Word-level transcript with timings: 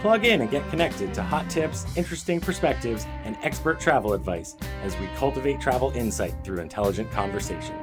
Plug 0.00 0.24
in 0.24 0.42
and 0.42 0.48
get 0.48 0.68
connected 0.70 1.12
to 1.14 1.24
hot 1.24 1.50
tips, 1.50 1.84
interesting 1.96 2.40
perspectives, 2.40 3.04
and 3.24 3.36
expert 3.42 3.80
travel 3.80 4.12
advice 4.12 4.54
as 4.84 4.96
we 5.00 5.08
cultivate 5.16 5.60
travel 5.60 5.90
insight 5.90 6.34
through 6.44 6.60
intelligent 6.60 7.10
conversation. 7.10 7.74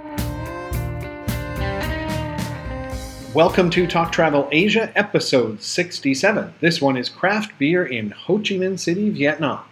Welcome 3.33 3.69
to 3.71 3.85
Talk 3.85 4.13
Travel 4.13 4.47
Asia, 4.53 4.93
episode 4.95 5.61
67. 5.61 6.53
This 6.61 6.81
one 6.81 6.95
is 6.95 7.09
craft 7.09 7.59
beer 7.59 7.85
in 7.85 8.11
Ho 8.11 8.37
Chi 8.37 8.55
Minh 8.55 8.79
City, 8.79 9.09
Vietnam. 9.09 9.65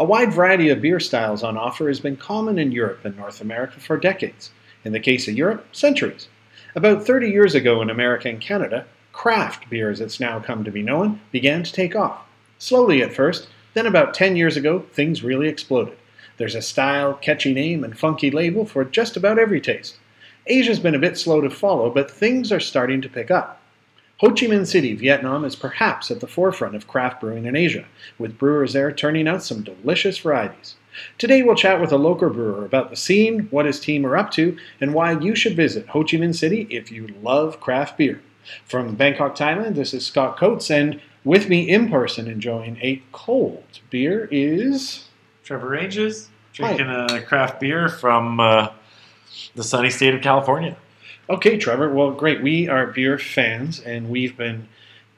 A 0.00 0.04
wide 0.04 0.32
variety 0.32 0.70
of 0.70 0.82
beer 0.82 0.98
styles 0.98 1.44
on 1.44 1.56
offer 1.56 1.86
has 1.86 2.00
been 2.00 2.16
common 2.16 2.58
in 2.58 2.72
Europe 2.72 3.04
and 3.04 3.16
North 3.16 3.40
America 3.40 3.78
for 3.78 3.96
decades. 3.96 4.50
In 4.84 4.90
the 4.90 4.98
case 4.98 5.28
of 5.28 5.38
Europe, 5.38 5.64
centuries. 5.70 6.26
About 6.74 7.06
30 7.06 7.30
years 7.30 7.54
ago 7.54 7.80
in 7.80 7.90
America 7.90 8.28
and 8.28 8.40
Canada, 8.40 8.86
craft 9.16 9.70
beer, 9.70 9.90
as 9.90 9.98
it's 9.98 10.20
now 10.20 10.38
come 10.38 10.62
to 10.62 10.70
be 10.70 10.82
known, 10.82 11.18
began 11.32 11.62
to 11.62 11.72
take 11.72 11.96
off. 11.96 12.20
Slowly 12.58 13.02
at 13.02 13.14
first, 13.14 13.48
then 13.72 13.86
about 13.86 14.12
10 14.12 14.36
years 14.36 14.58
ago, 14.58 14.80
things 14.92 15.24
really 15.24 15.48
exploded. 15.48 15.96
There's 16.36 16.54
a 16.54 16.60
style, 16.60 17.14
catchy 17.14 17.54
name, 17.54 17.82
and 17.82 17.98
funky 17.98 18.30
label 18.30 18.66
for 18.66 18.84
just 18.84 19.16
about 19.16 19.38
every 19.38 19.60
taste. 19.60 19.96
Asia's 20.46 20.78
been 20.78 20.94
a 20.94 20.98
bit 20.98 21.16
slow 21.16 21.40
to 21.40 21.48
follow, 21.48 21.88
but 21.88 22.10
things 22.10 22.52
are 22.52 22.60
starting 22.60 23.00
to 23.00 23.08
pick 23.08 23.30
up. 23.30 23.62
Ho 24.18 24.28
Chi 24.28 24.46
Minh 24.46 24.66
City, 24.66 24.94
Vietnam 24.94 25.46
is 25.46 25.56
perhaps 25.56 26.10
at 26.10 26.20
the 26.20 26.26
forefront 26.26 26.76
of 26.76 26.86
craft 26.86 27.22
brewing 27.22 27.46
in 27.46 27.56
Asia, 27.56 27.86
with 28.18 28.38
brewers 28.38 28.74
there 28.74 28.92
turning 28.92 29.26
out 29.26 29.42
some 29.42 29.62
delicious 29.62 30.18
varieties. 30.18 30.74
Today 31.16 31.42
we'll 31.42 31.54
chat 31.54 31.80
with 31.80 31.90
a 31.90 31.96
local 31.96 32.28
brewer 32.28 32.66
about 32.66 32.90
the 32.90 32.96
scene, 32.96 33.48
what 33.50 33.64
his 33.64 33.80
team 33.80 34.04
are 34.04 34.16
up 34.16 34.30
to, 34.32 34.58
and 34.78 34.92
why 34.92 35.18
you 35.18 35.34
should 35.34 35.56
visit 35.56 35.88
Ho 35.88 36.02
Chi 36.04 36.18
Minh 36.18 36.34
City 36.34 36.66
if 36.68 36.92
you 36.92 37.08
love 37.22 37.60
craft 37.60 37.96
beer. 37.96 38.20
From 38.64 38.94
Bangkok, 38.94 39.36
Thailand, 39.36 39.74
this 39.74 39.94
is 39.94 40.06
Scott 40.06 40.36
Coates, 40.38 40.70
and 40.70 41.00
with 41.24 41.48
me 41.48 41.68
in 41.68 41.90
person 41.90 42.28
enjoying 42.28 42.78
a 42.80 43.02
cold 43.12 43.80
beer 43.90 44.28
is 44.30 45.08
Trevor 45.44 45.68
Ranges, 45.68 46.28
drinking 46.52 46.86
Hi. 46.86 47.06
a 47.16 47.22
craft 47.22 47.60
beer 47.60 47.88
from 47.88 48.40
uh, 48.40 48.68
the 49.54 49.64
sunny 49.64 49.90
state 49.90 50.14
of 50.14 50.22
California. 50.22 50.76
Okay, 51.28 51.58
Trevor. 51.58 51.92
Well, 51.92 52.12
great. 52.12 52.40
We 52.42 52.68
are 52.68 52.86
beer 52.86 53.18
fans, 53.18 53.80
and 53.80 54.08
we've 54.08 54.36
been 54.36 54.68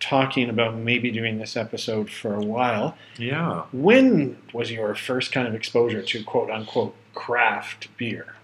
talking 0.00 0.48
about 0.48 0.76
maybe 0.76 1.10
doing 1.10 1.38
this 1.38 1.56
episode 1.56 2.10
for 2.10 2.34
a 2.34 2.40
while. 2.40 2.96
Yeah. 3.18 3.64
When 3.72 4.38
was 4.52 4.70
your 4.70 4.94
first 4.94 5.32
kind 5.32 5.46
of 5.46 5.54
exposure 5.54 6.02
to 6.02 6.24
quote 6.24 6.50
unquote 6.50 6.94
craft 7.14 7.88
beer? 7.96 8.34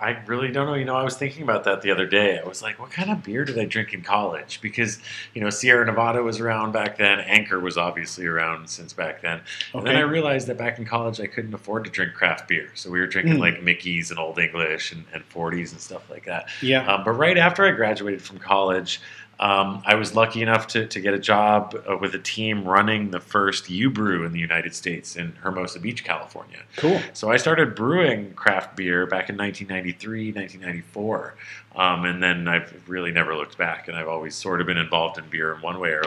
I 0.00 0.10
really 0.26 0.52
don't 0.52 0.66
know. 0.66 0.74
You 0.74 0.84
know, 0.84 0.96
I 0.96 1.02
was 1.02 1.16
thinking 1.16 1.42
about 1.42 1.64
that 1.64 1.82
the 1.82 1.90
other 1.90 2.06
day. 2.06 2.38
I 2.38 2.46
was 2.46 2.62
like, 2.62 2.78
what 2.78 2.90
kind 2.90 3.10
of 3.10 3.22
beer 3.22 3.44
did 3.44 3.58
I 3.58 3.64
drink 3.64 3.94
in 3.94 4.02
college? 4.02 4.60
Because, 4.60 4.98
you 5.34 5.40
know, 5.40 5.50
Sierra 5.50 5.86
Nevada 5.86 6.22
was 6.22 6.40
around 6.40 6.72
back 6.72 6.98
then. 6.98 7.20
Anchor 7.20 7.60
was 7.60 7.76
obviously 7.76 8.26
around 8.26 8.68
since 8.68 8.92
back 8.92 9.22
then. 9.22 9.40
Okay. 9.74 9.78
And 9.78 9.86
then 9.86 9.96
I 9.96 10.00
realized 10.00 10.46
that 10.48 10.58
back 10.58 10.78
in 10.78 10.84
college, 10.84 11.20
I 11.20 11.26
couldn't 11.26 11.54
afford 11.54 11.84
to 11.84 11.90
drink 11.90 12.14
craft 12.14 12.48
beer. 12.48 12.70
So 12.74 12.90
we 12.90 13.00
were 13.00 13.06
drinking 13.06 13.36
mm. 13.36 13.40
like 13.40 13.62
Mickey's 13.62 14.10
and 14.10 14.18
Old 14.18 14.38
English 14.38 14.92
and, 14.92 15.04
and 15.12 15.28
40s 15.28 15.72
and 15.72 15.80
stuff 15.80 16.08
like 16.10 16.24
that. 16.26 16.48
Yeah. 16.62 16.86
Um, 16.86 17.04
but 17.04 17.12
right 17.12 17.38
after 17.38 17.66
I 17.66 17.70
graduated 17.70 18.22
from 18.22 18.38
college, 18.38 19.00
um, 19.38 19.82
I 19.84 19.96
was 19.96 20.14
lucky 20.14 20.40
enough 20.40 20.66
to, 20.68 20.86
to 20.86 21.00
get 21.00 21.12
a 21.12 21.18
job 21.18 21.76
uh, 21.88 21.96
with 21.98 22.14
a 22.14 22.18
team 22.18 22.64
running 22.64 23.10
the 23.10 23.20
first 23.20 23.68
U 23.68 23.90
Brew 23.90 24.24
in 24.24 24.32
the 24.32 24.38
United 24.38 24.74
States 24.74 25.14
in 25.14 25.32
Hermosa 25.42 25.78
Beach, 25.78 26.04
California. 26.04 26.60
Cool. 26.76 27.00
So 27.12 27.30
I 27.30 27.36
started 27.36 27.74
brewing 27.74 28.32
craft 28.32 28.76
beer 28.76 29.06
back 29.06 29.28
in 29.28 29.36
1993, 29.36 30.32
1994. 30.32 31.34
Um, 31.76 32.06
and 32.06 32.22
then 32.22 32.48
I've 32.48 32.88
really 32.88 33.12
never 33.12 33.36
looked 33.36 33.58
back, 33.58 33.88
and 33.88 33.96
I've 33.98 34.08
always 34.08 34.34
sort 34.34 34.62
of 34.62 34.66
been 34.66 34.78
involved 34.78 35.18
in 35.18 35.28
beer 35.28 35.54
in 35.54 35.60
one 35.60 35.78
way 35.78 35.90
or, 35.90 36.04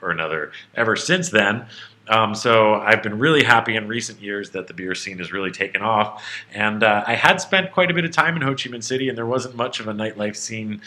or 0.00 0.10
another 0.10 0.50
ever 0.74 0.96
since 0.96 1.30
then. 1.30 1.66
Um, 2.08 2.34
so 2.34 2.74
I've 2.74 3.02
been 3.02 3.20
really 3.20 3.44
happy 3.44 3.76
in 3.76 3.86
recent 3.86 4.20
years 4.20 4.50
that 4.50 4.66
the 4.66 4.74
beer 4.74 4.96
scene 4.96 5.18
has 5.18 5.32
really 5.32 5.52
taken 5.52 5.82
off. 5.82 6.24
And 6.52 6.82
uh, 6.82 7.04
I 7.06 7.14
had 7.14 7.40
spent 7.40 7.70
quite 7.70 7.92
a 7.92 7.94
bit 7.94 8.04
of 8.04 8.10
time 8.10 8.34
in 8.34 8.42
Ho 8.42 8.50
Chi 8.50 8.68
Minh 8.70 8.82
City, 8.82 9.08
and 9.08 9.16
there 9.16 9.26
wasn't 9.26 9.54
much 9.54 9.78
of 9.78 9.86
a 9.86 9.92
nightlife 9.92 10.34
scene 10.34 10.80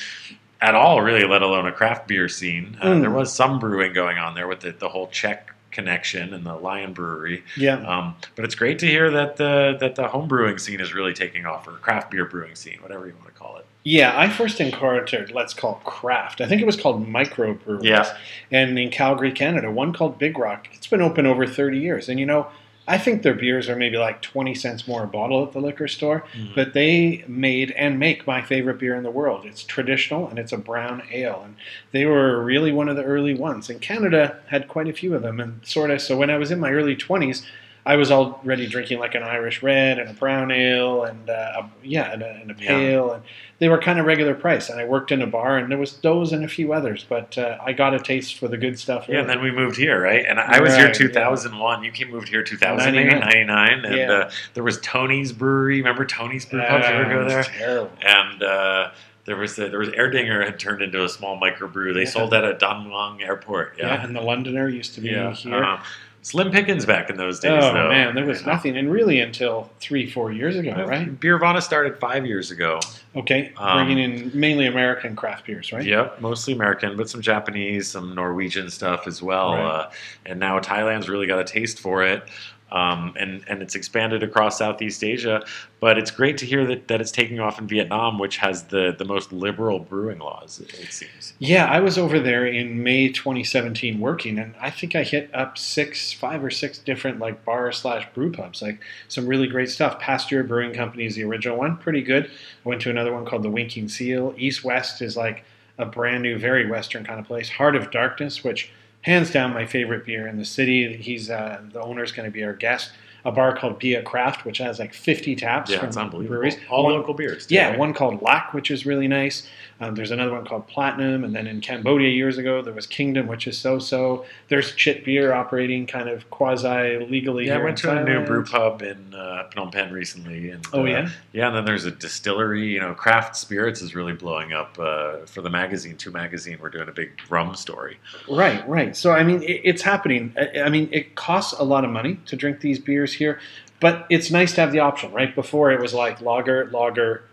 at 0.61 0.75
all, 0.75 1.01
really, 1.01 1.25
let 1.25 1.41
alone 1.41 1.67
a 1.67 1.71
craft 1.71 2.07
beer 2.07 2.29
scene. 2.29 2.77
Uh, 2.81 2.87
mm. 2.87 3.01
There 3.01 3.11
was 3.11 3.33
some 3.33 3.59
brewing 3.59 3.93
going 3.93 4.17
on 4.17 4.35
there 4.35 4.47
with 4.47 4.61
the, 4.61 4.71
the 4.71 4.89
whole 4.89 5.07
Czech 5.07 5.51
connection 5.75 6.33
and 6.33 6.45
the 6.45 6.55
Lion 6.55 6.93
Brewery. 6.93 7.43
Yeah. 7.57 7.85
Um, 7.85 8.15
but 8.35 8.45
it's 8.45 8.55
great 8.55 8.79
to 8.79 8.87
hear 8.87 9.11
that 9.11 9.35
the 9.35 9.77
that 9.79 9.95
the 9.95 10.07
home 10.07 10.27
brewing 10.27 10.57
scene 10.57 10.79
is 10.79 10.93
really 10.93 11.13
taking 11.13 11.45
off, 11.45 11.67
or 11.67 11.73
craft 11.73 12.09
beer 12.09 12.25
brewing 12.25 12.55
scene, 12.55 12.79
whatever 12.81 13.05
you 13.05 13.13
want 13.13 13.27
to 13.27 13.33
call 13.33 13.57
it. 13.57 13.65
Yeah, 13.83 14.17
I 14.17 14.29
first 14.29 14.59
encountered 14.59 15.31
let's 15.31 15.53
call 15.53 15.77
it 15.79 15.83
craft. 15.83 16.41
I 16.41 16.47
think 16.47 16.61
it 16.61 16.65
was 16.65 16.77
called 16.77 17.05
microbreweries. 17.05 17.83
Yeah. 17.83 18.17
And 18.51 18.79
in 18.79 18.89
Calgary, 18.89 19.31
Canada, 19.31 19.69
one 19.69 19.93
called 19.93 20.17
Big 20.17 20.37
Rock. 20.39 20.67
It's 20.73 20.87
been 20.87 21.01
open 21.01 21.25
over 21.25 21.45
30 21.45 21.77
years, 21.77 22.09
and 22.09 22.19
you 22.19 22.25
know 22.25 22.47
I 22.87 22.97
think 22.99 23.23
their 23.23 23.33
beers 23.33 23.67
are 23.67 23.75
maybe 23.75 23.97
like 23.97 24.21
20 24.21 24.53
cents 24.53 24.87
more 24.87 25.03
a 25.03 25.07
bottle 25.07 25.43
at 25.43 25.53
the 25.53 25.59
liquor 25.59 25.87
store, 25.87 26.23
mm-hmm. 26.33 26.53
but 26.53 26.73
they 26.73 27.23
made 27.27 27.71
and 27.71 27.99
make 27.99 28.27
my 28.27 28.41
favorite 28.41 28.79
beer 28.79 28.95
in 28.95 29.03
the 29.03 29.09
world. 29.09 29.45
It's 29.45 29.63
traditional 29.63 30.27
and 30.27 30.37
it's 30.37 30.51
a 30.51 30.57
brown 30.57 31.01
ale. 31.11 31.41
And 31.43 31.55
they 31.91 32.05
were 32.05 32.43
really 32.43 32.71
one 32.71 32.87
of 32.87 32.95
the 32.95 33.03
early 33.03 33.33
ones. 33.33 33.69
And 33.69 33.81
Canada 33.81 34.39
had 34.47 34.67
quite 34.67 34.87
a 34.87 34.93
few 34.93 35.15
of 35.15 35.23
them. 35.23 35.39
And 35.39 35.65
sort 35.65 35.89
of, 35.89 36.01
so 36.01 36.15
when 36.15 36.29
I 36.29 36.37
was 36.37 36.51
in 36.51 36.59
my 36.59 36.71
early 36.71 36.95
20s, 36.95 37.43
I 37.87 37.97
was 37.97 38.11
already 38.11 38.65
drinking 38.65 38.99
like 38.99 39.13
an 39.13 39.21
Irish 39.21 39.61
red 39.61 39.99
and 39.99 40.09
a 40.09 40.13
brown 40.13 40.49
ale 40.49 41.03
and 41.03 41.29
uh, 41.29 41.61
a, 41.61 41.69
yeah, 41.83 42.11
and 42.11 42.23
a, 42.23 42.29
and 42.29 42.49
a 42.49 42.55
pale, 42.55 43.07
yeah. 43.07 43.13
and 43.15 43.23
they 43.59 43.69
were 43.69 43.79
kind 43.79 43.99
of 43.99 44.07
regular 44.07 44.33
price. 44.33 44.69
And 44.69 44.79
I 44.79 44.85
worked 44.85 45.11
in 45.11 45.21
a 45.21 45.27
bar, 45.27 45.57
and 45.57 45.69
there 45.69 45.77
was 45.77 45.97
those 45.97 46.33
and 46.33 46.43
a 46.43 46.47
few 46.47 46.73
others, 46.73 47.05
but 47.07 47.37
uh, 47.37 47.59
I 47.63 47.73
got 47.73 47.93
a 47.93 47.99
taste 47.99 48.39
for 48.39 48.47
the 48.47 48.57
good 48.57 48.79
stuff. 48.79 49.05
Yeah, 49.07 49.19
and 49.19 49.29
then 49.29 49.39
we 49.39 49.51
moved 49.51 49.77
here, 49.77 50.01
right? 50.01 50.25
And 50.25 50.39
I 50.39 50.59
was 50.59 50.71
right, 50.71 50.85
here 50.85 50.91
2001. 50.91 51.79
Yeah. 51.79 51.85
You 51.85 51.91
came 51.91 52.09
moved 52.09 52.29
here 52.29 52.41
2000, 52.41 52.95
99, 52.95 53.19
99 53.19 53.85
and 53.85 53.95
yeah. 53.95 54.11
uh, 54.11 54.31
there 54.55 54.63
was 54.63 54.79
Tony's 54.81 55.31
Brewery. 55.31 55.77
Remember 55.77 56.05
Tony's 56.05 56.45
Brew 56.45 56.61
Pub? 56.61 56.81
you 56.81 56.87
ever 56.87 57.09
go 57.09 57.27
there? 57.27 57.43
Terrible. 57.43 57.91
And 58.01 58.41
uh, 58.41 58.91
there 59.25 59.35
was 59.35 59.55
there 59.55 59.77
was 59.77 59.89
Erdinger 59.89 60.45
had 60.45 60.59
turned 60.59 60.81
into 60.81 61.03
a 61.03 61.09
small 61.09 61.39
microbrew. 61.39 61.93
They 61.93 62.01
yeah. 62.01 62.09
sold 62.09 62.31
that 62.31 62.43
at 62.43 62.59
Don 62.59 62.87
Mueang 62.87 63.21
Airport. 63.21 63.75
Yeah. 63.77 63.87
yeah. 63.87 64.03
and 64.03 64.15
the 64.15 64.21
Londoner 64.21 64.69
used 64.69 64.95
to 64.95 65.01
be 65.01 65.09
yeah. 65.09 65.33
here. 65.33 65.55
Uh-huh. 65.55 65.83
Slim 66.25 66.49
Pickens 66.49 66.87
back 66.87 67.11
in 67.11 67.17
those 67.17 67.39
days. 67.39 67.63
Oh 67.63 67.71
though. 67.71 67.89
man, 67.89 68.15
there 68.15 68.25
was 68.25 68.43
nothing, 68.47 68.75
and 68.77 68.91
really 68.91 69.19
until 69.19 69.69
three, 69.79 70.09
four 70.09 70.31
years 70.31 70.55
ago, 70.55 70.71
right? 70.87 71.19
Beervana 71.19 71.61
started 71.61 71.99
five 71.99 72.25
years 72.25 72.49
ago. 72.49 72.79
Okay, 73.15 73.53
um, 73.57 73.85
bringing 73.85 73.99
in 73.99 74.31
mainly 74.33 74.65
American 74.65 75.15
craft 75.15 75.45
beers, 75.45 75.71
right? 75.71 75.85
Yep, 75.85 76.21
mostly 76.21 76.55
American, 76.55 76.97
but 76.97 77.11
some 77.11 77.21
Japanese, 77.21 77.87
some 77.89 78.15
Norwegian 78.15 78.71
stuff 78.71 79.05
as 79.05 79.21
well. 79.21 79.51
Right. 79.51 79.65
Uh, 79.65 79.91
and 80.25 80.39
now 80.39 80.59
Thailand's 80.59 81.07
really 81.07 81.27
got 81.27 81.37
a 81.37 81.43
taste 81.43 81.79
for 81.79 82.03
it 82.03 82.27
um, 82.71 83.13
and 83.17 83.43
and 83.47 83.61
it's 83.61 83.75
expanded 83.75 84.23
across 84.23 84.57
Southeast 84.57 85.03
Asia. 85.03 85.45
But 85.79 85.99
it's 85.99 86.09
great 86.09 86.37
to 86.39 86.45
hear 86.45 86.65
that, 86.65 86.87
that 86.87 86.99
it's 86.99 87.11
taking 87.11 87.39
off 87.39 87.59
in 87.59 87.67
Vietnam, 87.67 88.17
which 88.17 88.37
has 88.37 88.63
the 88.65 88.95
the 88.97 89.05
most 89.05 89.31
liberal 89.31 89.79
brewing 89.79 90.19
laws. 90.19 90.59
It, 90.59 90.91
seems. 90.91 91.33
Yeah, 91.37 91.65
I 91.65 91.79
was 91.79 91.97
over 91.97 92.19
there 92.19 92.45
in 92.45 92.81
May 92.81 93.09
2017 93.09 93.99
working, 93.99 94.39
and 94.39 94.55
I 94.59 94.71
think 94.71 94.95
I 94.95 95.03
hit 95.03 95.29
up 95.33 95.57
six, 95.57 96.11
five 96.11 96.43
or 96.43 96.49
six 96.49 96.79
different 96.79 97.19
like 97.19 97.45
bar 97.45 97.71
slash 97.71 98.07
brew 98.13 98.31
pubs, 98.31 98.61
like 98.61 98.81
some 99.07 99.27
really 99.27 99.47
great 99.47 99.69
stuff. 99.69 99.99
Pasteur 99.99 100.43
Brewing 100.43 100.73
Company 100.73 101.05
is 101.05 101.15
the 101.15 101.23
original 101.23 101.57
one, 101.57 101.77
pretty 101.77 102.01
good. 102.01 102.25
I 102.25 102.69
went 102.69 102.81
to 102.81 102.89
another 102.89 103.13
one 103.13 103.25
called 103.25 103.43
the 103.43 103.49
Winking 103.49 103.89
Seal. 103.89 104.33
East 104.37 104.63
West 104.63 105.01
is 105.01 105.15
like 105.15 105.43
a 105.77 105.85
brand 105.85 106.23
new, 106.23 106.39
very 106.39 106.67
Western 106.67 107.03
kind 107.03 107.19
of 107.19 107.27
place. 107.27 107.49
Heart 107.49 107.75
of 107.75 107.91
Darkness, 107.91 108.43
which 108.43 108.71
hands 109.05 109.29
down 109.29 109.53
my 109.53 109.67
favorite 109.67 110.03
beer 110.03 110.27
in 110.27 110.37
the 110.37 110.45
city. 110.45 110.97
He's 110.97 111.29
uh, 111.29 111.61
the 111.71 111.79
owner's 111.79 112.11
going 112.11 112.27
to 112.27 112.33
be 112.33 112.43
our 112.43 112.53
guest. 112.53 112.91
A 113.25 113.31
bar 113.31 113.55
called 113.55 113.79
Bia 113.79 114.03
Craft, 114.03 114.45
which 114.45 114.59
has 114.59 114.79
like 114.79 114.93
50 114.93 115.35
taps 115.35 115.71
yeah, 115.71 115.89
from 115.89 116.09
breweries. 116.09 116.57
All 116.69 116.83
one, 116.83 116.93
local 116.93 117.13
beers. 117.13 117.47
Too, 117.47 117.55
yeah, 117.55 117.69
right? 117.69 117.79
one 117.79 117.93
called 117.93 118.21
Lac, 118.21 118.53
which 118.53 118.69
is 118.69 118.85
really 118.85 119.07
nice. 119.07 119.47
Um, 119.81 119.95
there's 119.95 120.11
another 120.11 120.31
one 120.31 120.45
called 120.45 120.67
Platinum, 120.67 121.23
and 121.25 121.35
then 121.35 121.47
in 121.47 121.59
Cambodia 121.59 122.09
years 122.09 122.37
ago 122.37 122.61
there 122.61 122.73
was 122.73 122.87
Kingdom, 122.87 123.27
which 123.27 123.45
is 123.45 123.57
so-so. 123.57 124.25
There's 124.47 124.73
Chit 124.73 125.03
Beer 125.03 125.33
operating 125.33 125.85
kind 125.85 126.07
of 126.07 126.29
quasi 126.29 127.05
legally. 127.09 127.47
Yeah, 127.47 127.57
I 127.57 127.63
went 127.63 127.77
to 127.79 127.87
Thailand. 127.87 128.01
a 128.01 128.19
new 128.19 128.25
brew 128.25 128.45
pub 128.45 128.81
in 128.81 129.13
uh, 129.13 129.49
Phnom 129.51 129.73
Penh 129.73 129.91
recently. 129.91 130.51
And, 130.51 130.65
oh 130.71 130.81
uh, 130.81 130.85
yeah, 130.85 131.09
yeah. 131.33 131.47
And 131.47 131.55
then 131.57 131.65
there's 131.65 131.83
a 131.83 131.91
distillery. 131.91 132.67
You 132.67 132.79
know, 132.79 132.93
craft 132.93 133.35
spirits 133.35 133.81
is 133.81 133.95
really 133.95 134.13
blowing 134.13 134.53
up 134.53 134.77
uh, 134.79 135.25
for 135.25 135.41
the 135.41 135.49
magazine. 135.49 135.97
Two 135.97 136.11
magazine, 136.11 136.57
we're 136.61 136.69
doing 136.69 136.87
a 136.87 136.93
big 136.93 137.11
rum 137.29 137.53
story. 137.55 137.99
Right, 138.29 138.65
right. 138.69 138.95
So 138.95 139.11
I 139.11 139.23
mean, 139.23 139.43
it, 139.43 139.61
it's 139.63 139.81
happening. 139.81 140.33
I, 140.37 140.61
I 140.61 140.69
mean, 140.69 140.87
it 140.93 141.15
costs 141.15 141.53
a 141.59 141.63
lot 141.63 141.83
of 141.83 141.89
money 141.89 142.17
to 142.27 142.37
drink 142.37 142.61
these 142.61 142.79
beers 142.79 143.13
here 143.15 143.39
But 143.79 144.05
it's 144.09 144.31
nice 144.31 144.53
to 144.55 144.61
have 144.61 144.71
the 144.71 144.79
option, 144.79 145.11
right? 145.11 145.33
Before 145.35 145.71
it 145.71 145.79
was 145.79 145.93
like 145.93 146.21
lager, 146.21 146.69
lager, 146.71 147.23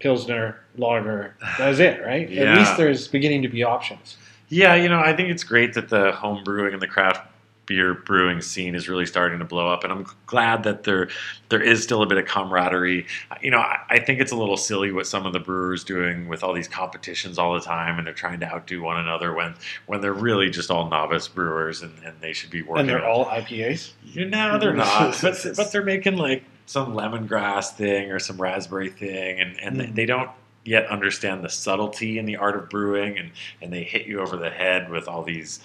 pilsner, 0.00 0.58
lager. 0.76 1.34
That 1.58 1.68
was 1.68 1.78
it, 1.80 2.02
right? 2.04 2.30
At 2.32 2.58
least 2.58 2.76
there's 2.76 3.08
beginning 3.08 3.42
to 3.42 3.48
be 3.48 3.62
options. 3.62 4.16
Yeah, 4.48 4.74
you 4.74 4.88
know, 4.88 5.00
I 5.00 5.14
think 5.16 5.30
it's 5.30 5.44
great 5.44 5.74
that 5.74 5.88
the 5.88 6.12
home 6.12 6.44
brewing 6.44 6.74
and 6.74 6.82
the 6.82 6.86
craft 6.86 7.26
beer 7.66 7.94
brewing 7.94 8.40
scene 8.40 8.74
is 8.74 8.88
really 8.88 9.06
starting 9.06 9.38
to 9.38 9.44
blow 9.44 9.68
up, 9.68 9.84
and 9.84 9.92
I'm 9.92 10.06
glad 10.26 10.64
that 10.64 10.84
there 10.84 11.08
there 11.48 11.62
is 11.62 11.82
still 11.82 12.02
a 12.02 12.06
bit 12.06 12.18
of 12.18 12.26
camaraderie. 12.26 13.06
You 13.40 13.50
know, 13.50 13.58
I, 13.58 13.78
I 13.90 13.98
think 14.00 14.20
it's 14.20 14.32
a 14.32 14.36
little 14.36 14.56
silly 14.56 14.90
what 14.92 15.06
some 15.06 15.26
of 15.26 15.32
the 15.32 15.38
brewers 15.40 15.84
doing 15.84 16.28
with 16.28 16.42
all 16.42 16.52
these 16.52 16.68
competitions 16.68 17.38
all 17.38 17.54
the 17.54 17.60
time, 17.60 17.98
and 17.98 18.06
they're 18.06 18.14
trying 18.14 18.40
to 18.40 18.46
outdo 18.46 18.82
one 18.82 18.98
another 18.98 19.32
when 19.32 19.54
when 19.86 20.00
they're 20.00 20.12
really 20.12 20.50
just 20.50 20.70
all 20.70 20.88
novice 20.90 21.28
brewers, 21.28 21.82
and, 21.82 21.92
and 22.04 22.14
they 22.20 22.32
should 22.32 22.50
be 22.50 22.62
working. 22.62 22.80
And 22.80 22.88
they're 22.88 23.06
all 23.08 23.26
IPAs. 23.26 23.92
you 24.04 24.24
know, 24.28 24.58
they're 24.58 24.74
not, 24.74 25.18
but 25.22 25.38
but 25.56 25.72
they're 25.72 25.84
making 25.84 26.16
like 26.16 26.42
some 26.66 26.94
lemongrass 26.94 27.72
thing 27.74 28.10
or 28.10 28.18
some 28.18 28.40
raspberry 28.40 28.90
thing, 28.90 29.40
and 29.40 29.58
and 29.60 29.76
Mm. 29.76 29.94
they 29.94 30.06
don't 30.06 30.30
yet 30.64 30.86
understand 30.86 31.42
the 31.42 31.48
subtlety 31.48 32.18
in 32.18 32.24
the 32.24 32.36
art 32.36 32.56
of 32.56 32.68
brewing, 32.68 33.18
and 33.18 33.30
and 33.60 33.72
they 33.72 33.82
hit 33.84 34.06
you 34.06 34.20
over 34.20 34.36
the 34.36 34.50
head 34.50 34.90
with 34.90 35.06
all 35.08 35.22
these 35.22 35.60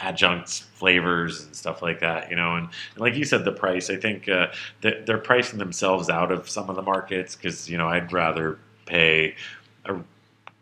adjuncts 0.00 0.60
flavors 0.60 1.44
and 1.44 1.54
stuff 1.54 1.82
like 1.82 2.00
that 2.00 2.30
you 2.30 2.36
know 2.36 2.56
and, 2.56 2.64
and 2.92 3.00
like 3.00 3.14
you 3.14 3.24
said 3.24 3.44
the 3.44 3.52
price 3.52 3.90
i 3.90 3.96
think 3.96 4.28
uh, 4.28 4.46
that 4.80 5.04
they're 5.06 5.18
pricing 5.18 5.58
themselves 5.58 6.08
out 6.08 6.32
of 6.32 6.48
some 6.48 6.70
of 6.70 6.76
the 6.76 6.82
markets 6.82 7.36
because 7.36 7.68
you 7.68 7.76
know 7.76 7.88
i'd 7.88 8.12
rather 8.12 8.58
pay 8.86 9.34
a 9.84 9.94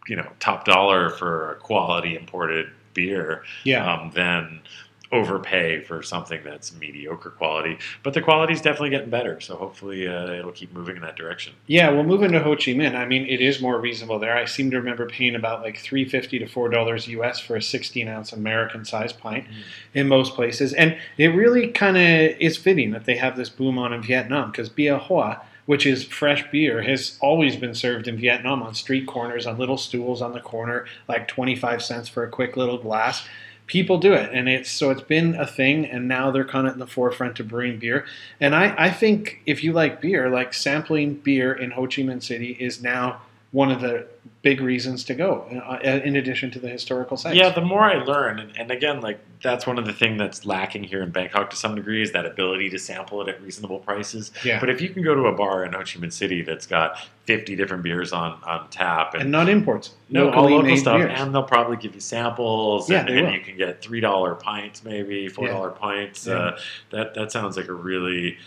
you 0.08 0.16
know 0.16 0.26
top 0.40 0.64
dollar 0.64 1.10
for 1.10 1.52
a 1.52 1.54
quality 1.56 2.16
imported 2.16 2.66
beer 2.94 3.42
Yeah. 3.64 3.90
um, 3.92 4.10
than 4.12 4.60
overpay 5.10 5.80
for 5.82 6.02
something 6.02 6.40
that's 6.44 6.74
mediocre 6.74 7.30
quality. 7.30 7.78
But 8.02 8.12
the 8.14 8.20
quality's 8.20 8.60
definitely 8.60 8.90
getting 8.90 9.10
better, 9.10 9.40
so 9.40 9.56
hopefully 9.56 10.06
uh, 10.06 10.32
it'll 10.32 10.52
keep 10.52 10.72
moving 10.74 10.96
in 10.96 11.02
that 11.02 11.16
direction. 11.16 11.54
Yeah, 11.66 11.90
well, 11.90 12.04
moving 12.04 12.32
to 12.32 12.40
Ho 12.40 12.54
Chi 12.54 12.72
Minh, 12.72 12.94
I 12.94 13.06
mean, 13.06 13.26
it 13.26 13.40
is 13.40 13.60
more 13.60 13.80
reasonable 13.80 14.18
there. 14.18 14.36
I 14.36 14.44
seem 14.44 14.70
to 14.70 14.76
remember 14.76 15.06
paying 15.06 15.34
about 15.34 15.62
like 15.62 15.78
three 15.78 16.04
fifty 16.04 16.38
to 16.38 16.46
four 16.46 16.68
dollars 16.68 17.08
US 17.08 17.40
for 17.40 17.56
a 17.56 17.62
sixteen 17.62 18.08
ounce 18.08 18.32
American 18.32 18.84
size 18.84 19.12
pint 19.12 19.46
in 19.94 20.08
most 20.08 20.34
places, 20.34 20.74
and 20.74 20.98
it 21.16 21.28
really 21.28 21.68
kind 21.68 21.96
of 21.96 22.36
is 22.40 22.56
fitting 22.56 22.90
that 22.90 23.06
they 23.06 23.16
have 23.16 23.36
this 23.36 23.48
boom 23.48 23.78
on 23.78 23.92
in 23.92 24.02
Vietnam 24.02 24.50
because 24.50 24.68
Bia 24.68 24.98
Hoi, 24.98 25.36
which 25.64 25.86
is 25.86 26.04
fresh 26.04 26.44
beer, 26.50 26.82
has 26.82 27.16
always 27.22 27.56
been 27.56 27.74
served 27.74 28.08
in 28.08 28.18
Vietnam 28.18 28.62
on 28.62 28.74
street 28.74 29.06
corners, 29.06 29.46
on 29.46 29.56
little 29.56 29.78
stools 29.78 30.20
on 30.20 30.32
the 30.32 30.40
corner, 30.40 30.84
like 31.08 31.28
twenty 31.28 31.56
five 31.56 31.82
cents 31.82 32.08
for 32.08 32.24
a 32.24 32.28
quick 32.28 32.58
little 32.58 32.78
glass. 32.78 33.26
People 33.68 33.98
do 33.98 34.14
it, 34.14 34.30
and 34.32 34.48
it's 34.48 34.70
so 34.70 34.90
it's 34.90 35.02
been 35.02 35.36
a 35.36 35.46
thing, 35.46 35.86
and 35.86 36.08
now 36.08 36.32
they're 36.32 36.44
kind 36.44 36.66
of 36.66 36.72
in 36.72 36.78
the 36.80 36.86
forefront 36.86 37.38
of 37.38 37.48
brewing 37.48 37.78
beer. 37.78 38.04
And 38.40 38.54
I, 38.54 38.74
I 38.76 38.90
think 38.90 39.40
if 39.46 39.62
you 39.62 39.72
like 39.72 40.00
beer, 40.00 40.28
like 40.28 40.52
sampling 40.52 41.14
beer 41.14 41.52
in 41.52 41.70
Ho 41.70 41.82
Chi 41.82 42.02
Minh 42.02 42.22
City 42.22 42.56
is 42.58 42.82
now 42.82 43.20
one 43.52 43.70
of 43.70 43.80
the 43.80 44.06
big 44.42 44.60
reasons 44.60 45.04
to 45.04 45.14
go, 45.14 45.42
uh, 45.66 45.78
in 45.82 46.16
addition 46.16 46.50
to 46.52 46.58
the 46.58 46.68
historical 46.68 47.16
sites. 47.16 47.36
Yeah, 47.36 47.50
the 47.50 47.60
more 47.60 47.82
I 47.82 47.94
learn, 48.02 48.38
and, 48.38 48.56
and 48.56 48.70
again, 48.70 49.00
like 49.00 49.20
that's 49.42 49.66
one 49.66 49.78
of 49.78 49.86
the 49.86 49.92
things 49.92 50.18
that's 50.18 50.46
lacking 50.46 50.84
here 50.84 51.02
in 51.02 51.10
Bangkok 51.10 51.50
to 51.50 51.56
some 51.56 51.74
degree 51.74 52.02
is 52.02 52.12
that 52.12 52.26
ability 52.26 52.70
to 52.70 52.78
sample 52.78 53.20
it 53.22 53.28
at 53.28 53.42
reasonable 53.42 53.78
prices. 53.78 54.30
Yeah. 54.44 54.60
But 54.60 54.70
if 54.70 54.80
you 54.80 54.90
can 54.90 55.02
go 55.02 55.14
to 55.14 55.26
a 55.26 55.32
bar 55.32 55.64
in 55.64 55.72
Ho 55.72 55.78
Chi 55.78 55.98
Minh 56.00 56.12
City 56.12 56.42
that's 56.42 56.66
got 56.66 56.98
50 57.24 57.56
different 57.56 57.82
beers 57.82 58.12
on, 58.12 58.40
on 58.44 58.68
tap 58.70 59.14
and 59.14 59.30
not 59.30 59.48
imports. 59.48 59.94
No, 60.08 60.30
all 60.30 60.48
local 60.48 60.76
stuff, 60.76 60.98
beers. 60.98 61.12
and 61.20 61.34
they'll 61.34 61.42
probably 61.42 61.76
give 61.76 61.94
you 61.94 62.00
samples, 62.00 62.88
Yeah, 62.88 63.00
and, 63.00 63.10
and 63.10 63.34
you 63.34 63.40
can 63.40 63.56
get 63.56 63.82
three 63.82 64.00
dollar 64.00 64.34
pints, 64.34 64.84
maybe 64.84 65.28
four 65.28 65.48
dollar 65.48 65.70
pints. 65.70 66.26
Yeah. 66.26 66.34
Uh, 66.34 66.58
that 66.90 67.14
that 67.14 67.32
sounds 67.32 67.56
like 67.56 67.68
a 67.68 67.74
really 67.74 68.38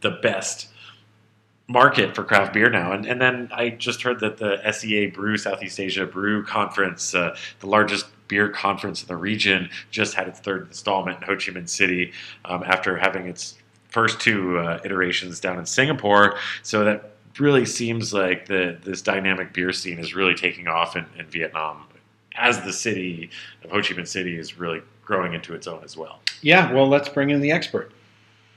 the 0.00 0.10
best 0.10 0.68
market 1.70 2.16
for 2.16 2.24
craft 2.24 2.52
beer 2.52 2.68
now. 2.68 2.92
And 2.92 3.06
and 3.06 3.20
then 3.20 3.48
I 3.52 3.70
just 3.70 4.02
heard 4.02 4.18
that 4.20 4.38
the 4.38 4.60
SEA 4.72 5.06
Brew 5.06 5.38
Southeast 5.38 5.78
Asia 5.78 6.04
Brew 6.04 6.44
Conference, 6.44 7.14
uh, 7.14 7.36
the 7.60 7.68
largest 7.68 8.06
beer 8.26 8.48
conference 8.48 9.02
in 9.02 9.08
the 9.08 9.16
region, 9.16 9.70
just 9.90 10.14
had 10.14 10.26
its 10.26 10.40
third 10.40 10.66
installment 10.66 11.18
in 11.18 11.22
Ho 11.22 11.34
Chi 11.34 11.52
Minh 11.52 11.68
City 11.68 12.12
um, 12.44 12.64
after 12.64 12.96
having 12.96 13.26
its 13.26 13.56
first 13.88 14.20
two 14.20 14.58
uh, 14.58 14.80
iterations 14.84 15.38
down 15.38 15.58
in 15.58 15.66
Singapore. 15.66 16.36
So 16.62 16.84
that 16.84 17.12
really 17.38 17.64
seems 17.64 18.12
like 18.12 18.46
the 18.46 18.76
this 18.82 19.00
dynamic 19.00 19.52
beer 19.52 19.72
scene 19.72 20.00
is 20.00 20.12
really 20.12 20.34
taking 20.34 20.66
off 20.66 20.96
in, 20.96 21.06
in 21.16 21.26
Vietnam 21.26 21.86
as 22.34 22.60
the 22.62 22.72
city 22.72 23.30
of 23.62 23.70
Ho 23.70 23.80
Chi 23.80 23.94
Minh 23.94 24.08
City 24.08 24.36
is 24.36 24.58
really 24.58 24.82
growing 25.04 25.34
into 25.34 25.54
its 25.54 25.68
own 25.68 25.84
as 25.84 25.96
well. 25.96 26.20
Yeah, 26.42 26.72
well, 26.72 26.88
let's 26.88 27.08
bring 27.08 27.30
in 27.30 27.40
the 27.40 27.52
expert. 27.52 27.92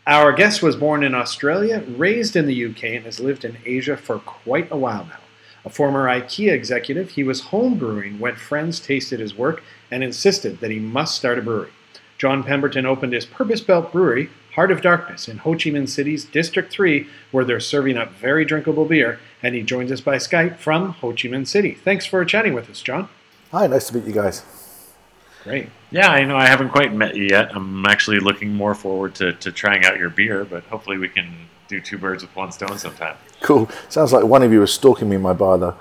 Our 0.06 0.34
guest 0.34 0.62
was 0.62 0.76
born 0.76 1.02
in 1.02 1.16
Australia, 1.16 1.82
raised 1.88 2.36
in 2.36 2.46
the 2.46 2.66
UK, 2.66 2.84
and 2.84 3.06
has 3.06 3.22
lived 3.22 3.46
in 3.46 3.58
Asia 3.66 3.96
for 3.96 4.20
quite 4.20 4.70
a 4.70 4.76
while 4.76 5.06
now. 5.06 5.20
A 5.64 5.70
former 5.70 6.08
IKEA 6.08 6.52
executive, 6.52 7.12
he 7.12 7.24
was 7.24 7.46
home 7.46 7.78
brewing 7.78 8.20
when 8.20 8.36
friends 8.36 8.82
tasted 8.82 9.22
his 9.22 9.38
work 9.38 9.64
and 9.90 10.04
insisted 10.04 10.60
that 10.60 10.72
he 10.72 10.80
must 10.80 11.16
start 11.16 11.40
a 11.40 11.42
brewery. 11.42 11.72
John 12.18 12.44
Pemberton 12.44 12.86
opened 12.86 13.14
his 13.14 13.26
purpose 13.26 13.62
built 13.62 13.94
brewery, 13.94 14.30
Heart 14.56 14.72
of 14.72 14.82
Darkness, 14.82 15.30
in 15.30 15.38
Ho 15.38 15.54
Chi 15.54 15.70
Minh 15.70 15.88
City's 15.88 16.26
District 16.26 16.70
3, 16.70 17.08
where 17.32 17.46
they're 17.46 17.62
serving 17.62 17.98
up 17.98 18.12
very 18.12 18.44
drinkable 18.44 18.86
beer, 18.86 19.22
and 19.42 19.56
he 19.56 19.64
joins 19.64 19.90
us 19.90 20.02
by 20.02 20.18
Skype 20.18 20.58
from 20.58 20.90
Ho 20.96 21.12
Chi 21.12 21.30
Minh 21.30 21.48
City. 21.48 21.76
Thanks 21.76 22.06
for 22.06 22.24
chatting 22.26 22.54
with 22.54 22.70
us, 22.70 22.82
John. 22.82 23.08
Hi, 23.52 23.68
nice 23.68 23.88
to 23.88 23.96
meet 23.96 24.06
you 24.06 24.14
guys. 24.14 24.44
Great. 25.44 25.69
Yeah, 25.92 26.10
I 26.10 26.24
know 26.24 26.38
I 26.38 26.48
haven't 26.48 26.69
quite 26.69 26.94
met 26.94 27.16
you 27.16 27.25
yet. 27.25 27.56
I'm 27.56 27.86
actually 27.86 28.19
looking 28.19 28.54
more 28.54 28.74
forward 28.74 29.13
to, 29.16 29.34
to 29.34 29.51
trying 29.51 29.86
out 29.86 29.98
your 29.98 30.10
beer, 30.10 30.45
but 30.45 30.63
hopefully 30.66 30.98
we 30.98 31.10
can 31.10 31.34
do 31.68 31.81
two 31.81 31.98
birds 31.98 32.24
with 32.24 32.36
one 32.36 32.51
stone 32.51 32.78
sometime. 32.78 33.16
Cool. 33.42 33.69
Sounds 33.90 34.13
like 34.13 34.24
one 34.24 34.42
of 34.42 34.51
you 34.51 34.62
was 34.62 34.74
stalking 34.74 35.10
me 35.10 35.18
in 35.18 35.22
my 35.22 35.34
bar, 35.34 35.57
though. 35.57 35.75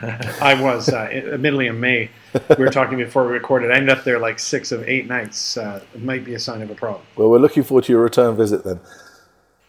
I 0.40 0.60
was, 0.60 0.88
uh, 0.88 1.08
admittedly, 1.12 1.66
in 1.68 1.78
May. 1.78 2.10
We 2.48 2.64
were 2.64 2.70
talking 2.70 2.98
before 2.98 3.26
we 3.26 3.32
recorded. 3.32 3.70
I 3.70 3.76
ended 3.76 3.96
up 3.96 4.04
there 4.04 4.18
like 4.18 4.38
six 4.38 4.72
of 4.72 4.88
eight 4.88 5.06
nights. 5.06 5.56
Uh, 5.56 5.84
it 5.94 6.02
might 6.02 6.24
be 6.24 6.34
a 6.34 6.38
sign 6.38 6.62
of 6.62 6.70
a 6.70 6.74
problem. 6.74 7.04
Well, 7.16 7.30
we're 7.30 7.38
looking 7.38 7.62
forward 7.62 7.84
to 7.84 7.92
your 7.92 8.02
return 8.02 8.36
visit 8.36 8.64
then. 8.64 8.80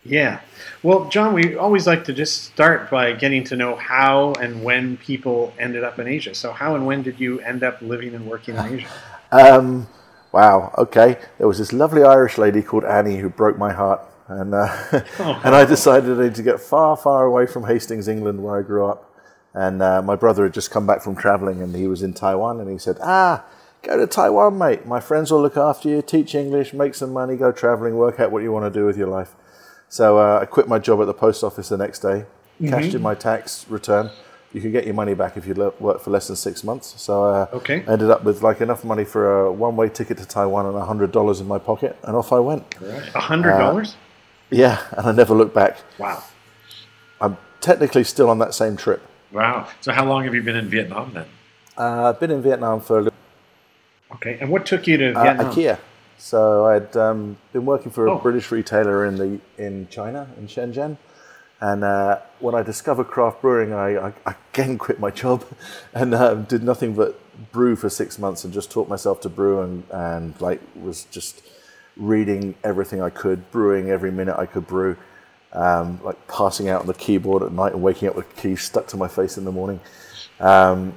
Yeah. 0.06 0.42
Well, 0.82 1.08
John, 1.10 1.34
we 1.34 1.56
always 1.56 1.88
like 1.88 2.04
to 2.06 2.14
just 2.14 2.44
start 2.44 2.90
by 2.90 3.14
getting 3.14 3.44
to 3.46 3.56
know 3.56 3.76
how 3.76 4.34
and 4.34 4.64
when 4.64 4.98
people 4.98 5.54
ended 5.58 5.84
up 5.84 5.98
in 5.98 6.08
Asia. 6.08 6.36
So, 6.36 6.52
how 6.52 6.76
and 6.76 6.86
when 6.86 7.04
did 7.04 7.20
you 7.20 7.40
end 7.40 7.64
up 7.64 7.82
living 7.82 8.14
and 8.14 8.28
working 8.28 8.56
in 8.56 8.80
Asia? 8.80 8.88
Um, 9.34 9.88
wow. 10.32 10.72
Okay. 10.78 11.18
There 11.40 11.48
was 11.48 11.58
this 11.58 11.74
lovely 11.74 12.04
Irish 12.04 12.38
lady 12.38 12.62
called 12.62 12.86
Annie 12.86 13.18
who 13.18 13.30
broke 13.30 13.58
my 13.58 13.74
heart, 13.74 14.00
and 14.28 14.54
uh, 14.54 14.68
and 15.18 15.56
I 15.56 15.66
decided 15.66 16.22
I 16.22 16.30
to 16.30 16.44
get 16.44 16.60
far, 16.60 16.96
far 16.96 17.26
away 17.26 17.48
from 17.48 17.66
Hastings, 17.66 18.08
England, 18.08 18.44
where 18.44 18.60
I 18.60 18.62
grew 18.62 18.86
up. 18.86 19.12
And 19.56 19.82
uh, 19.82 20.04
my 20.04 20.16
brother 20.16 20.44
had 20.44 20.54
just 20.54 20.70
come 20.70 20.86
back 20.86 21.02
from 21.02 21.16
traveling, 21.16 21.64
and 21.64 21.76
he 21.76 21.88
was 21.88 22.04
in 22.04 22.14
Taiwan, 22.14 22.60
and 22.60 22.70
he 22.70 22.78
said, 22.78 23.00
"Ah, 23.02 23.44
go 23.82 23.98
to 23.98 24.06
Taiwan, 24.06 24.56
mate. 24.60 24.86
My 24.86 25.00
friends 25.00 25.32
will 25.32 25.42
look 25.42 25.58
after 25.58 25.90
you, 25.90 26.04
teach 26.04 26.36
English, 26.36 26.76
make 26.76 26.94
some 26.94 27.12
money, 27.12 27.36
go 27.36 27.52
traveling, 27.52 27.96
work 27.96 28.20
out 28.20 28.32
what 28.32 28.44
you 28.44 28.52
want 28.52 28.72
to 28.72 28.80
do 28.80 28.86
with 28.86 28.98
your 28.98 29.08
life." 29.08 29.34
So 29.94 30.18
uh, 30.18 30.40
I 30.42 30.46
quit 30.46 30.68
my 30.68 30.80
job 30.80 31.02
at 31.02 31.06
the 31.06 31.14
post 31.14 31.44
office 31.44 31.70
the 31.70 31.78
next 31.78 32.00
day, 32.00 32.26
cashed 32.68 32.96
in 32.96 33.02
my 33.04 33.14
tax 33.14 33.68
return. 33.70 34.10
You 34.52 34.60
could 34.60 34.72
get 34.72 34.86
your 34.86 34.96
money 34.96 35.14
back 35.14 35.38
if 35.38 35.46
you 35.46 35.54
le- 35.54 35.74
work 35.80 36.02
for 36.02 36.10
less 36.10 36.26
than 36.26 36.36
six 36.36 36.64
months. 36.64 37.00
So 37.00 37.26
uh, 37.26 37.48
Okay. 37.54 37.84
I 37.88 37.92
ended 37.94 38.10
up 38.10 38.24
with 38.24 38.42
like 38.42 38.60
enough 38.62 38.84
money 38.84 39.04
for 39.06 39.46
a 39.46 39.52
one-way 39.52 39.90
ticket 39.90 40.18
to 40.18 40.26
Taiwan 40.26 40.66
and 40.66 40.76
hundred 40.84 41.12
dollars 41.12 41.42
in 41.42 41.48
my 41.48 41.60
pocket, 41.60 41.96
and 42.06 42.16
off 42.16 42.34
I 42.34 42.40
went. 42.40 42.64
A 43.14 43.20
hundred 43.20 43.52
dollars? 43.60 43.96
Yeah, 44.50 44.82
and 44.98 45.06
I 45.06 45.12
never 45.12 45.36
looked 45.36 45.54
back. 45.54 45.78
wow. 46.00 46.24
I'm 47.22 47.38
technically 47.62 48.04
still 48.04 48.32
on 48.32 48.40
that 48.40 48.56
same 48.56 48.76
trip. 48.76 49.02
Wow. 49.32 49.68
So 49.82 49.92
how 49.92 50.06
long 50.06 50.24
have 50.24 50.34
you 50.34 50.42
been 50.42 50.56
in 50.56 50.70
Vietnam 50.70 51.12
then? 51.14 51.28
Uh, 51.78 52.10
I've 52.10 52.20
been 52.20 52.32
in 52.32 52.42
Vietnam 52.42 52.82
for 52.82 52.98
a 52.98 53.02
little, 53.04 53.20
Okay. 54.16 54.40
And 54.42 54.50
what 54.50 54.66
took 54.66 54.88
you 54.88 54.98
to 54.98 55.14
uh, 55.14 55.24
Vietnam? 55.24 55.52
IKEA. 55.54 55.78
So 56.18 56.66
I'd 56.66 56.96
um, 56.96 57.38
been 57.52 57.66
working 57.66 57.92
for 57.92 58.08
a 58.08 58.14
Oh. 58.14 58.18
British 58.18 58.52
retailer 58.52 59.06
in 59.06 59.16
the 59.18 59.40
in 59.58 59.88
China 59.90 60.28
in 60.38 60.48
Shenzhen, 60.48 60.98
and 61.60 61.84
uh, 61.84 62.20
when 62.40 62.56
I 62.56 62.62
discovered 62.64 63.06
craft 63.06 63.42
brewing, 63.42 63.74
I, 63.74 64.08
I 64.26 64.36
again 64.54 64.78
quit 64.78 65.00
my 65.00 65.12
job 65.12 65.44
and 65.94 66.14
um, 66.14 66.44
did 66.44 66.64
nothing 66.64 66.94
but 66.96 67.20
brew 67.52 67.76
for 67.76 67.90
six 67.90 68.18
months 68.20 68.44
and 68.44 68.54
just 68.54 68.72
taught 68.72 68.88
myself 68.88 69.20
to 69.22 69.30
brew 69.30 69.62
and 69.62 69.84
and 69.92 70.40
like 70.40 70.62
was 70.76 71.06
just 71.06 71.42
reading 71.98 72.56
everything 72.64 73.02
I 73.02 73.10
could, 73.10 73.52
brewing 73.52 73.90
every 73.90 74.12
minute 74.12 74.36
I 74.38 74.46
could 74.46 74.68
brew. 74.68 74.98
Um, 75.52 76.00
like 76.04 76.28
passing 76.28 76.68
out 76.68 76.82
on 76.82 76.88
the 76.88 76.96
keyboard 76.96 77.44
at 77.44 77.52
night 77.52 77.74
and 77.74 77.84
waking 77.84 78.08
up 78.10 78.16
with 78.16 78.36
keys 78.36 78.64
stuck 78.64 78.88
to 78.88 78.98
my 78.98 79.08
face 79.08 79.38
in 79.38 79.46
the 79.46 79.52
morning, 79.52 79.80
um, 80.40 80.94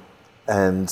and 0.47 0.91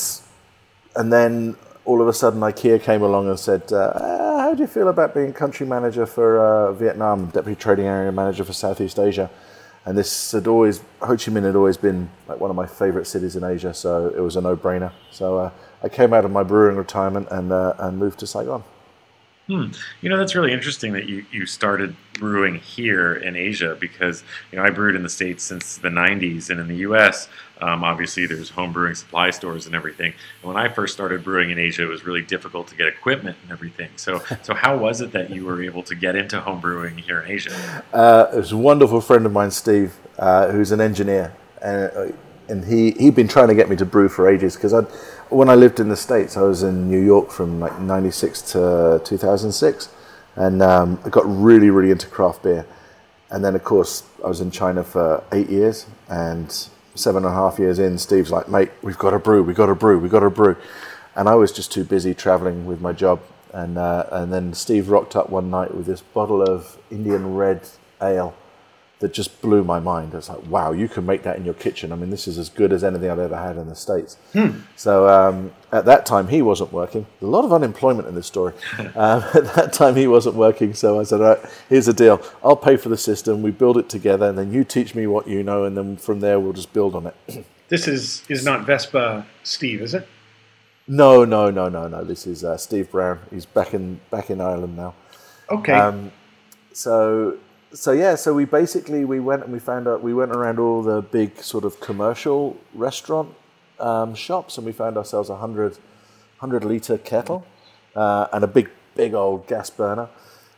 and 0.96 1.12
then 1.12 1.56
all 1.86 2.02
of 2.02 2.08
a 2.08 2.14
sudden 2.14 2.40
IKEA 2.40 2.82
came 2.82 3.02
along 3.02 3.30
and 3.30 3.40
said, 3.40 3.72
uh, 3.72 3.94
"Ah, 3.96 4.40
"How 4.42 4.54
do 4.54 4.62
you 4.62 4.68
feel 4.68 4.90
about 4.90 5.14
being 5.14 5.32
country 5.34 5.66
manager 5.66 6.06
for 6.06 6.40
uh, 6.40 6.74
Vietnam, 6.74 7.28
deputy 7.28 7.56
trading 7.56 7.86
area 7.86 8.12
manager 8.12 8.44
for 8.44 8.54
Southeast 8.54 9.00
Asia?" 9.00 9.30
And 9.86 9.96
this 9.98 10.32
had 10.32 10.48
always 10.48 10.80
Ho 11.02 11.16
Chi 11.16 11.32
Minh 11.32 11.44
had 11.44 11.56
always 11.56 11.78
been 11.78 12.10
like 12.28 12.40
one 12.40 12.50
of 12.50 12.56
my 12.56 12.66
favorite 12.66 13.06
cities 13.06 13.36
in 13.36 13.44
Asia, 13.44 13.74
so 13.74 14.08
it 14.08 14.20
was 14.20 14.36
a 14.36 14.42
no-brainer. 14.42 14.92
So 15.12 15.38
uh, 15.38 15.52
I 15.84 15.90
came 15.90 16.12
out 16.12 16.26
of 16.26 16.32
my 16.32 16.44
brewing 16.44 16.76
retirement 16.76 17.28
and 17.30 17.52
uh, 17.52 17.74
and 17.78 17.98
moved 17.98 18.20
to 18.20 18.28
Saigon. 18.28 18.64
Hmm. 19.48 19.68
You 20.02 20.10
know, 20.10 20.18
that's 20.18 20.34
really 20.34 20.52
interesting 20.52 20.94
that 20.94 21.08
you, 21.08 21.24
you 21.32 21.46
started 21.46 21.96
brewing 22.14 22.56
here 22.56 23.14
in 23.14 23.36
Asia 23.36 23.78
because, 23.80 24.24
you 24.52 24.58
know, 24.58 24.64
I 24.64 24.72
brewed 24.72 24.96
in 24.96 25.04
the 25.04 25.10
States 25.10 25.44
since 25.44 25.78
the 25.78 25.90
90s 25.90 26.50
and 26.50 26.60
in 26.60 26.68
the 26.68 26.78
US, 26.78 27.30
um, 27.62 27.84
obviously 27.84 28.26
there's 28.26 28.50
home 28.50 28.74
brewing 28.74 28.96
supply 28.96 29.30
stores 29.30 29.66
and 29.66 29.76
everything. 29.76 30.14
And 30.42 30.54
when 30.54 30.58
I 30.58 30.70
first 30.70 30.94
started 30.94 31.24
brewing 31.24 31.52
in 31.52 31.60
Asia, 31.60 31.84
it 31.84 31.90
was 31.90 32.06
really 32.06 32.22
difficult 32.22 32.68
to 32.68 32.76
get 32.76 32.88
equipment 32.88 33.38
and 33.44 33.52
everything. 33.52 33.90
So, 33.96 34.22
so 34.44 34.54
how 34.54 34.78
was 34.78 35.02
it 35.02 35.12
that 35.14 35.30
you 35.30 35.46
were 35.46 35.62
able 35.64 35.84
to 35.84 35.96
get 35.96 36.16
into 36.16 36.40
home 36.42 36.60
brewing 36.60 36.98
here 36.98 37.22
in 37.22 37.32
Asia? 37.32 37.84
Uh, 37.94 38.30
it 38.34 38.38
was 38.38 38.52
a 38.52 38.58
wonderful 38.58 39.02
friend 39.02 39.26
of 39.26 39.32
mine, 39.32 39.52
Steve, 39.52 39.96
uh, 40.20 40.52
who's 40.52 40.72
an 40.72 40.82
engineer. 40.82 41.34
And, 41.62 41.92
uh, 41.96 42.16
and 42.48 42.64
he, 42.66 42.92
he'd 42.92 43.16
been 43.16 43.28
trying 43.28 43.48
to 43.48 43.56
get 43.56 43.70
me 43.70 43.76
to 43.78 43.86
brew 43.86 44.08
for 44.08 44.30
ages 44.30 44.56
because 44.56 44.74
I'd 44.74 44.86
when 45.30 45.50
I 45.50 45.56
lived 45.56 45.80
in 45.80 45.90
the 45.90 45.96
States, 45.96 46.38
I 46.38 46.42
was 46.42 46.64
in 46.64 46.90
New 46.90 47.04
York 47.04 47.32
from 47.32 47.60
like 47.60 47.80
96 47.80 48.42
to 48.54 49.02
2006 49.04 49.90
and 50.36 50.62
um, 50.62 51.00
I 51.06 51.10
got 51.10 51.24
really, 51.26 51.70
really 51.70 51.92
into 51.92 52.08
craft 52.08 52.44
beer. 52.44 52.66
And 53.32 53.44
then, 53.44 53.56
of 53.56 53.64
course, 53.64 54.04
I 54.24 54.28
was 54.28 54.42
in 54.42 54.52
China 54.52 54.84
for 54.84 55.24
eight 55.32 55.50
years 55.50 55.88
and 56.10 56.70
seven 56.96 57.26
and 57.26 57.34
a 57.34 57.36
half 57.36 57.60
years 57.60 57.80
in, 57.80 57.98
Steve's 57.98 58.32
like, 58.32 58.48
mate, 58.48 58.72
we've 58.82 58.98
got 58.98 59.12
to 59.12 59.20
brew, 59.20 59.44
we've 59.44 59.56
got 59.56 59.68
to 59.68 59.76
brew, 59.76 60.00
we've 60.00 60.12
got 60.12 60.22
to 60.22 60.30
brew. 60.30 60.56
And 61.16 61.30
I 61.30 61.36
was 61.36 61.52
just 61.52 61.72
too 61.72 61.84
busy 61.84 62.14
traveling 62.14 62.66
with 62.66 62.82
my 62.82 62.92
job. 62.92 63.22
And, 63.54 63.78
uh, 63.78 64.06
and 64.12 64.34
then 64.34 64.54
Steve 64.54 64.90
rocked 64.90 65.16
up 65.16 65.30
one 65.30 65.50
night 65.50 65.74
with 65.74 65.86
this 65.86 66.02
bottle 66.02 66.42
of 66.42 66.78
Indian 66.92 67.36
red 67.36 67.68
ale 68.02 68.36
that 69.00 69.14
just 69.14 69.42
blew 69.42 69.64
my 69.64 69.80
mind. 69.80 70.14
I 70.14 70.18
was 70.18 70.30
like, 70.30 70.46
wow, 70.48 70.72
you 70.72 70.88
can 70.88 71.06
make 71.06 71.24
that 71.24 71.36
in 71.36 71.44
your 71.44 71.54
kitchen. 71.54 71.92
I 71.92 71.96
mean, 71.96 72.10
this 72.10 72.28
is 72.28 72.38
as 72.38 72.50
good 72.50 72.72
as 72.72 72.84
anything 72.84 73.10
I've 73.10 73.20
ever 73.20 73.36
had 73.36 73.58
in 73.58 73.68
the 73.68 73.76
States. 73.76 74.16
Hmm. 74.32 74.60
So 74.78 75.08
um, 75.10 75.52
at 75.72 75.86
that 75.86 76.06
time, 76.06 76.30
he 76.30 76.42
wasn't 76.42 76.72
working. 76.72 77.06
A 77.22 77.26
lot 77.26 77.44
of 77.44 77.52
unemployment 77.52 78.08
in 78.08 78.16
this 78.16 78.28
story. 78.28 78.54
um, 78.80 79.24
at 79.34 79.54
that 79.56 79.74
time, 79.74 79.96
he 79.96 80.08
wasn't 80.08 80.36
working. 80.36 80.74
So 80.74 81.00
I 81.00 81.04
said, 81.04 81.22
all 81.22 81.36
right, 81.36 81.46
here's 81.68 81.88
the 81.88 81.94
deal. 81.94 82.22
I'll 82.44 82.56
pay 82.56 82.78
for 82.78 82.90
the 82.90 82.98
system. 82.98 83.42
We 83.42 83.52
build 83.52 83.78
it 83.78 83.90
together, 83.90 84.30
and 84.30 84.38
then 84.38 84.54
you 84.54 84.64
teach 84.64 84.96
me 84.96 85.08
what 85.08 85.28
you 85.28 85.44
know, 85.44 85.66
and 85.66 85.78
then 85.78 85.98
from 85.98 86.22
there, 86.22 86.40
we'll 86.40 86.54
just 86.54 86.72
build 86.72 86.96
on 86.96 87.08
it. 87.08 87.46
this 87.68 87.88
is, 87.88 88.24
is 88.30 88.46
not 88.46 88.66
Vespa 88.66 89.26
Steve, 89.44 89.82
is 89.82 89.94
it? 89.94 90.08
No, 90.88 91.26
no, 91.26 91.50
no, 91.50 91.68
no, 91.68 91.88
no. 91.88 92.04
This 92.04 92.28
is 92.28 92.44
uh, 92.44 92.58
Steve 92.58 92.92
Brown. 92.92 93.20
He's 93.32 93.46
back 93.46 93.74
in 93.74 94.00
back 94.12 94.30
in 94.30 94.40
Ireland 94.40 94.78
now. 94.78 94.94
Okay. 95.50 95.74
Um, 95.74 96.12
so 96.74 97.38
so 97.76 97.92
yeah, 97.92 98.16
so 98.16 98.34
we 98.34 98.46
basically 98.46 99.04
we 99.04 99.20
went 99.20 99.44
and 99.44 99.52
we 99.52 99.60
found 99.60 99.88
out 99.88 100.02
we 100.02 100.14
went 100.14 100.32
around 100.32 100.60
all 100.60 100.82
the 100.82 101.02
big 101.02 101.38
sort 101.42 101.66
of 101.66 101.80
commercial 101.82 102.58
restaurant 102.74 103.36
um, 103.80 104.16
shops 104.16 104.58
and 104.58 104.66
we 104.66 104.72
found 104.72 104.98
ourselves 104.98 105.30
a 105.30 105.34
100, 105.34 105.74
100 106.40 106.64
liter 106.64 106.98
kettle 106.98 107.46
uh, 107.96 108.28
and 108.32 108.44
a 108.44 108.48
big 108.48 108.70
big 108.96 109.14
old 109.14 109.46
gas 109.46 109.70
burner. 109.70 110.08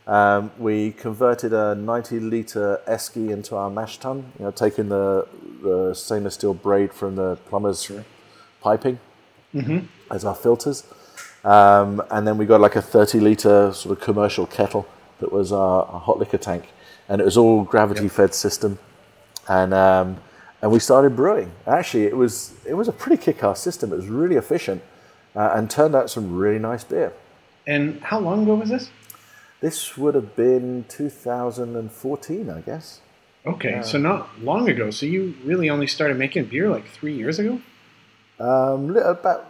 Um, 0.05 0.51
we 0.59 0.91
converted 0.91 1.53
a 1.53 1.75
90 1.75 2.19
liter 2.19 2.79
esky 2.88 3.31
into 3.31 3.55
our 3.55 3.69
mash 3.69 3.97
tun, 3.97 4.31
you 4.38 4.45
know, 4.45 4.51
taking 4.51 4.88
the, 4.88 5.27
the 5.62 5.93
stainless 5.95 6.36
steel 6.36 6.53
braid 6.53 6.93
from 6.93 7.15
the 7.15 7.36
plumber's 7.50 7.91
piping 8.62 9.00
mm-hmm. 9.53 9.79
as 10.09 10.24
our 10.24 10.36
filters. 10.36 10.86
Um, 11.43 12.01
and 12.12 12.27
then 12.27 12.38
we 12.38 12.45
got 12.45 12.62
like 12.62 12.75
a 12.75 12.81
30 12.81 13.19
liter 13.19 13.74
sort 13.74 13.97
of 13.97 14.03
commercial 14.03 14.45
kettle 14.45 14.88
that 15.19 15.33
was 15.33 15.51
our, 15.51 15.83
our 15.86 16.00
hot 16.00 16.19
liquor 16.19 16.38
tank 16.38 16.69
and 17.10 17.22
it 17.22 17.24
was 17.24 17.38
all 17.38 17.64
gravity 17.64 18.08
fed 18.08 18.34
system, 18.34 18.80
and 19.48 19.74
um, 19.74 20.18
and 20.62 20.72
we 20.72 20.80
started 20.80 21.16
brewing. 21.16 21.52
Actually, 21.66 22.06
it 22.06 22.18
was 22.18 22.54
it 22.66 22.74
was 22.74 22.88
a 22.88 22.92
pretty 22.92 23.22
kick-ass 23.22 23.60
system. 23.60 23.94
It 23.94 23.96
was 23.96 24.08
really 24.08 24.36
efficient, 24.36 24.82
uh, 25.36 25.52
and 25.56 25.70
turned 25.70 25.96
out 25.96 26.10
some 26.10 26.36
really 26.36 26.60
nice 26.60 26.84
beer. 26.84 27.14
And 27.66 28.02
how 28.02 28.20
long 28.20 28.44
ago 28.44 28.56
was 28.56 28.70
this? 28.70 28.90
This 29.60 29.98
would 29.98 30.16
have 30.16 30.36
been 30.36 30.86
2014, 30.88 32.50
I 32.50 32.62
guess. 32.62 33.02
Okay, 33.46 33.76
uh, 33.76 33.82
so 33.82 33.98
not 33.98 34.42
long 34.42 34.70
ago. 34.70 34.92
So 34.92 35.06
you 35.06 35.36
really 35.44 35.70
only 35.70 35.88
started 35.88 36.18
making 36.18 36.46
beer 36.46 36.70
like 36.70 36.88
three 36.88 37.14
years 37.14 37.40
ago? 37.40 37.62
Um, 38.40 38.96
about 38.96 39.50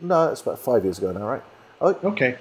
no, 0.00 0.30
it's 0.30 0.42
about 0.42 0.58
five 0.58 0.84
years 0.84 0.98
ago 0.98 1.12
now, 1.12 1.26
right? 1.26 1.42
Oh, 1.80 1.98
okay. 2.04 2.38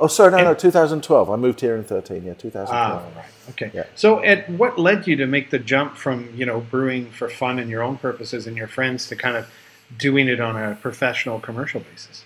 Oh, 0.00 0.06
sorry, 0.06 0.30
no, 0.30 0.38
and, 0.38 0.46
no, 0.46 0.54
2012. 0.54 1.30
I 1.30 1.36
moved 1.36 1.60
here 1.60 1.76
in 1.76 1.84
13. 1.84 2.24
Yeah, 2.24 2.34
2012. 2.34 2.68
Ah, 2.70 3.02
right. 3.16 3.26
Okay. 3.50 3.70
Yeah. 3.74 3.84
So, 3.94 4.22
at 4.22 4.48
what 4.50 4.78
led 4.78 5.06
you 5.06 5.16
to 5.16 5.26
make 5.26 5.50
the 5.50 5.58
jump 5.58 5.96
from 5.96 6.32
you 6.36 6.46
know 6.46 6.60
brewing 6.60 7.10
for 7.10 7.28
fun 7.28 7.58
and 7.58 7.70
your 7.70 7.82
own 7.82 7.96
purposes 7.96 8.46
and 8.46 8.56
your 8.56 8.68
friends 8.68 9.08
to 9.08 9.16
kind 9.16 9.36
of 9.36 9.50
doing 9.96 10.28
it 10.28 10.40
on 10.40 10.56
a 10.56 10.76
professional 10.76 11.40
commercial 11.40 11.80
basis? 11.80 12.24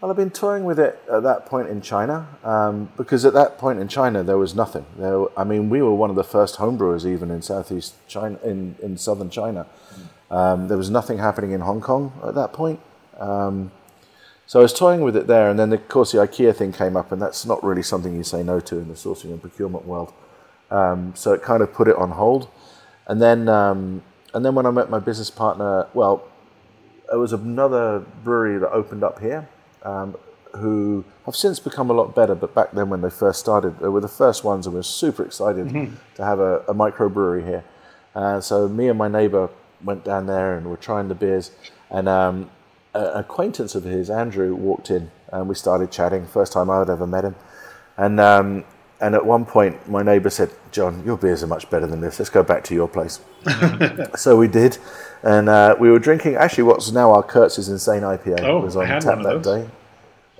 Well, 0.00 0.10
I've 0.10 0.16
been 0.16 0.30
touring 0.30 0.64
with 0.64 0.78
it 0.78 1.00
at 1.10 1.22
that 1.22 1.46
point 1.46 1.70
in 1.70 1.80
China 1.80 2.28
um, 2.42 2.90
because 2.96 3.24
at 3.24 3.32
that 3.32 3.56
point 3.56 3.78
in 3.78 3.88
China 3.88 4.22
there 4.22 4.36
was 4.36 4.54
nothing. 4.54 4.84
There, 4.98 5.26
I 5.38 5.44
mean, 5.44 5.70
we 5.70 5.80
were 5.80 5.94
one 5.94 6.10
of 6.10 6.16
the 6.16 6.24
first 6.24 6.56
homebrewers 6.56 7.06
even 7.06 7.30
in 7.30 7.40
southeast 7.40 7.94
China, 8.06 8.38
in 8.44 8.76
in 8.82 8.98
southern 8.98 9.30
China. 9.30 9.66
Mm. 10.30 10.36
Um, 10.36 10.68
there 10.68 10.76
was 10.76 10.90
nothing 10.90 11.18
happening 11.18 11.52
in 11.52 11.60
Hong 11.60 11.80
Kong 11.80 12.12
at 12.26 12.34
that 12.34 12.52
point. 12.52 12.80
Um, 13.18 13.70
so 14.46 14.60
I 14.60 14.62
was 14.62 14.72
toying 14.72 15.00
with 15.00 15.16
it 15.16 15.26
there, 15.26 15.48
and 15.50 15.58
then 15.58 15.72
of 15.72 15.88
course 15.88 16.12
the 16.12 16.18
IKEA 16.18 16.54
thing 16.54 16.72
came 16.72 16.96
up, 16.96 17.12
and 17.12 17.20
that's 17.20 17.46
not 17.46 17.62
really 17.64 17.82
something 17.82 18.14
you 18.14 18.24
say 18.24 18.42
no 18.42 18.60
to 18.60 18.78
in 18.78 18.88
the 18.88 18.94
sourcing 18.94 19.26
and 19.26 19.40
procurement 19.40 19.86
world. 19.86 20.12
Um, 20.70 21.12
so 21.14 21.32
it 21.32 21.42
kind 21.42 21.62
of 21.62 21.72
put 21.72 21.88
it 21.88 21.96
on 21.96 22.12
hold, 22.12 22.48
and 23.06 23.20
then 23.20 23.48
um, 23.48 24.02
and 24.34 24.44
then 24.44 24.54
when 24.54 24.66
I 24.66 24.70
met 24.70 24.90
my 24.90 24.98
business 24.98 25.30
partner, 25.30 25.86
well, 25.94 26.26
there 27.08 27.18
was 27.18 27.32
another 27.32 28.00
brewery 28.24 28.58
that 28.58 28.70
opened 28.70 29.04
up 29.04 29.20
here, 29.20 29.48
um, 29.82 30.16
who 30.56 31.04
have 31.26 31.36
since 31.36 31.58
become 31.58 31.90
a 31.90 31.92
lot 31.92 32.14
better. 32.14 32.34
But 32.34 32.54
back 32.54 32.72
then, 32.72 32.88
when 32.90 33.00
they 33.00 33.10
first 33.10 33.40
started, 33.40 33.78
they 33.78 33.88
were 33.88 34.00
the 34.00 34.08
first 34.08 34.44
ones, 34.44 34.66
and 34.66 34.74
we 34.74 34.78
were 34.78 34.82
super 34.82 35.24
excited 35.24 35.68
mm-hmm. 35.68 35.94
to 36.16 36.24
have 36.24 36.40
a, 36.40 36.60
a 36.60 36.74
microbrewery 36.74 37.44
here. 37.44 37.64
Uh, 38.14 38.40
so 38.40 38.68
me 38.68 38.88
and 38.88 38.98
my 38.98 39.08
neighbor 39.08 39.50
went 39.82 40.04
down 40.04 40.26
there, 40.26 40.56
and 40.56 40.68
we're 40.68 40.76
trying 40.76 41.08
the 41.08 41.14
beers, 41.14 41.50
and 41.90 42.08
um, 42.08 42.50
an 42.94 43.18
acquaintance 43.18 43.74
of 43.74 43.84
his, 43.84 44.08
Andrew, 44.08 44.54
walked 44.54 44.90
in 44.90 45.10
and 45.32 45.48
we 45.48 45.54
started 45.54 45.90
chatting. 45.90 46.26
First 46.26 46.52
time 46.52 46.70
I 46.70 46.78
had 46.78 46.90
ever 46.90 47.06
met 47.06 47.24
him. 47.24 47.34
And, 47.96 48.20
um, 48.20 48.64
and 49.00 49.14
at 49.14 49.26
one 49.26 49.44
point, 49.44 49.88
my 49.88 50.02
neighbour 50.02 50.30
said, 50.30 50.50
John, 50.70 51.04
your 51.04 51.16
beers 51.16 51.42
are 51.42 51.46
much 51.46 51.68
better 51.70 51.86
than 51.86 52.00
this. 52.00 52.18
Let's 52.18 52.30
go 52.30 52.42
back 52.42 52.64
to 52.64 52.74
your 52.74 52.88
place. 52.88 53.20
so 54.16 54.36
we 54.36 54.48
did. 54.48 54.78
And 55.22 55.48
uh, 55.48 55.76
we 55.78 55.90
were 55.90 55.98
drinking, 55.98 56.36
actually, 56.36 56.64
what's 56.64 56.90
now 56.92 57.12
our 57.12 57.22
Kurtz's 57.22 57.68
Insane 57.68 58.02
IPA 58.02 58.42
oh, 58.42 58.60
was 58.60 58.76
on 58.76 58.86
tap 59.00 59.22
that 59.22 59.42
day. 59.42 59.68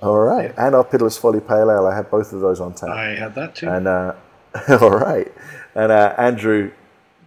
All 0.01 0.19
right. 0.19 0.53
Yeah. 0.55 0.67
And 0.67 0.75
our 0.75 0.83
Piddler's 0.83 1.17
Folly 1.17 1.39
Pale 1.39 1.71
Ale. 1.71 1.87
I 1.87 1.95
had 1.95 2.09
both 2.09 2.33
of 2.33 2.41
those 2.41 2.59
on 2.59 2.73
tap. 2.73 2.89
I 2.89 3.15
had 3.15 3.35
that 3.35 3.55
too. 3.55 3.69
And 3.69 3.87
uh, 3.87 4.13
all 4.69 4.91
right. 4.91 5.31
And 5.73 5.91
uh, 5.91 6.15
Andrew 6.17 6.71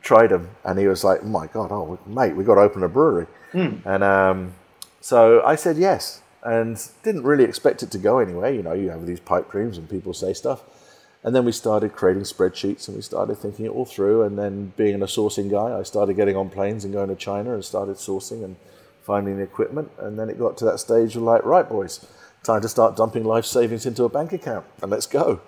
tried 0.02 0.28
them 0.28 0.49
and 0.64 0.78
he 0.78 0.87
was 0.87 1.04
like, 1.04 1.25
my 1.25 1.47
God, 1.49 1.70
oh, 1.70 1.99
mate, 2.06 2.35
we've 2.35 2.47
got 2.47 2.54
to 2.54 2.62
open 2.62 2.82
a 2.82 2.88
brewery. 2.88 3.26
Mm. 3.52 3.85
And 3.85 4.04
um, 4.04 4.54
so 5.00 5.43
I 5.45 5.57
said 5.57 5.76
yes 5.76 6.23
and 6.43 6.81
didn't 7.02 7.25
really 7.25 7.45
expect 7.45 7.83
it 7.83 7.90
to 7.93 7.99
go 7.99 8.19
anywhere. 8.19 8.52
You 8.52 8.62
know, 8.62 8.73
you 8.73 8.90
have 8.90 9.07
these 9.07 9.21
pipe 9.21 9.50
dreams 9.50 9.78
and 9.78 9.88
people 9.88 10.14
say 10.14 10.33
stuff. 10.33 10.62
And 11.25 11.35
then 11.35 11.45
we 11.45 11.52
started 11.52 11.95
creating 11.95 12.23
spreadsheets 12.23 12.87
and 12.87 12.97
we 12.97 13.02
started 13.02 13.37
thinking 13.37 13.67
it 13.67 13.71
all 13.71 13.85
through. 13.85 14.23
And 14.23 14.38
then, 14.38 14.73
being 14.76 15.02
a 15.02 15.07
sourcing 15.07 15.50
guy, 15.50 15.76
I 15.78 15.83
started 15.83 16.14
getting 16.14 16.37
on 16.37 16.49
planes 16.49 16.85
and 16.85 16.95
going 16.95 17.09
to 17.09 17.17
China 17.17 17.55
and 17.55 17.64
started 17.64 17.97
sourcing 17.97 18.45
and 18.45 18.57
finding 19.02 19.37
the 19.37 19.43
equipment. 19.43 19.90
And 19.99 20.19
then 20.19 20.31
it 20.31 20.38
got 20.38 20.57
to 20.59 20.64
that 20.67 20.78
stage 20.78 21.17
of 21.17 21.23
like, 21.23 21.45
right, 21.45 21.69
boys, 21.69 22.07
time 22.45 22.61
to 22.62 22.69
start 22.69 22.97
dumping 22.97 23.25
life 23.25 23.45
savings 23.45 23.85
into 23.85 24.05
a 24.05 24.09
bank 24.09 24.33
account 24.33 24.64
and 24.81 24.90
let's 24.90 25.07
go. 25.07 25.40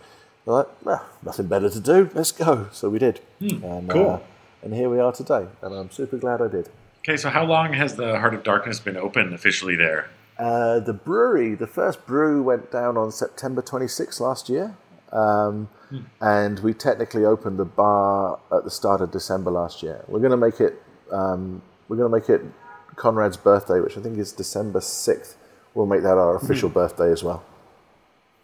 We're 0.45 0.55
like, 0.55 0.69
ah, 0.87 1.07
nothing 1.23 1.47
better 1.47 1.71
to 1.71 1.81
do, 1.81 2.11
let's 2.15 2.33
go. 2.33 2.69
So 2.73 2.89
we 2.89 2.99
did. 2.99 3.21
Hmm, 3.39 3.65
and, 3.65 3.91
cool. 3.91 4.11
Uh, 4.11 4.19
and 4.63 4.75
here 4.75 4.89
we 4.89 4.99
are 4.99 5.13
today. 5.13 5.47
And 5.63 5.75
I'm 5.75 5.91
super 5.91 6.17
glad 6.17 6.43
I 6.43 6.49
did. 6.49 6.69
Okay, 7.03 7.17
so 7.17 7.31
how 7.31 7.45
long 7.45 7.73
has 7.73 7.97
the 7.97 8.19
Heart 8.19 8.35
of 8.35 8.43
Darkness 8.43 8.79
been 8.79 8.97
open 8.97 9.33
officially 9.33 9.75
there? 9.75 10.11
Uh, 10.39 10.81
the 10.81 10.93
brewery, 10.93 11.55
the 11.55 11.67
first 11.67 12.07
brew 12.07 12.43
went 12.43 12.71
down 12.71 12.99
on 12.99 13.11
September 13.11 13.63
26 13.63 14.21
last 14.21 14.51
year. 14.51 14.77
Um, 15.11 15.69
hmm. 15.89 16.01
And 16.21 16.61
we 16.61 16.75
technically 16.75 17.25
opened 17.25 17.59
the 17.59 17.65
bar 17.65 18.39
at 18.53 18.65
the 18.65 18.71
start 18.71 19.01
of 19.01 19.11
December 19.11 19.51
last 19.51 19.83
year. 19.83 20.05
We're 20.09 20.21
going 20.21 20.31
to 20.31 20.37
make 20.37 20.61
it. 20.61 20.83
Um, 21.11 21.63
we're 21.89 21.97
going 21.97 22.11
to 22.11 22.17
make 22.17 22.29
it 22.29 22.47
Conrad's 22.97 23.37
birthday, 23.37 23.81
which 23.81 23.97
I 23.97 24.01
think 24.01 24.19
is 24.19 24.33
December 24.33 24.81
sixth. 24.81 25.37
We'll 25.75 25.87
make 25.87 26.03
that 26.03 26.19
our 26.19 26.37
official 26.37 26.69
hmm. 26.69 26.75
birthday 26.75 27.11
as 27.11 27.25
well. 27.25 27.45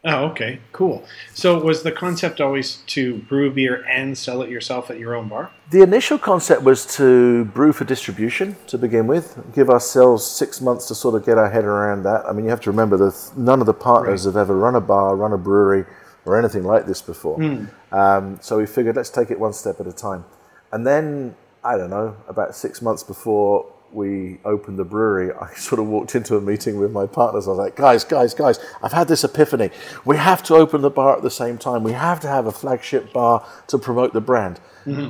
Oh, 0.05 0.27
okay, 0.27 0.61
cool. 0.73 1.05
So, 1.35 1.59
was 1.59 1.83
the 1.83 1.91
concept 1.91 2.41
always 2.41 2.77
to 2.89 3.17
brew 3.23 3.51
beer 3.51 3.85
and 3.89 4.17
sell 4.17 4.41
it 4.43 4.51
yourself 4.51 4.89
at 4.89 4.99
your 4.99 5.17
own 5.17 5.29
bar? 5.29 5.51
The 5.71 5.83
initial 5.83 6.17
concept 6.17 6.63
was 6.63 6.87
to 6.97 7.47
brew 7.47 7.73
for 7.73 7.85
distribution 7.85 8.57
to 8.69 8.79
begin 8.79 9.09
with, 9.09 9.37
give 9.53 9.69
ourselves 9.69 10.25
six 10.25 10.61
months 10.61 10.87
to 10.89 10.95
sort 10.95 11.17
of 11.17 11.27
get 11.27 11.39
our 11.39 11.51
head 11.51 11.65
around 11.65 12.05
that. 12.05 12.25
I 12.25 12.33
mean, 12.33 12.45
you 12.45 12.51
have 12.51 12.61
to 12.63 12.71
remember 12.71 12.97
that 12.99 13.33
none 13.37 13.59
of 13.59 13.67
the 13.67 13.75
partners 13.75 14.25
right. 14.25 14.33
have 14.33 14.41
ever 14.41 14.57
run 14.57 14.77
a 14.77 14.81
bar, 14.81 15.17
run 15.17 15.33
a 15.33 15.39
brewery, 15.39 15.85
or 16.25 16.39
anything 16.39 16.63
like 16.63 16.87
this 16.87 17.03
before. 17.03 17.39
Mm. 17.39 17.69
Um, 17.91 18.39
so, 18.41 18.59
we 18.59 18.67
figured 18.67 18.95
let's 18.95 19.11
take 19.11 19.33
it 19.33 19.41
one 19.41 19.55
step 19.55 19.81
at 19.81 19.89
a 19.89 19.93
time. 19.93 20.25
And 20.71 20.87
then, 20.87 21.35
I 21.65 21.77
don't 21.77 21.91
know, 21.91 22.17
about 22.29 22.55
six 22.55 22.81
months 22.81 23.03
before 23.03 23.73
we 23.97 24.39
opened 24.45 24.79
the 24.79 24.85
brewery, 24.85 25.33
I 25.41 25.55
sort 25.55 25.81
of 25.81 25.89
walked 25.89 26.15
into 26.15 26.37
a 26.37 26.41
meeting 26.41 26.79
with 26.79 26.93
my 26.93 27.07
partners. 27.07 27.49
I 27.49 27.51
was 27.51 27.59
like, 27.59 27.75
guys, 27.75 28.05
guys, 28.05 28.35
guys, 28.35 28.61
I've 28.83 28.93
had 28.93 29.09
this 29.09 29.25
epiphany. 29.25 29.71
We 30.05 30.19
have 30.19 30.43
to 30.45 30.55
open 30.55 30.83
the 30.83 30.91
bar 30.91 31.17
at 31.17 31.23
the 31.23 31.31
same 31.31 31.59
time. 31.59 31.83
We 31.83 31.93
have 31.93 32.21
to 32.21 32.29
have 32.29 32.47
a 32.47 32.53
flagship 32.53 33.13
bar 33.13 33.45
to 33.69 33.79
promote 33.79 34.13
the 34.13 34.21
brand. 34.21 34.61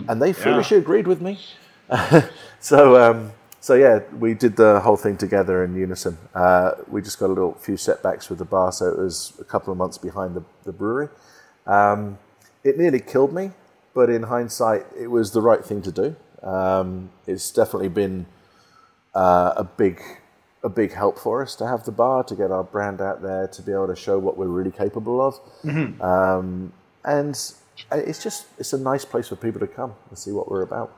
And 0.08 0.22
they 0.22 0.32
foolishly 0.32 0.78
agreed 0.78 1.06
with 1.06 1.20
me. 1.20 1.38
so, 2.60 2.96
um, 2.96 3.32
so 3.60 3.74
yeah, 3.74 4.00
we 4.18 4.32
did 4.32 4.56
the 4.56 4.80
whole 4.80 4.96
thing 4.96 5.16
together 5.16 5.64
in 5.64 5.74
unison. 5.74 6.16
Uh, 6.34 6.72
we 6.88 7.02
just 7.02 7.18
got 7.18 7.26
a 7.26 7.34
little 7.34 7.54
few 7.54 7.76
setbacks 7.76 8.30
with 8.30 8.38
the 8.38 8.44
bar, 8.44 8.72
so 8.72 8.86
it 8.88 8.98
was 8.98 9.32
a 9.40 9.44
couple 9.44 9.72
of 9.72 9.76
months 9.76 9.98
behind 9.98 10.34
the, 10.34 10.44
the 10.64 10.72
brewery. 10.72 11.08
Um, 11.66 12.18
it 12.62 12.78
nearly 12.78 13.00
killed 13.00 13.32
me, 13.32 13.50
but 13.94 14.08
in 14.08 14.24
hindsight, 14.24 14.86
it 14.98 15.08
was 15.08 15.32
the 15.32 15.42
right 15.42 15.64
thing 15.64 15.82
to 15.82 15.92
do. 15.92 16.16
Um, 16.42 17.10
it's 17.26 17.50
definitely 17.50 17.88
been 17.88 18.26
uh, 19.16 19.54
a 19.56 19.64
big 19.64 20.00
a 20.62 20.68
big 20.68 20.92
help 20.92 21.18
for 21.18 21.42
us 21.42 21.54
to 21.56 21.66
have 21.66 21.84
the 21.84 21.92
bar 21.92 22.24
to 22.24 22.34
get 22.34 22.50
our 22.50 22.64
brand 22.64 23.00
out 23.00 23.22
there 23.22 23.46
to 23.48 23.62
be 23.62 23.72
able 23.72 23.86
to 23.86 23.96
show 23.96 24.18
what 24.18 24.36
we're 24.36 24.46
really 24.58 24.70
capable 24.84 25.20
of 25.20 25.40
um, 26.00 26.72
and 27.04 27.34
it's 27.92 28.22
just 28.22 28.46
it's 28.58 28.72
a 28.72 28.78
nice 28.78 29.04
place 29.04 29.28
for 29.28 29.36
people 29.36 29.60
to 29.60 29.66
come 29.66 29.94
and 30.08 30.18
see 30.18 30.32
what 30.32 30.50
we're 30.50 30.62
about 30.62 30.90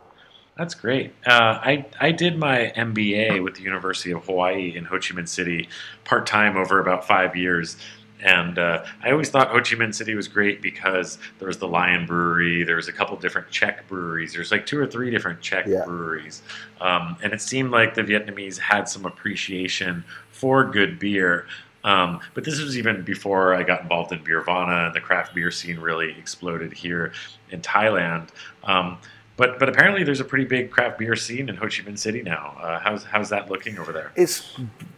That's 0.59 0.75
great. 0.75 1.13
Uh, 1.25 1.59
I 1.63 1.87
I 2.01 2.11
did 2.11 2.37
my 2.37 2.73
MBA 2.77 3.45
with 3.45 3.55
the 3.55 3.63
University 3.63 4.11
of 4.13 4.27
Hawaii 4.27 4.77
in 4.77 4.85
Ho 4.87 4.97
Chi 4.97 5.15
Minh 5.15 5.29
City 5.29 5.69
part 6.05 6.27
time 6.27 6.57
over 6.57 6.81
about 6.81 7.07
five 7.07 7.37
years. 7.37 7.77
And 8.23 8.59
uh, 8.59 8.85
I 9.03 9.11
always 9.13 9.31
thought 9.31 9.49
Ho 9.49 9.59
Chi 9.59 9.77
Minh 9.77 9.95
City 9.95 10.15
was 10.15 10.27
great 10.29 10.61
because 10.61 11.19
there 11.39 11.47
was 11.49 11.59
the 11.59 11.69
Lion 11.69 12.05
Brewery. 12.07 12.65
There 12.65 12.77
was 12.77 12.89
a 12.89 12.93
couple 12.93 13.17
different 13.17 13.51
Czech 13.51 13.87
breweries. 13.89 14.33
There's 14.33 14.51
like 14.51 14.67
two 14.67 14.79
or 14.79 14.87
three 14.87 15.11
different 15.11 15.41
Czech 15.41 15.67
Yeah. 15.67 15.85
breweries, 15.85 16.43
um, 16.81 17.17
and 17.23 17.33
it 17.33 17.41
seemed 17.41 17.71
like 17.71 17.95
the 17.95 18.03
Vietnamese 18.03 18.59
had 18.59 18.89
some 18.89 19.07
appreciation 19.07 20.05
for 20.33 20.65
good 20.65 20.99
beer. 20.99 21.47
Um, 21.85 22.21
but 22.35 22.45
this 22.45 22.61
was 22.61 22.77
even 22.77 23.03
before 23.03 23.55
I 23.55 23.63
got 23.63 23.83
involved 23.83 24.13
in 24.13 24.19
Beervana 24.19 24.87
and 24.87 24.95
the 24.95 25.01
craft 25.01 25.33
beer 25.35 25.51
scene 25.53 25.79
really 25.79 26.11
exploded 26.19 26.73
here 26.73 27.13
in 27.51 27.61
Thailand. 27.61 28.29
Um, 28.65 28.99
but 29.39 29.59
but 29.59 29.69
apparently 29.71 30.05
there's 30.05 30.21
a 30.21 30.25
pretty 30.33 30.45
big 30.45 30.71
craft 30.71 30.99
beer 30.99 31.17
scene 31.17 31.49
in 31.49 31.57
Ho 31.57 31.67
Chi 31.67 31.83
Minh 31.87 31.99
City 31.99 32.23
now. 32.23 32.45
Uh, 32.61 32.79
how's 32.81 33.05
how's 33.05 33.31
that 33.31 33.51
looking 33.51 33.79
over 33.79 33.93
there? 33.93 34.13
it's 34.17 34.37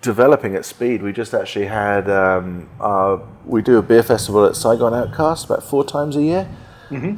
developing 0.01 0.57
at 0.57 0.65
speed 0.65 1.03
we 1.03 1.13
just 1.13 1.33
actually 1.35 1.67
had 1.67 2.11
um, 2.11 2.69
uh, 2.81 3.17
we 3.45 3.63
do 3.63 3.77
a 3.79 3.83
beer 3.83 4.03
festival 4.03 4.45
at 4.47 4.57
saigon 4.57 4.93
outcast 4.95 5.45
about 5.45 5.63
four 5.63 5.85
times 5.85 6.17
a 6.17 6.23
year 6.23 6.49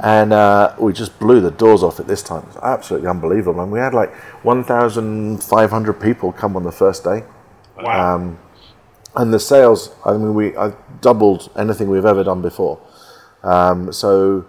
and 0.03 0.35
uh, 0.35 0.75
we 0.79 0.93
just 0.93 1.19
blew 1.19 1.41
the 1.41 1.51
doors 1.51 1.83
off 1.83 1.99
it 1.99 2.07
this 2.07 2.23
time 2.23 2.45
it's 2.49 2.59
absolutely 2.59 3.09
unbelievable 3.09 3.63
and 3.63 3.73
we 3.73 3.79
had 3.79 3.95
like 3.95 4.13
1500 4.45 5.93
people 5.95 6.31
come 6.31 6.57
on 6.57 6.63
the 6.65 6.77
first 6.85 7.05
day 7.05 7.23
Wow. 7.83 8.15
Um, 8.17 8.39
and 9.15 9.33
the 9.33 9.41
sales, 9.41 9.91
I 10.05 10.13
mean, 10.13 10.35
we 10.35 10.57
I 10.57 10.73
doubled 11.01 11.51
anything 11.57 11.89
we've 11.89 12.05
ever 12.05 12.25
done 12.25 12.43
before. 12.43 12.81
Um, 13.43 13.93
so, 13.93 14.47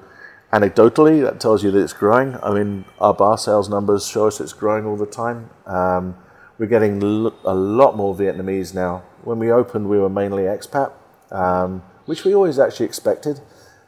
anecdotally, 0.53 1.21
that 1.23 1.39
tells 1.39 1.63
you 1.63 1.71
that 1.71 1.79
it's 1.79 1.93
growing. 1.93 2.37
I 2.43 2.53
mean, 2.53 2.85
our 2.99 3.13
bar 3.13 3.37
sales 3.37 3.69
numbers 3.69 4.07
show 4.07 4.27
us 4.27 4.39
it's 4.39 4.53
growing 4.53 4.85
all 4.85 4.95
the 4.97 5.05
time. 5.05 5.49
Um, 5.65 6.15
we're 6.57 6.67
getting 6.67 7.01
l- 7.03 7.35
a 7.43 7.53
lot 7.53 7.97
more 7.97 8.15
Vietnamese 8.15 8.73
now. 8.73 9.03
When 9.23 9.39
we 9.39 9.51
opened, 9.51 9.89
we 9.89 9.97
were 9.97 10.09
mainly 10.09 10.43
expat, 10.43 10.91
um, 11.31 11.81
which 12.05 12.23
we 12.23 12.33
always 12.35 12.59
actually 12.59 12.85
expected. 12.85 13.41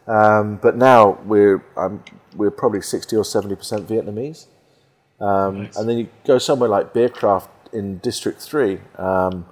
Um, 0.07 0.57
but 0.61 0.75
now 0.75 1.19
we're 1.25 1.63
um, 1.77 2.03
we're 2.35 2.51
probably 2.51 2.81
sixty 2.81 3.15
or 3.15 3.23
seventy 3.25 3.55
percent 3.55 3.87
Vietnamese. 3.87 4.47
Um, 5.19 5.69
And 5.77 5.87
then 5.89 5.97
you 5.97 6.07
go 6.25 6.37
somewhere 6.37 6.69
like 6.69 6.93
Bia 6.93 7.09
Craft 7.09 7.49
in 7.73 7.99
District 7.99 8.39
3. 8.41 8.79
Um, 8.97 9.45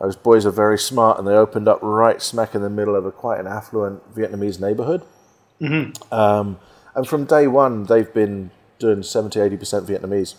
those 0.00 0.16
boys 0.16 0.44
are 0.46 0.50
very 0.50 0.78
smart 0.78 1.18
and 1.18 1.26
they 1.28 1.32
opened 1.32 1.68
up 1.68 1.78
right 1.82 2.20
smack 2.20 2.54
in 2.54 2.62
the 2.62 2.70
middle 2.70 2.96
of 2.96 3.04
a 3.06 3.12
quite 3.12 3.38
an 3.40 3.46
affluent 3.46 4.14
Vietnamese 4.14 4.60
neighborhood. 4.60 5.02
Um, 5.60 6.58
and 6.94 7.06
from 7.08 7.24
day 7.24 7.46
one, 7.46 7.84
they've 7.84 8.12
been 8.12 8.50
doing 8.78 9.02
70 9.02 9.38
80% 9.38 9.86
Vietnamese. 9.86 10.34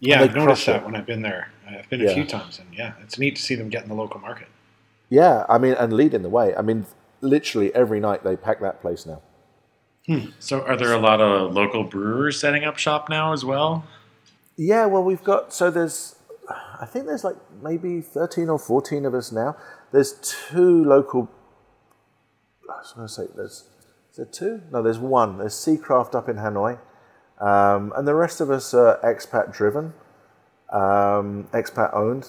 yeah, 0.00 0.22
I've 0.22 0.34
noticed 0.34 0.66
that 0.66 0.76
it. 0.76 0.84
when 0.84 0.94
I've 0.94 1.06
been 1.06 1.22
there. 1.22 1.48
I've 1.68 1.88
been 1.90 2.00
a 2.00 2.04
Yeah. 2.04 2.14
few 2.14 2.24
times, 2.24 2.58
and 2.58 2.68
yeah, 2.74 2.92
it's 3.02 3.18
neat 3.18 3.36
to 3.36 3.42
see 3.42 3.54
them 3.54 3.68
get 3.68 3.82
in 3.82 3.88
the 3.88 3.94
local 3.94 4.20
market. 4.20 4.48
Yeah, 5.10 5.44
I 5.48 5.58
mean, 5.58 5.72
and 5.74 5.92
leading 5.92 6.22
the 6.22 6.28
way. 6.28 6.54
I 6.54 6.62
mean, 6.62 6.86
literally 7.20 7.74
every 7.74 8.00
night 8.00 8.22
they 8.24 8.36
pack 8.36 8.60
that 8.60 8.80
place 8.80 9.06
now. 9.06 9.22
So 10.38 10.62
are 10.62 10.74
there 10.76 10.92
a 10.94 10.98
lot 10.98 11.20
of 11.20 11.52
local 11.52 11.84
brewers 11.84 12.40
setting 12.40 12.64
up 12.64 12.78
shop 12.78 13.10
now 13.10 13.32
as 13.34 13.44
well? 13.44 13.84
Yeah, 14.56 14.86
well, 14.86 15.04
we've 15.04 15.22
got 15.22 15.52
so 15.52 15.70
there's, 15.70 16.16
I 16.80 16.86
think 16.86 17.04
there's 17.04 17.24
like 17.24 17.36
maybe 17.62 18.00
thirteen 18.00 18.48
or 18.48 18.58
fourteen 18.58 19.04
of 19.04 19.12
us 19.14 19.30
now. 19.32 19.54
There's 19.92 20.12
two 20.22 20.82
local. 20.84 21.28
I 22.70 22.78
was 22.78 22.92
going 22.94 23.06
to 23.06 23.12
say 23.12 23.24
there's, 23.36 23.64
is 23.77 23.77
there 24.18 24.26
two? 24.26 24.60
No, 24.70 24.82
there's 24.82 24.98
one. 24.98 25.38
There's 25.38 25.54
Seacraft 25.54 26.14
up 26.14 26.28
in 26.28 26.36
Hanoi, 26.36 26.78
um, 27.40 27.92
and 27.96 28.06
the 28.06 28.14
rest 28.14 28.42
of 28.42 28.50
us 28.50 28.74
are 28.74 28.98
expat 29.02 29.52
driven, 29.52 29.94
um, 30.70 31.48
expat 31.52 31.94
owned. 31.94 32.28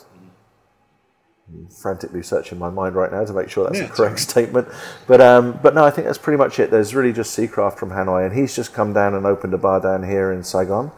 I'm 1.52 1.68
frantically 1.68 2.22
searching 2.22 2.60
my 2.60 2.70
mind 2.70 2.94
right 2.94 3.12
now 3.12 3.26
to 3.26 3.34
make 3.34 3.50
sure 3.50 3.66
that's 3.66 3.80
Yeah, 3.80 3.86
a 3.86 3.90
correct 3.90 4.20
statement. 4.20 4.68
But 5.08 5.20
um, 5.20 5.60
but 5.64 5.74
no, 5.74 5.84
I 5.84 5.90
think 5.90 6.06
that's 6.06 6.20
pretty 6.20 6.38
much 6.38 6.60
it. 6.60 6.70
There's 6.70 6.94
really 6.94 7.12
just 7.12 7.36
Seacraft 7.38 7.78
from 7.80 7.90
Hanoi, 7.90 8.28
and 8.28 8.38
he's 8.38 8.56
just 8.56 8.72
come 8.72 8.94
down 8.94 9.16
and 9.16 9.26
opened 9.26 9.56
a 9.56 9.58
bar 9.58 9.82
down 9.82 10.04
here 10.04 10.32
in 10.32 10.44
Saigon. 10.44 10.92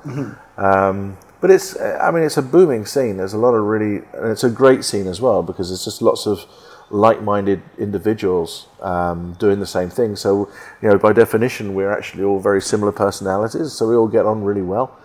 Um, 0.58 1.18
but 1.40 1.50
it's, 1.50 1.80
I 1.80 2.12
mean, 2.12 2.24
it's 2.24 2.38
a 2.38 2.42
booming 2.44 2.86
scene. 2.86 3.18
There's 3.18 3.34
a 3.34 3.38
lot 3.38 3.54
of 3.56 3.64
really, 3.64 4.04
and 4.14 4.30
it's 4.32 4.44
a 4.44 4.50
great 4.50 4.84
scene 4.84 5.08
as 5.08 5.20
well 5.22 5.42
because 5.42 5.70
there's 5.70 5.84
just 5.86 6.02
lots 6.02 6.28
of 6.28 6.46
like-minded 6.92 7.62
individuals 7.78 8.68
um, 8.82 9.34
doing 9.40 9.60
the 9.60 9.66
same 9.66 9.90
thing. 9.90 10.16
So, 10.16 10.50
you 10.82 10.90
know, 10.90 10.98
by 10.98 11.14
definition, 11.14 11.74
we're 11.74 11.92
actually 11.92 12.24
all 12.24 12.40
very 12.40 12.62
similar 12.62 12.92
personalities. 12.92 13.74
So 13.74 13.88
we 13.88 13.96
all 13.96 14.08
get 14.08 14.26
on 14.26 14.44
really 14.44 14.62
well. 14.62 14.98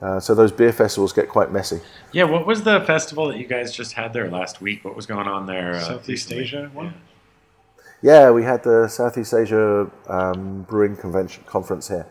Uh, 0.00 0.18
so 0.18 0.34
those 0.34 0.50
beer 0.50 0.72
festivals 0.72 1.12
get 1.12 1.28
quite 1.28 1.52
messy. 1.52 1.80
Yeah, 2.10 2.24
what 2.24 2.44
was 2.44 2.64
the 2.64 2.80
festival 2.80 3.28
that 3.28 3.38
you 3.38 3.46
guys 3.46 3.72
just 3.72 3.92
had 3.92 4.12
there 4.12 4.28
last 4.28 4.60
week? 4.60 4.84
What 4.84 4.96
was 4.96 5.06
going 5.06 5.28
on 5.28 5.46
there? 5.46 5.74
uh, 5.74 5.80
Southeast 5.80 6.30
recently? 6.30 6.42
Asia 6.42 6.70
one? 6.74 6.94
Yeah, 8.02 8.32
we 8.32 8.42
had 8.42 8.64
the 8.64 8.88
Southeast 8.88 9.32
Asia 9.32 9.88
um, 10.08 10.62
Brewing 10.68 10.96
Convention 10.96 11.44
conference 11.46 11.86
here, 11.86 12.04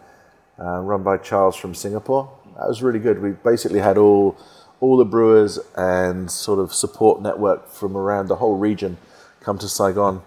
uh, 0.58 0.80
run 0.80 1.04
by 1.04 1.18
Charles 1.18 1.58
from 1.58 1.76
Singapore. 1.76 2.32
That 2.58 2.70
was 2.70 2.82
really 2.82 3.00
good. 3.00 3.22
We 3.22 3.32
basically 3.32 3.80
had 3.80 3.98
all 3.98 4.38
all 4.82 4.98
the 4.98 5.06
brewers 5.06 5.58
and 5.78 6.30
sort 6.30 6.60
of 6.60 6.74
support 6.74 7.22
network 7.22 7.70
from 7.70 7.96
around 7.96 8.28
the 8.28 8.36
whole 8.36 8.58
region 8.58 8.98
come 9.40 9.58
to 9.60 9.70
Saigon. 9.70 10.22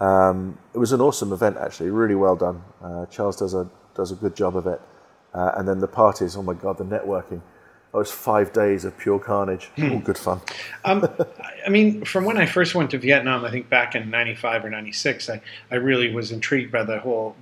Um, 0.00 0.56
it 0.72 0.78
was 0.78 0.92
an 0.92 1.00
awesome 1.00 1.32
event, 1.32 1.56
actually, 1.58 1.90
really 1.90 2.14
well 2.14 2.36
done. 2.36 2.62
Uh, 2.82 3.04
Charles 3.06 3.36
does 3.36 3.52
a 3.54 3.68
does 3.94 4.12
a 4.12 4.14
good 4.14 4.36
job 4.36 4.56
of 4.56 4.66
it, 4.68 4.80
uh, 5.34 5.52
and 5.56 5.66
then 5.68 5.80
the 5.80 5.88
parties. 5.88 6.36
Oh 6.36 6.42
my 6.42 6.54
God, 6.54 6.78
the 6.78 6.84
networking! 6.84 7.42
It 7.92 7.96
was 7.96 8.10
five 8.12 8.52
days 8.52 8.84
of 8.84 8.96
pure 8.96 9.18
carnage. 9.18 9.70
All 9.82 9.98
good 9.98 10.16
fun. 10.18 10.40
Um, 10.84 11.04
I- 11.04 11.66
I 11.66 11.70
mean, 11.70 12.04
from 12.04 12.24
when 12.24 12.36
I 12.38 12.46
first 12.46 12.74
went 12.76 12.90
to 12.92 12.98
Vietnam, 12.98 13.44
I 13.44 13.50
think 13.50 13.68
back 13.68 13.94
in 13.96 14.08
'95 14.08 14.64
or 14.66 14.70
'96, 14.70 15.28
I, 15.28 15.40
I 15.72 15.74
really 15.74 16.14
was 16.14 16.30
intrigued 16.30 16.70
by 16.70 16.84
the 16.84 17.00
whole 17.00 17.34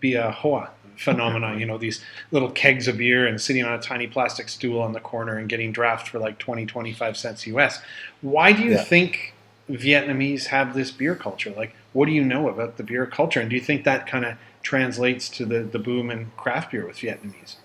Bia 0.00 0.30
Hoi 0.30 0.66
phenomenon. 0.96 1.58
You 1.58 1.66
know, 1.66 1.78
these 1.78 2.02
little 2.30 2.50
kegs 2.50 2.88
of 2.88 2.98
beer 2.98 3.26
and 3.26 3.40
sitting 3.40 3.64
on 3.64 3.72
a 3.72 3.80
tiny 3.80 4.06
plastic 4.06 4.48
stool 4.48 4.80
on 4.80 4.92
the 4.92 5.00
corner 5.00 5.36
and 5.38 5.48
getting 5.48 5.72
draft 5.72 6.08
for 6.08 6.18
like 6.18 6.38
20, 6.38 6.66
25 6.66 7.16
cents 7.16 7.46
US. 7.46 7.80
Why 8.20 8.52
do 8.52 8.62
you 8.62 8.72
Yeah. 8.72 8.84
think 8.84 9.34
Vietnamese 9.70 10.46
have 10.46 10.74
this 10.74 10.90
beer 10.90 11.14
culture? 11.14 11.50
Like, 11.56 11.74
what 11.92 12.06
do 12.06 12.12
you 12.12 12.24
know 12.24 12.48
about 12.48 12.76
the 12.76 12.82
beer 12.84 13.06
culture? 13.06 13.40
And 13.40 13.50
do 13.50 13.56
you 13.56 13.62
think 13.62 13.84
that 13.84 14.06
kind 14.06 14.24
of 14.24 14.36
translates 14.62 15.28
to 15.30 15.44
the, 15.44 15.60
the 15.60 15.78
boom 15.78 16.10
in 16.10 16.30
craft 16.36 16.72
beer 16.72 16.86
with 16.86 16.98
Vietnamese? 16.98 17.56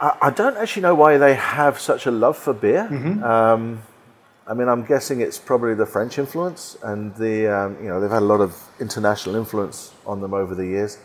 I, 0.00 0.16
I 0.22 0.30
don't 0.30 0.56
actually 0.56 0.82
know 0.82 0.94
why 0.94 1.18
they 1.18 1.34
have 1.34 1.78
such 1.78 2.06
a 2.06 2.10
love 2.10 2.36
for 2.36 2.52
beer. 2.54 2.88
Um, 3.22 3.82
I 4.46 4.54
mean, 4.54 4.68
I'm 4.68 4.84
guessing 4.84 5.20
it's 5.20 5.38
probably 5.38 5.74
the 5.74 5.86
French 5.86 6.18
influence, 6.18 6.76
and 6.82 7.14
the 7.16 7.46
um, 7.48 7.76
you 7.82 7.88
know 7.88 8.00
they've 8.00 8.10
had 8.10 8.22
a 8.22 8.26
lot 8.26 8.40
of 8.40 8.60
international 8.80 9.36
influence 9.36 9.92
on 10.06 10.20
them 10.20 10.34
over 10.34 10.54
the 10.54 10.66
years. 10.66 10.98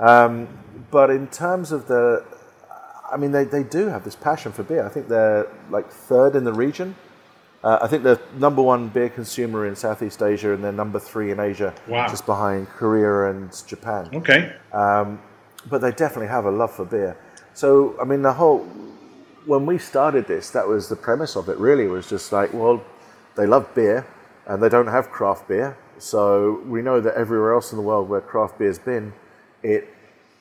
Um, 0.00 0.48
but 0.90 1.10
in 1.10 1.26
terms 1.28 1.72
of 1.72 1.86
the, 1.88 2.24
I 3.10 3.16
mean, 3.16 3.32
they, 3.32 3.44
they 3.44 3.62
do 3.62 3.86
have 3.88 4.04
this 4.04 4.16
passion 4.16 4.52
for 4.52 4.62
beer. 4.62 4.84
I 4.84 4.88
think 4.88 5.08
they're 5.08 5.46
like 5.70 5.90
third 5.90 6.36
in 6.36 6.44
the 6.44 6.52
region. 6.52 6.96
Uh, 7.62 7.78
I 7.80 7.86
think 7.88 8.02
they're 8.02 8.20
number 8.36 8.60
one 8.62 8.88
beer 8.88 9.08
consumer 9.08 9.66
in 9.66 9.74
Southeast 9.74 10.20
Asia, 10.22 10.52
and 10.52 10.62
they're 10.62 10.72
number 10.72 10.98
three 10.98 11.30
in 11.30 11.40
Asia, 11.40 11.72
Wow. 11.88 12.06
just 12.08 12.26
behind 12.26 12.68
Korea 12.68 13.30
and 13.30 13.50
Japan 13.66 14.10
Okay. 14.14 14.52
but 15.70 15.80
they 15.80 15.90
definitely 15.92 16.26
have 16.28 16.44
a 16.44 16.50
love 16.50 16.72
for 16.74 16.84
beer. 16.84 17.16
So, 17.54 17.96
I 18.00 18.04
mean, 18.04 18.20
the 18.22 18.34
whole 18.34 18.66
when 19.46 19.66
we 19.66 19.78
started 19.78 20.26
this, 20.26 20.50
that 20.50 20.66
was 20.66 20.88
the 20.88 20.96
premise 20.96 21.36
of 21.36 21.48
it. 21.48 21.56
Really, 21.58 21.86
was 21.86 22.08
just 22.08 22.32
like, 22.32 22.52
well, 22.52 22.82
they 23.36 23.46
love 23.46 23.74
beer 23.74 24.06
and 24.46 24.62
they 24.62 24.68
don't 24.68 24.86
have 24.88 25.10
craft 25.10 25.48
beer. 25.48 25.76
So 25.98 26.60
we 26.66 26.82
know 26.82 27.00
that 27.00 27.14
everywhere 27.14 27.52
else 27.54 27.72
in 27.72 27.78
the 27.78 27.84
world 27.84 28.08
where 28.08 28.20
craft 28.20 28.58
beer's 28.58 28.78
been, 28.78 29.12
it 29.64 29.88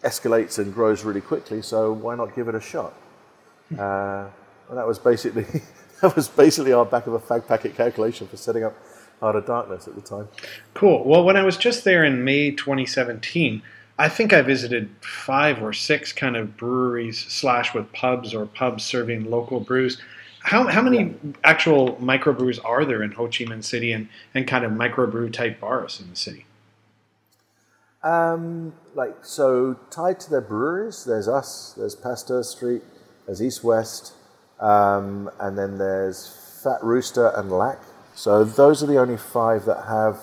escalates 0.03 0.59
and 0.59 0.73
grows 0.73 1.03
really 1.03 1.21
quickly. 1.21 1.61
So 1.61 1.93
why 1.93 2.15
not 2.15 2.35
give 2.35 2.47
it 2.47 2.55
a 2.55 2.61
shot? 2.61 2.93
Uh, 3.77 4.27
and 4.69 4.77
that 4.77 4.85
was 4.85 4.99
basically 4.99 5.45
that 6.01 6.15
was 6.15 6.27
basically 6.27 6.73
our 6.73 6.85
back 6.85 7.07
of 7.07 7.13
a 7.13 7.19
fag 7.19 7.47
packet 7.47 7.75
calculation 7.75 8.27
for 8.27 8.37
setting 8.37 8.63
up 8.63 8.75
Heart 9.21 9.37
of 9.37 9.45
Darkness 9.45 9.87
at 9.87 9.95
the 9.95 10.01
time. 10.01 10.27
Cool. 10.73 11.03
Well, 11.05 11.23
when 11.23 11.37
I 11.37 11.43
was 11.43 11.57
just 11.57 11.85
there 11.85 12.03
in 12.03 12.23
May 12.23 12.51
2017, 12.51 13.63
I 13.97 14.09
think 14.09 14.33
I 14.33 14.41
visited 14.41 14.89
five 15.01 15.63
or 15.63 15.71
six 15.71 16.11
kind 16.11 16.35
of 16.35 16.57
breweries 16.57 17.19
slash 17.19 17.73
with 17.73 17.91
pubs 17.93 18.33
or 18.33 18.45
pubs 18.45 18.83
serving 18.83 19.29
local 19.29 19.61
brews. 19.61 20.01
How, 20.41 20.67
how 20.67 20.81
many 20.81 21.15
actual 21.45 21.95
microbrews 21.95 22.59
are 22.65 22.83
there 22.83 23.01
in 23.01 23.13
Ho 23.13 23.27
Chi 23.27 23.45
Minh 23.45 23.63
City 23.63 23.93
and, 23.93 24.09
and 24.33 24.45
kind 24.45 24.65
of 24.65 24.73
microbrew 24.73 25.31
type 25.31 25.61
bars 25.61 26.01
in 26.01 26.09
the 26.09 26.17
city? 26.17 26.45
Um, 28.03 28.73
like 28.95 29.23
so, 29.23 29.77
tied 29.89 30.19
to 30.21 30.29
their 30.29 30.41
breweries, 30.41 31.05
there's 31.05 31.27
us, 31.27 31.73
there's 31.77 31.95
Pasteur 31.95 32.43
Street, 32.43 32.83
there's 33.25 33.41
East 33.41 33.63
West, 33.63 34.13
um, 34.59 35.29
and 35.39 35.57
then 35.57 35.77
there's 35.77 36.59
Fat 36.63 36.83
Rooster 36.83 37.27
and 37.35 37.51
Lac. 37.51 37.79
So 38.15 38.43
those 38.43 38.83
are 38.83 38.87
the 38.87 38.97
only 38.97 39.17
five 39.17 39.65
that 39.65 39.85
have 39.87 40.19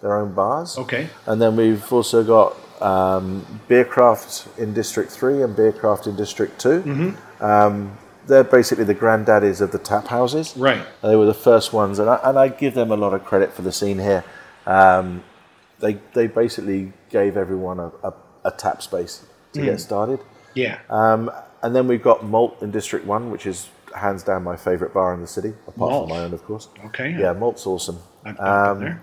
their 0.00 0.16
own 0.16 0.32
bars. 0.32 0.78
Okay. 0.78 1.08
And 1.26 1.40
then 1.40 1.56
we've 1.56 1.92
also 1.92 2.22
got 2.22 2.56
um, 2.82 3.60
Bia 3.68 3.84
Craft 3.84 4.48
in 4.58 4.72
District 4.74 5.10
3 5.10 5.42
and 5.42 5.56
Bia 5.56 5.72
Craft 5.72 6.06
in 6.06 6.16
District 6.16 6.58
2. 6.60 7.14
Um, 7.40 7.98
they're 8.26 8.44
basically 8.44 8.84
the 8.84 8.94
granddaddies 8.94 9.60
of 9.60 9.72
the 9.72 9.78
tap 9.78 10.06
houses. 10.06 10.56
Right. 10.56 10.84
They 11.02 11.16
were 11.16 11.26
the 11.26 11.34
first 11.34 11.72
ones, 11.72 11.98
and 11.98 12.08
I, 12.08 12.20
and 12.24 12.38
I 12.38 12.48
give 12.48 12.74
them 12.74 12.90
a 12.90 12.96
lot 12.96 13.12
of 13.12 13.24
credit 13.24 13.52
for 13.52 13.62
the 13.62 13.72
scene 13.72 13.98
here. 13.98 14.24
Um, 14.66 15.22
they, 15.80 15.94
they 16.14 16.26
basically 16.26 16.92
gave 17.10 17.36
everyone 17.36 17.78
a, 17.80 17.92
a, 18.02 18.14
a 18.44 18.50
tap 18.50 18.82
space 18.82 19.24
to 19.52 19.62
get 19.62 19.80
started. 19.80 20.20
Yeah. 20.54 20.80
Um, 20.90 21.30
and 21.62 21.74
then 21.74 21.86
we've 21.88 22.02
got 22.02 22.24
Malt 22.24 22.60
in 22.62 22.70
District 22.70 23.06
1, 23.06 23.30
which 23.30 23.46
is 23.46 23.68
hands 23.94 24.22
down 24.22 24.42
my 24.42 24.56
favourite 24.56 24.92
bar 24.92 25.14
in 25.14 25.20
the 25.20 25.26
city, 25.26 25.54
apart 25.68 25.90
Malt. 25.90 26.08
from 26.08 26.16
my 26.18 26.24
own, 26.24 26.34
of 26.34 26.44
course. 26.44 26.68
okay. 26.86 27.16
Yeah, 27.18 27.32
Malt's 27.32 27.66
awesome. 27.66 27.98
I've, 28.24 28.38
I've 28.40 28.76
Um, 28.76 28.80
there. 28.80 29.02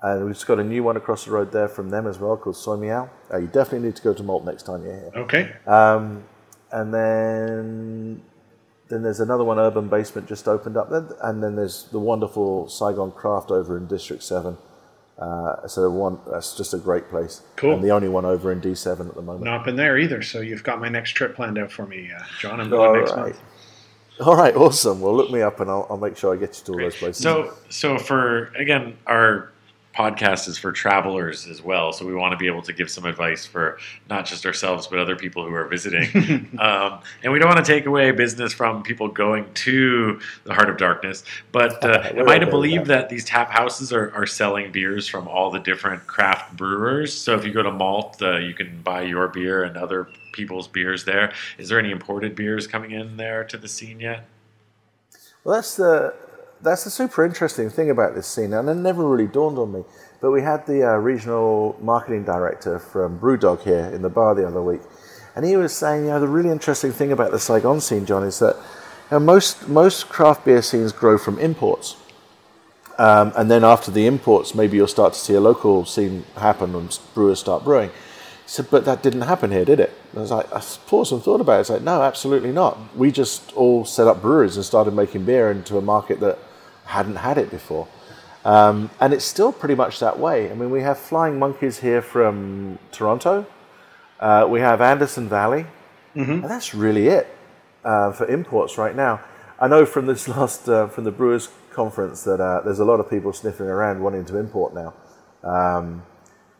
And 0.00 0.24
we've 0.26 0.34
just 0.34 0.46
got 0.46 0.60
a 0.60 0.64
new 0.64 0.82
one 0.84 0.96
across 0.96 1.24
the 1.24 1.32
road 1.32 1.50
there 1.50 1.68
from 1.68 1.90
them 1.90 2.06
as 2.06 2.18
well 2.20 2.36
called 2.36 2.56
Soy 2.56 2.76
Meow. 2.76 3.10
Uh, 3.32 3.38
you 3.38 3.48
definitely 3.48 3.88
need 3.88 3.96
to 3.96 4.02
go 4.02 4.14
to 4.14 4.22
Malt 4.22 4.44
next 4.44 4.62
time 4.62 4.84
you're 4.84 4.94
here. 4.94 5.10
Okay. 5.16 5.52
Um, 5.66 6.22
and 6.70 6.94
then 6.94 8.22
then 8.88 9.02
there's 9.02 9.20
another 9.20 9.44
one, 9.44 9.58
Urban 9.58 9.88
Basement, 9.88 10.28
just 10.28 10.48
opened 10.48 10.76
up. 10.76 10.90
And 11.22 11.42
then 11.42 11.56
there's 11.56 11.84
the 11.90 11.98
wonderful 11.98 12.68
Saigon 12.68 13.10
Craft 13.12 13.50
over 13.50 13.76
in 13.76 13.86
District 13.86 14.22
7. 14.22 14.56
Uh, 15.18 15.66
so 15.66 15.90
one, 15.90 16.18
that's 16.30 16.56
just 16.56 16.74
a 16.74 16.78
great 16.78 17.08
place. 17.08 17.42
Cool. 17.56 17.74
And 17.74 17.82
the 17.82 17.90
only 17.90 18.08
one 18.08 18.24
over 18.24 18.52
in 18.52 18.60
D7 18.60 19.08
at 19.08 19.14
the 19.14 19.22
moment. 19.22 19.44
Not 19.44 19.64
been 19.64 19.74
there 19.76 19.98
either, 19.98 20.22
so 20.22 20.40
you've 20.40 20.62
got 20.62 20.80
my 20.80 20.88
next 20.88 21.12
trip 21.12 21.34
planned 21.34 21.58
out 21.58 21.72
for 21.72 21.86
me, 21.86 22.10
uh, 22.16 22.22
John. 22.38 22.60
I'm 22.60 22.72
All 22.72 22.78
going 22.78 23.00
next 23.00 23.12
right. 23.12 23.22
month. 23.24 23.40
All 24.20 24.36
right, 24.36 24.54
awesome. 24.54 25.00
Well, 25.00 25.14
look 25.14 25.30
me 25.30 25.42
up 25.42 25.60
and 25.60 25.70
I'll, 25.70 25.86
I'll 25.90 25.96
make 25.96 26.16
sure 26.16 26.34
I 26.34 26.36
get 26.36 26.58
you 26.58 26.64
to 26.66 26.72
all 26.72 26.78
those 26.78 26.96
places. 26.96 27.22
So, 27.22 27.54
so 27.68 27.98
for 27.98 28.46
again, 28.56 28.96
our 29.06 29.52
podcast 29.98 30.46
is 30.46 30.56
for 30.56 30.70
travelers 30.70 31.48
as 31.48 31.60
well. 31.60 31.92
So 31.92 32.06
we 32.06 32.14
want 32.14 32.30
to 32.30 32.36
be 32.36 32.46
able 32.46 32.62
to 32.62 32.72
give 32.72 32.88
some 32.88 33.04
advice 33.04 33.44
for 33.44 33.78
not 34.08 34.26
just 34.26 34.46
ourselves 34.46 34.86
but 34.86 35.00
other 35.00 35.16
people 35.16 35.44
who 35.44 35.52
are 35.54 35.66
visiting. 35.66 36.48
um, 36.60 37.00
and 37.24 37.32
we 37.32 37.40
don't 37.40 37.48
want 37.48 37.64
to 37.64 37.72
take 37.72 37.86
away 37.86 38.12
business 38.12 38.52
from 38.52 38.84
people 38.84 39.08
going 39.08 39.52
to 39.54 40.20
the 40.44 40.54
Heart 40.54 40.70
of 40.70 40.76
Darkness. 40.76 41.24
But 41.50 41.82
uh, 41.84 42.02
am 42.14 42.28
I 42.28 42.36
okay 42.36 42.38
to 42.38 42.44
with 42.46 42.50
believe 42.50 42.86
that. 42.86 43.00
that 43.02 43.08
these 43.08 43.24
tap 43.24 43.50
houses 43.50 43.92
are, 43.92 44.14
are 44.14 44.26
selling 44.26 44.70
beers 44.70 45.08
from 45.08 45.26
all 45.26 45.50
the 45.50 45.58
different 45.58 46.06
craft 46.06 46.56
brewers? 46.56 47.12
So 47.12 47.34
if 47.34 47.44
you 47.44 47.52
go 47.52 47.64
to 47.64 47.72
Malt, 47.72 48.22
uh, 48.22 48.36
you 48.36 48.54
can 48.54 48.80
buy 48.82 49.02
your 49.02 49.26
beer 49.26 49.64
and 49.64 49.76
other 49.76 50.08
people's 50.32 50.68
beers 50.68 51.04
there. 51.04 51.32
Is 51.58 51.68
there 51.68 51.80
any 51.80 51.90
imported 51.90 52.36
beers 52.36 52.68
coming 52.68 52.92
in 52.92 53.16
there 53.16 53.42
to 53.44 53.56
the 53.56 53.66
scene 53.66 53.98
yet? 53.98 54.28
Well, 55.42 55.56
that's 55.56 55.76
the 55.76 56.14
that's 56.60 56.84
the 56.84 56.90
super 56.90 57.24
interesting 57.24 57.70
thing 57.70 57.90
about 57.90 58.14
this 58.14 58.26
scene, 58.26 58.52
and 58.52 58.68
it 58.68 58.74
never 58.74 59.06
really 59.06 59.26
dawned 59.26 59.58
on 59.58 59.72
me. 59.72 59.84
But 60.20 60.32
we 60.32 60.42
had 60.42 60.66
the 60.66 60.88
uh, 60.88 60.96
regional 60.96 61.76
marketing 61.80 62.24
director 62.24 62.78
from 62.78 63.18
Brewdog 63.20 63.62
here 63.62 63.90
in 63.94 64.02
the 64.02 64.08
bar 64.08 64.34
the 64.34 64.46
other 64.46 64.62
week, 64.62 64.80
and 65.36 65.44
he 65.44 65.56
was 65.56 65.76
saying, 65.76 66.04
you 66.04 66.10
know, 66.10 66.20
the 66.20 66.28
really 66.28 66.50
interesting 66.50 66.92
thing 66.92 67.12
about 67.12 67.30
the 67.30 67.38
Saigon 67.38 67.80
scene, 67.80 68.06
John, 68.06 68.24
is 68.24 68.38
that 68.40 68.56
you 68.56 68.62
know, 69.12 69.20
most 69.20 69.68
most 69.68 70.08
craft 70.08 70.44
beer 70.44 70.62
scenes 70.62 70.92
grow 70.92 71.18
from 71.18 71.38
imports. 71.38 71.96
Um, 72.98 73.32
and 73.36 73.48
then 73.48 73.62
after 73.62 73.92
the 73.92 74.06
imports, 74.06 74.56
maybe 74.56 74.76
you'll 74.76 74.88
start 74.88 75.12
to 75.12 75.18
see 75.18 75.34
a 75.34 75.40
local 75.40 75.84
scene 75.84 76.24
happen 76.36 76.74
and 76.74 76.98
brewers 77.14 77.38
start 77.38 77.62
brewing. 77.62 77.90
Said, 78.44 78.68
but 78.70 78.84
that 78.86 79.02
didn't 79.02 79.20
happen 79.20 79.52
here, 79.52 79.64
did 79.64 79.78
it? 79.78 79.92
I 80.16 80.20
was 80.20 80.30
like, 80.32 80.52
I 80.52 80.60
paused 80.86 81.12
and 81.12 81.22
thought 81.22 81.40
about 81.40 81.58
it. 81.58 81.60
It's 81.60 81.70
like, 81.70 81.82
no, 81.82 82.02
absolutely 82.02 82.50
not. 82.50 82.96
We 82.96 83.12
just 83.12 83.52
all 83.52 83.84
set 83.84 84.08
up 84.08 84.20
breweries 84.20 84.56
and 84.56 84.64
started 84.64 84.94
making 84.94 85.26
beer 85.26 85.50
into 85.50 85.78
a 85.78 85.82
market 85.82 86.18
that 86.20 86.38
hadn't 86.88 87.16
had 87.16 87.38
it 87.38 87.50
before. 87.50 87.86
Um, 88.44 88.90
and 89.00 89.12
it's 89.12 89.24
still 89.24 89.52
pretty 89.52 89.74
much 89.74 90.00
that 90.00 90.18
way. 90.18 90.50
I 90.50 90.54
mean, 90.54 90.70
we 90.70 90.80
have 90.82 90.98
Flying 90.98 91.38
Monkeys 91.38 91.78
here 91.78 92.00
from 92.00 92.78
Toronto. 92.92 93.46
Uh, 94.18 94.46
we 94.48 94.60
have 94.60 94.80
Anderson 94.80 95.28
Valley. 95.28 95.66
And 96.32 96.44
that's 96.44 96.74
really 96.74 97.08
it 97.08 97.26
uh, 97.84 98.12
for 98.12 98.26
imports 98.26 98.78
right 98.78 98.96
now. 98.96 99.20
I 99.60 99.68
know 99.68 99.84
from 99.84 100.06
this 100.06 100.28
last 100.36 100.68
uh, 100.68 100.88
from 100.88 101.04
the 101.04 101.12
Brewers 101.12 101.48
conference 101.70 102.24
that 102.24 102.40
uh, 102.40 102.62
there's 102.64 102.80
a 102.80 102.84
lot 102.84 103.00
of 103.00 103.10
people 103.10 103.32
sniffing 103.32 103.66
around 103.66 104.02
wanting 104.02 104.24
to 104.26 104.38
import 104.38 104.74
now, 104.74 104.94
um, 105.44 106.02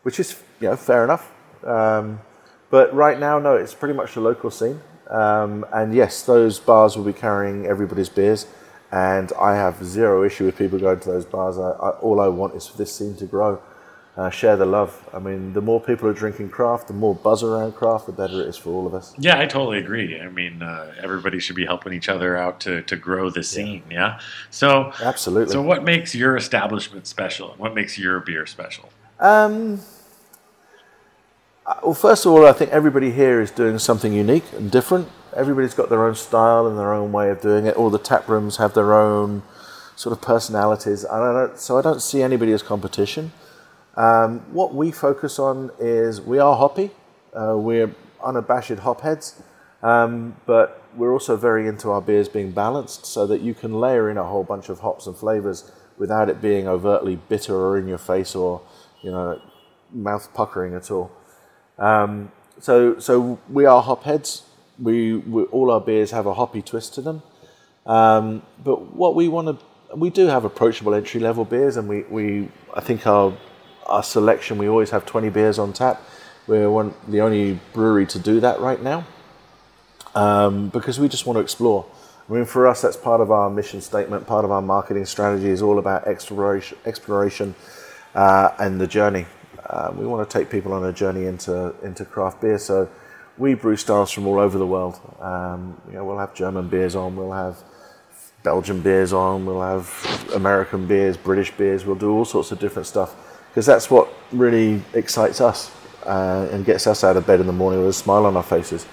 which 0.03 0.19
is 0.19 0.41
you 0.61 0.69
know 0.69 0.75
fair 0.75 1.03
enough. 1.03 1.31
Um, 1.63 2.21
but 2.69 2.93
right 2.93 3.19
now, 3.19 3.39
no, 3.39 3.55
it's 3.55 3.73
pretty 3.73 3.95
much 3.95 4.13
the 4.13 4.21
local 4.21 4.51
scene. 4.51 4.79
Um, 5.09 5.65
and 5.73 5.93
yes, 5.93 6.21
those 6.21 6.59
bars 6.59 6.95
will 6.95 7.03
be 7.03 7.13
carrying 7.13 7.65
everybody's 7.65 8.09
beers, 8.09 8.45
and 8.91 9.31
I 9.39 9.55
have 9.55 9.83
zero 9.83 10.23
issue 10.23 10.45
with 10.45 10.57
people 10.57 10.79
going 10.79 10.99
to 11.01 11.09
those 11.09 11.25
bars. 11.25 11.57
I, 11.57 11.69
I, 11.69 11.89
all 11.99 12.19
I 12.19 12.27
want 12.27 12.55
is 12.55 12.67
for 12.67 12.77
this 12.77 12.93
scene 12.93 13.15
to 13.17 13.25
grow. 13.25 13.61
Uh, 14.17 14.29
share 14.29 14.57
the 14.57 14.65
love. 14.65 15.07
I 15.13 15.19
mean, 15.19 15.53
the 15.53 15.61
more 15.61 15.79
people 15.79 16.09
are 16.09 16.13
drinking 16.13 16.49
craft, 16.49 16.87
the 16.87 16.93
more 16.93 17.15
buzz 17.15 17.41
around 17.41 17.73
craft, 17.75 18.05
the 18.07 18.11
better 18.11 18.41
it 18.41 18.47
is 18.47 18.57
for 18.57 18.71
all 18.71 18.85
of 18.85 18.93
us. 18.93 19.13
Yeah, 19.17 19.39
I 19.39 19.45
totally 19.45 19.77
agree. 19.77 20.19
I 20.19 20.27
mean, 20.27 20.61
uh, 20.61 20.93
everybody 21.01 21.39
should 21.39 21.55
be 21.55 21.65
helping 21.65 21.93
each 21.93 22.09
other 22.09 22.35
out 22.35 22.59
to, 22.61 22.81
to 22.81 22.97
grow 22.97 23.29
the 23.29 23.43
scene. 23.43 23.83
Yeah. 23.89 24.19
So, 24.49 24.91
Absolutely. 25.01 25.53
so 25.53 25.61
what 25.61 25.85
makes 25.85 26.13
your 26.13 26.35
establishment 26.35 27.07
special? 27.07 27.53
What 27.57 27.73
makes 27.73 27.97
your 27.97 28.19
beer 28.19 28.45
special? 28.45 28.89
Um, 29.21 29.79
uh, 31.65 31.75
well, 31.83 31.93
first 31.93 32.25
of 32.25 32.33
all, 32.33 32.45
I 32.45 32.51
think 32.51 32.71
everybody 32.71 33.11
here 33.11 33.39
is 33.39 33.51
doing 33.51 33.79
something 33.79 34.11
unique 34.11 34.45
and 34.57 34.69
different. 34.69 35.07
Everybody's 35.35 35.73
got 35.73 35.89
their 35.89 36.05
own 36.05 36.15
style 36.15 36.67
and 36.67 36.77
their 36.77 36.93
own 36.93 37.11
way 37.11 37.29
of 37.29 37.41
doing 37.41 37.65
it. 37.65 37.75
All 37.75 37.89
the 37.89 37.99
tap 37.99 38.27
rooms 38.27 38.57
have 38.57 38.73
their 38.73 38.93
own 38.93 39.43
sort 39.95 40.13
of 40.13 40.21
personalities. 40.21 41.05
I 41.05 41.49
so 41.55 41.77
I 41.77 41.81
don't 41.81 42.01
see 42.01 42.21
anybody 42.21 42.51
as 42.51 42.63
competition. 42.63 43.31
Um, 43.95 44.39
what 44.53 44.73
we 44.73 44.91
focus 44.91 45.39
on 45.39 45.71
is 45.79 46.21
we 46.21 46.39
are 46.39 46.55
hoppy. 46.55 46.91
Uh, 47.33 47.55
we're 47.57 47.93
unabashed 48.23 48.79
hopheads, 48.79 49.41
um, 49.83 50.35
but 50.45 50.83
we're 50.95 51.11
also 51.11 51.35
very 51.35 51.67
into 51.67 51.91
our 51.91 52.01
beers 52.01 52.29
being 52.29 52.51
balanced 52.51 53.05
so 53.05 53.27
that 53.27 53.41
you 53.41 53.53
can 53.53 53.79
layer 53.79 54.09
in 54.09 54.17
a 54.17 54.23
whole 54.23 54.43
bunch 54.43 54.69
of 54.69 54.79
hops 54.79 55.05
and 55.05 55.15
flavors 55.15 55.71
without 55.97 56.29
it 56.29 56.41
being 56.41 56.67
overtly 56.67 57.17
bitter 57.27 57.55
or 57.55 57.77
in 57.77 57.87
your 57.87 57.97
face 57.97 58.35
or 58.35 58.61
you 59.01 59.11
know 59.11 59.39
mouth 59.91 60.33
puckering 60.33 60.73
at 60.73 60.89
all. 60.89 61.11
Um, 61.77 62.31
so, 62.59 62.99
so 62.99 63.39
we 63.49 63.65
are 63.65 63.81
hopheads. 63.81 64.43
We, 64.81 65.15
we 65.15 65.43
all 65.43 65.71
our 65.71 65.81
beers 65.81 66.11
have 66.11 66.25
a 66.25 66.33
hoppy 66.33 66.61
twist 66.61 66.93
to 66.95 67.01
them. 67.01 67.21
Um, 67.85 68.43
but 68.63 68.93
what 68.93 69.15
we 69.15 69.27
want 69.27 69.59
to, 69.59 69.95
we 69.95 70.09
do 70.09 70.27
have 70.27 70.45
approachable 70.45 70.93
entry 70.93 71.19
level 71.19 71.45
beers, 71.45 71.75
and 71.77 71.87
we, 71.87 72.03
we 72.03 72.49
I 72.73 72.81
think 72.81 73.07
our 73.07 73.37
our 73.85 74.03
selection 74.03 74.57
we 74.59 74.69
always 74.69 74.91
have 74.91 75.05
20 75.05 75.29
beers 75.29 75.57
on 75.57 75.73
tap. 75.73 76.01
We're 76.47 76.69
one 76.69 76.93
the 77.07 77.21
only 77.21 77.59
brewery 77.73 78.05
to 78.07 78.19
do 78.19 78.39
that 78.39 78.59
right 78.59 78.81
now 78.81 79.05
um, 80.15 80.69
because 80.69 80.99
we 80.99 81.07
just 81.07 81.25
want 81.25 81.37
to 81.37 81.41
explore. 81.41 81.85
I 82.29 82.33
mean, 82.33 82.45
for 82.45 82.67
us, 82.67 82.81
that's 82.81 82.97
part 82.97 83.21
of 83.21 83.31
our 83.31 83.49
mission 83.49 83.81
statement. 83.81 84.27
Part 84.27 84.45
of 84.45 84.51
our 84.51 84.61
marketing 84.61 85.05
strategy 85.05 85.49
is 85.49 85.61
all 85.63 85.79
about 85.79 86.07
exploration, 86.07 86.77
exploration, 86.85 87.55
uh, 88.13 88.51
and 88.59 88.79
the 88.79 88.85
journey. 88.85 89.25
Uh, 89.67 89.91
we 89.95 90.05
want 90.05 90.27
to 90.27 90.37
take 90.37 90.49
people 90.49 90.73
on 90.73 90.85
a 90.85 90.93
journey 90.93 91.25
into 91.25 91.73
into 91.83 92.05
craft 92.05 92.41
beer. 92.41 92.59
So 92.59 92.89
we 93.39 93.53
brew 93.53 93.77
styles 93.77 94.11
from 94.11 94.27
all 94.27 94.37
over 94.37 94.57
the 94.57 94.67
world. 94.67 94.99
Um, 95.19 95.81
you 95.87 95.93
know, 95.93 96.03
we'll 96.03 96.19
have 96.19 96.35
German 96.35 96.67
beers 96.67 96.95
on. 96.95 97.15
We'll 97.15 97.31
have 97.31 97.57
Belgian 98.43 98.81
beers 98.81 99.13
on. 99.13 99.45
We'll 99.45 99.61
have 99.61 100.31
American 100.35 100.85
beers, 100.85 101.15
British 101.15 101.51
beers. 101.51 101.85
We'll 101.85 101.95
do 101.95 102.11
all 102.11 102.25
sorts 102.25 102.51
of 102.51 102.59
different 102.59 102.85
stuff 102.85 103.15
because 103.49 103.65
that's 103.65 103.89
what 103.89 104.09
really 104.33 104.81
excites 104.93 105.39
us 105.41 105.71
uh, 106.05 106.49
and 106.51 106.65
gets 106.65 106.85
us 106.85 107.03
out 107.03 107.15
of 107.15 107.25
bed 107.25 107.39
in 107.39 107.47
the 107.47 107.53
morning 107.53 107.79
with 107.79 107.89
a 107.89 107.93
smile 107.93 108.25
on 108.25 108.35
our 108.35 108.43
faces. 108.43 108.85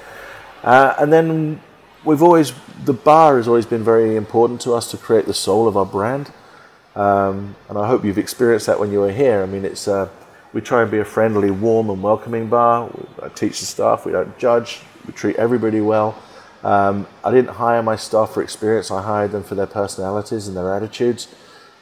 Uh, 0.63 0.95
and 0.99 1.13
then 1.13 1.61
we've 2.05 2.23
always, 2.23 2.53
the 2.85 2.93
bar 2.93 3.37
has 3.37 3.49
always 3.49 3.67
been 3.67 3.83
very 3.83 4.17
important 4.17 4.61
to 4.63 4.73
us 4.73 4.91
to 4.93 4.97
create 4.97 5.27
the 5.27 5.35
soul 5.35 5.67
of 5.67 5.77
our 5.77 5.87
brand. 5.87 6.31
Um, 6.95 7.57
and 7.69 7.77
I 7.77 7.89
hope 7.89 8.05
you've 8.05 8.17
experienced 8.17 8.67
that 8.67 8.81
when 8.81 8.91
you 8.93 9.01
were 9.01 9.13
here. 9.13 9.43
I 9.43 9.47
mean, 9.47 9.65
it's 9.65 9.87
uh, 9.87 10.09
we 10.57 10.63
try 10.63 10.81
and 10.81 10.91
be 10.91 11.01
a 11.01 11.05
friendly, 11.05 11.51
warm, 11.51 11.91
and 11.91 12.03
welcoming 12.03 12.49
bar. 12.49 12.87
We, 12.87 13.27
I 13.27 13.29
teach 13.29 13.61
the 13.61 13.67
staff 13.67 14.07
we 14.07 14.13
don't 14.13 14.39
judge. 14.39 14.81
We 15.07 15.13
treat 15.13 15.37
everybody 15.37 15.83
well, 15.83 16.17
Um, 16.65 17.07
I 17.23 17.31
didn't 17.31 17.51
hire 17.51 17.83
my 17.83 17.97
staff 17.97 18.33
for 18.33 18.43
experience. 18.43 18.91
I 18.91 19.03
hired 19.03 19.33
them 19.33 19.45
for 19.45 19.55
their 19.55 19.67
personalities 19.67 20.49
and 20.49 20.57
their 20.57 20.75
attitudes. 20.75 21.29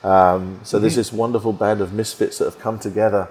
Um, 0.03 0.59
so 0.65 0.81
there's 0.81 0.97
this 0.97 1.13
wonderful 1.13 1.53
band 1.53 1.83
of 1.83 1.93
misfits 1.93 2.39
that 2.39 2.47
have 2.47 2.59
come 2.59 2.81
together 2.81 3.29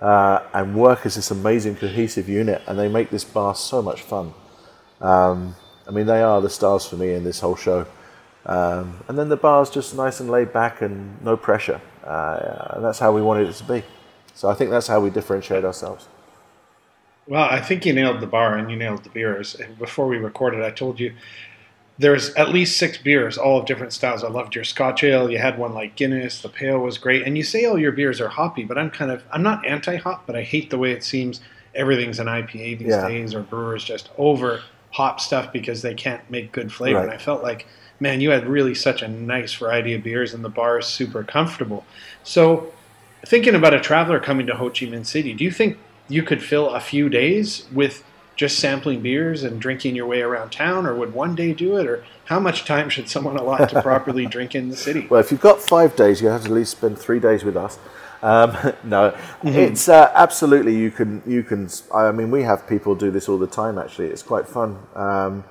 uh, 0.00 0.40
and 0.54 0.74
work 0.74 1.04
as 1.04 1.16
this 1.16 1.30
amazing 1.30 1.76
cohesive 1.76 2.26
unit, 2.26 2.62
and 2.66 2.78
they 2.78 2.88
make 2.88 3.10
this 3.10 3.24
bar 3.24 3.54
so 3.54 3.82
much 3.82 4.00
fun. 4.00 4.32
Um, 5.02 5.54
I 5.86 5.90
mean, 5.90 6.06
they 6.06 6.22
are 6.22 6.40
the 6.40 6.48
stars 6.48 6.86
for 6.86 6.96
me 6.96 7.12
in 7.12 7.24
this 7.24 7.40
whole 7.40 7.56
show. 7.56 7.84
Um, 8.46 9.04
and 9.06 9.18
then 9.18 9.28
the 9.28 9.36
bar's 9.36 9.68
just 9.68 9.94
nice 9.94 10.18
and 10.18 10.30
laid 10.30 10.50
back 10.54 10.80
and 10.80 11.22
no 11.22 11.36
pressure. 11.36 11.82
Uh, 12.02 12.76
and 12.76 12.84
that's 12.84 12.98
how 12.98 13.12
we 13.12 13.20
wanted 13.20 13.50
it 13.50 13.56
to 13.56 13.64
be. 13.64 13.82
So 14.38 14.48
I 14.48 14.54
think 14.54 14.70
that's 14.70 14.86
how 14.86 15.00
we 15.00 15.10
differentiate 15.10 15.64
ourselves. 15.64 16.06
Well, 17.26 17.42
I 17.50 17.60
think 17.60 17.84
you 17.84 17.92
nailed 17.92 18.20
the 18.20 18.26
bar 18.28 18.56
and 18.56 18.70
you 18.70 18.76
nailed 18.76 19.02
the 19.02 19.10
beers. 19.10 19.56
Before 19.80 20.06
we 20.06 20.16
recorded, 20.16 20.62
I 20.62 20.70
told 20.70 21.00
you 21.00 21.12
there's 21.98 22.32
at 22.34 22.50
least 22.50 22.78
six 22.78 22.98
beers, 22.98 23.36
all 23.36 23.58
of 23.58 23.66
different 23.66 23.92
styles. 23.92 24.22
I 24.22 24.28
loved 24.28 24.54
your 24.54 24.62
Scotch 24.62 25.02
ale. 25.02 25.28
You 25.28 25.38
had 25.38 25.58
one 25.58 25.74
like 25.74 25.96
Guinness. 25.96 26.40
The 26.40 26.48
pale 26.48 26.78
was 26.78 26.98
great. 26.98 27.26
And 27.26 27.36
you 27.36 27.42
say 27.42 27.64
all 27.64 27.80
your 27.80 27.90
beers 27.90 28.20
are 28.20 28.28
hoppy, 28.28 28.62
but 28.62 28.78
I'm 28.78 28.90
kind 28.90 29.10
of 29.10 29.24
I'm 29.32 29.42
not 29.42 29.66
anti-hop, 29.66 30.24
but 30.24 30.36
I 30.36 30.42
hate 30.42 30.70
the 30.70 30.78
way 30.78 30.92
it 30.92 31.02
seems 31.02 31.40
everything's 31.74 32.20
an 32.20 32.28
IPA 32.28 32.78
these 32.78 32.88
Yeah. 32.90 33.08
days, 33.08 33.34
or 33.34 33.40
brewers 33.40 33.82
just 33.82 34.08
over 34.18 34.60
hop 34.92 35.18
stuff 35.18 35.52
because 35.52 35.82
they 35.82 35.94
can't 35.94 36.22
make 36.30 36.52
good 36.52 36.72
flavor. 36.72 36.98
Right. 36.98 37.06
And 37.06 37.12
I 37.12 37.18
felt 37.18 37.42
like, 37.42 37.66
man, 37.98 38.20
you 38.20 38.30
had 38.30 38.46
really 38.46 38.76
such 38.76 39.02
a 39.02 39.08
nice 39.08 39.52
variety 39.54 39.94
of 39.94 40.04
beers, 40.04 40.32
and 40.32 40.44
the 40.44 40.48
bar 40.48 40.78
is 40.78 40.86
super 40.86 41.24
comfortable. 41.24 41.84
So, 42.22 42.72
thinking 43.26 43.54
about 43.54 43.74
a 43.74 43.80
traveler 43.80 44.20
coming 44.20 44.46
to 44.46 44.56
Ho 44.56 44.68
Chi 44.68 44.86
Minh 44.86 45.06
City, 45.06 45.34
do 45.34 45.44
you 45.44 45.50
think 45.50 45.78
you 46.08 46.22
could 46.22 46.42
fill 46.42 46.70
a 46.70 46.80
few 46.80 47.08
days 47.08 47.66
with 47.72 48.04
just 48.36 48.58
sampling 48.60 49.00
beers 49.00 49.42
and 49.42 49.60
drinking 49.60 49.96
your 49.96 50.06
way 50.06 50.22
around 50.22 50.50
town, 50.50 50.86
or 50.86 50.94
would 50.94 51.12
one 51.12 51.34
day 51.34 51.52
do 51.52 51.76
it? 51.76 51.86
Or 51.86 52.04
how 52.26 52.38
much 52.38 52.64
time 52.64 52.88
should 52.88 53.08
someone 53.08 53.36
allot 53.36 53.68
to 53.70 53.82
properly 53.82 54.26
drink 54.26 54.54
in 54.54 54.68
the 54.68 54.76
city? 54.76 55.06
Well, 55.10 55.20
if 55.20 55.32
you've 55.32 55.40
got 55.40 55.60
five 55.60 55.96
days, 55.96 56.22
you 56.22 56.28
have 56.28 56.42
to 56.42 56.48
at 56.48 56.54
least 56.54 56.72
spend 56.72 56.98
three 56.98 57.18
days 57.18 57.42
with 57.42 57.56
us. 57.56 57.78
Um, 58.22 58.56
no, 58.84 59.16
it's 59.42 59.88
uh, 59.88 60.12
absolutely 60.14 60.76
you 60.76 60.90
can 60.90 61.22
you 61.26 61.42
can. 61.42 61.68
I 61.92 62.12
mean, 62.12 62.30
we 62.30 62.42
have 62.44 62.66
people 62.68 62.94
do 62.94 63.10
this 63.10 63.28
all 63.28 63.38
the 63.38 63.46
time. 63.46 63.76
Actually, 63.76 64.08
it's 64.08 64.22
quite 64.22 64.46
fun. 64.46 64.78
Um, 64.94 65.44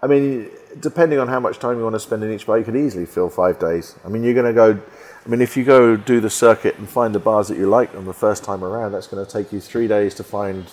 I 0.00 0.06
mean, 0.06 0.48
depending 0.78 1.18
on 1.18 1.26
how 1.26 1.40
much 1.40 1.58
time 1.58 1.76
you 1.76 1.82
want 1.82 1.96
to 1.96 2.00
spend 2.00 2.22
in 2.22 2.32
each 2.32 2.46
bar, 2.46 2.58
you 2.58 2.64
could 2.64 2.76
easily 2.76 3.04
fill 3.04 3.28
five 3.28 3.58
days. 3.58 3.96
I 4.04 4.08
mean, 4.08 4.22
you're 4.22 4.34
going 4.34 4.46
to 4.46 4.52
go. 4.52 4.80
I 5.28 5.30
mean, 5.30 5.42
if 5.42 5.58
you 5.58 5.64
go 5.64 5.94
do 5.94 6.20
the 6.20 6.30
circuit 6.30 6.78
and 6.78 6.88
find 6.88 7.14
the 7.14 7.18
bars 7.18 7.48
that 7.48 7.58
you 7.58 7.68
like 7.68 7.94
on 7.94 8.06
the 8.06 8.14
first 8.14 8.44
time 8.44 8.64
around, 8.64 8.92
that's 8.92 9.06
going 9.06 9.24
to 9.24 9.30
take 9.30 9.52
you 9.52 9.60
three 9.60 9.86
days 9.86 10.14
to 10.14 10.24
find 10.24 10.64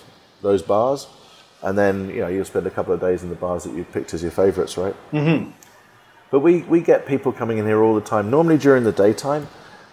those 0.41 0.61
bars, 0.61 1.07
and 1.61 1.77
then 1.77 2.09
you 2.09 2.21
know 2.21 2.29
you'll 2.29 2.45
spend 2.45 2.65
a 2.65 2.69
couple 2.69 2.93
of 2.93 3.01
days 3.01 3.21
in 3.21 3.27
the 3.27 3.35
bars 3.35 3.65
that 3.65 3.73
you've 3.75 3.91
picked 3.91 4.13
as 4.13 4.21
your 4.21 4.31
favourites, 4.31 4.77
right? 4.77 4.95
But 6.31 6.39
we, 6.39 6.61
we 6.61 6.79
get 6.79 7.05
people 7.05 7.33
coming 7.33 7.57
in 7.57 7.65
here 7.65 7.83
all 7.83 7.95
the 7.95 8.01
time. 8.01 8.29
Normally 8.29 8.57
during 8.57 8.85
the 8.85 8.93
daytime, 8.93 9.49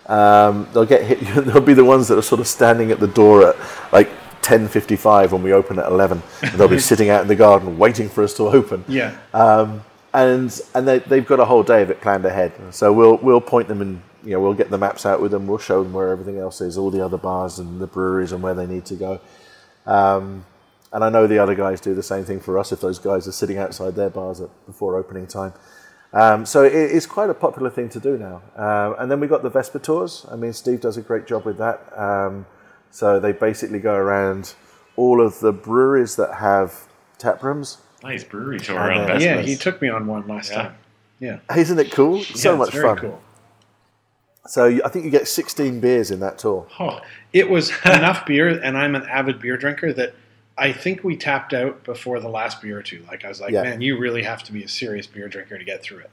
um, 0.07 0.69
they'll 0.73 0.87
get 0.87 1.03
hit. 1.03 1.19
They'll 1.45 1.61
be 1.61 1.75
the 1.75 1.85
ones 1.85 2.07
that 2.07 2.17
are 2.17 2.23
sort 2.23 2.41
of 2.41 2.47
standing 2.47 2.93
at 2.93 3.01
the 3.01 3.09
door 3.09 3.49
at 3.49 3.57
like 3.93 4.11
ten 4.43 4.69
fifty 4.69 4.95
five 4.95 5.33
when 5.33 5.43
we 5.43 5.53
open 5.53 5.81
at 5.81 5.87
eleven. 5.87 6.23
And 6.41 6.53
they'll 6.53 6.69
be 6.69 6.79
sitting 6.93 7.11
out 7.11 7.23
in 7.23 7.27
the 7.27 7.35
garden 7.35 7.79
waiting 7.79 8.09
for 8.09 8.23
us 8.23 8.35
to 8.35 8.45
open. 8.45 8.85
Yeah. 8.87 9.17
Um, 9.35 9.83
and 10.15 10.61
and 10.77 10.87
they, 10.87 11.01
they've 11.01 11.27
got 11.27 11.41
a 11.41 11.45
whole 11.45 11.65
day 11.65 11.83
of 11.83 11.91
it 11.91 12.01
planned 12.01 12.25
ahead. 12.25 12.53
So 12.71 12.93
we'll 12.93 13.17
we'll 13.17 13.41
point 13.41 13.67
them 13.67 13.81
and 13.81 14.03
you 14.25 14.33
know 14.33 14.41
we'll 14.41 14.55
get 14.55 14.71
the 14.71 14.79
maps 14.79 15.05
out 15.07 15.21
with 15.21 15.31
them. 15.33 15.47
We'll 15.47 15.59
show 15.59 15.83
them 15.83 15.93
where 15.93 16.11
everything 16.11 16.39
else 16.39 16.61
is, 16.61 16.79
all 16.79 16.91
the 16.91 17.05
other 17.05 17.19
bars 17.19 17.59
and 17.59 17.81
the 17.81 17.87
breweries 17.87 18.33
and 18.33 18.43
where 18.43 18.55
they 18.55 18.67
need 18.67 18.85
to 18.87 18.95
go. 18.95 19.21
Um, 19.87 20.45
and 20.93 21.03
I 21.03 21.09
know 21.09 21.27
the 21.27 21.39
other 21.39 21.55
guys 21.55 21.81
do 21.81 21.95
the 21.95 22.03
same 22.03 22.25
thing 22.25 22.39
for 22.41 22.59
us 22.59 22.71
if 22.73 22.81
those 22.81 22.99
guys 22.99 23.27
are 23.27 23.33
sitting 23.33 23.59
outside 23.59 23.95
their 23.95 24.11
bars 24.11 24.41
at, 24.41 24.51
before 24.67 24.97
opening 24.97 25.27
time. 25.27 25.53
Um, 26.13 26.45
so 26.45 26.63
it, 26.65 26.75
it's 26.75 27.07
quite 27.07 27.31
a 27.31 27.35
popular 27.35 27.71
thing 27.71 27.89
to 27.91 28.01
do 28.01 28.19
now. 28.19 28.43
Um, 28.57 28.97
and 28.99 29.11
then 29.11 29.19
we 29.19 29.27
got 29.27 29.43
the 29.43 29.49
Vespa 29.49 29.79
tours. 29.79 30.27
I 30.31 30.37
mean, 30.37 30.53
Steve 30.53 30.81
does 30.83 30.99
a 30.99 31.01
great 31.03 31.27
job 31.27 31.47
with 31.47 31.57
that. 31.59 31.81
Um, 31.99 32.45
so 32.91 33.19
they 33.19 33.33
basically 33.33 33.79
go 33.79 33.95
around 33.95 34.55
all 34.97 35.25
of 35.25 35.41
the 35.41 35.53
breweries 35.53 36.17
that 36.17 36.35
have 36.35 36.87
tap 37.17 37.43
rooms. 37.43 37.79
Nice 38.03 38.25
brewery 38.25 38.61
tour 38.61 38.79
I 38.79 38.89
around 38.89 39.09
know. 39.09 39.17
Yeah, 39.17 39.41
he 39.41 39.57
took 39.57 39.81
me 39.81 39.89
on 39.89 40.07
one 40.07 40.27
last 40.29 40.51
Yeah. 40.51 40.63
time. 40.63 40.75
Yeah. 41.19 41.39
Isn't 41.57 41.79
it 41.79 41.93
cool? 41.93 42.23
so 42.23 42.51
Yeah, 42.51 42.57
it's 42.57 42.59
much 42.67 42.73
very 42.75 42.85
fun. 42.89 42.99
Cool. 42.99 43.23
So 44.47 44.81
I 44.85 44.89
think 44.89 45.05
you 45.05 45.11
get 45.11 45.29
16 45.29 45.81
beers 45.81 46.11
in 46.11 46.21
that 46.21 46.39
tour. 46.39 46.67
Oh, 46.81 47.01
It 47.33 47.49
was 47.49 47.71
enough 47.85 48.27
beer, 48.27 48.49
and 48.49 48.77
I'm 48.77 48.95
an 48.95 49.05
avid 49.05 49.41
beer 49.41 49.57
drinker 49.57 49.93
that 49.93 50.15
I 50.59 50.73
think 50.73 51.05
we 51.05 51.17
tapped 51.17 51.55
out 51.55 51.85
before 51.85 52.21
the 52.21 52.29
last 52.29 52.61
beer 52.61 52.79
or 52.79 52.83
two. 52.83 53.05
Like 53.09 53.25
I 53.25 53.29
was 53.29 53.41
like, 53.41 53.53
Yeah. 53.53 53.63
man, 53.63 53.81
you 53.81 53.99
really 53.99 54.23
have 54.23 54.43
to 54.45 54.53
be 54.53 54.65
a 54.65 54.69
serious 54.69 55.07
beer 55.07 55.29
drinker 55.29 55.57
to 55.59 55.65
get 55.65 55.83
through 55.83 56.01
it. 56.01 56.11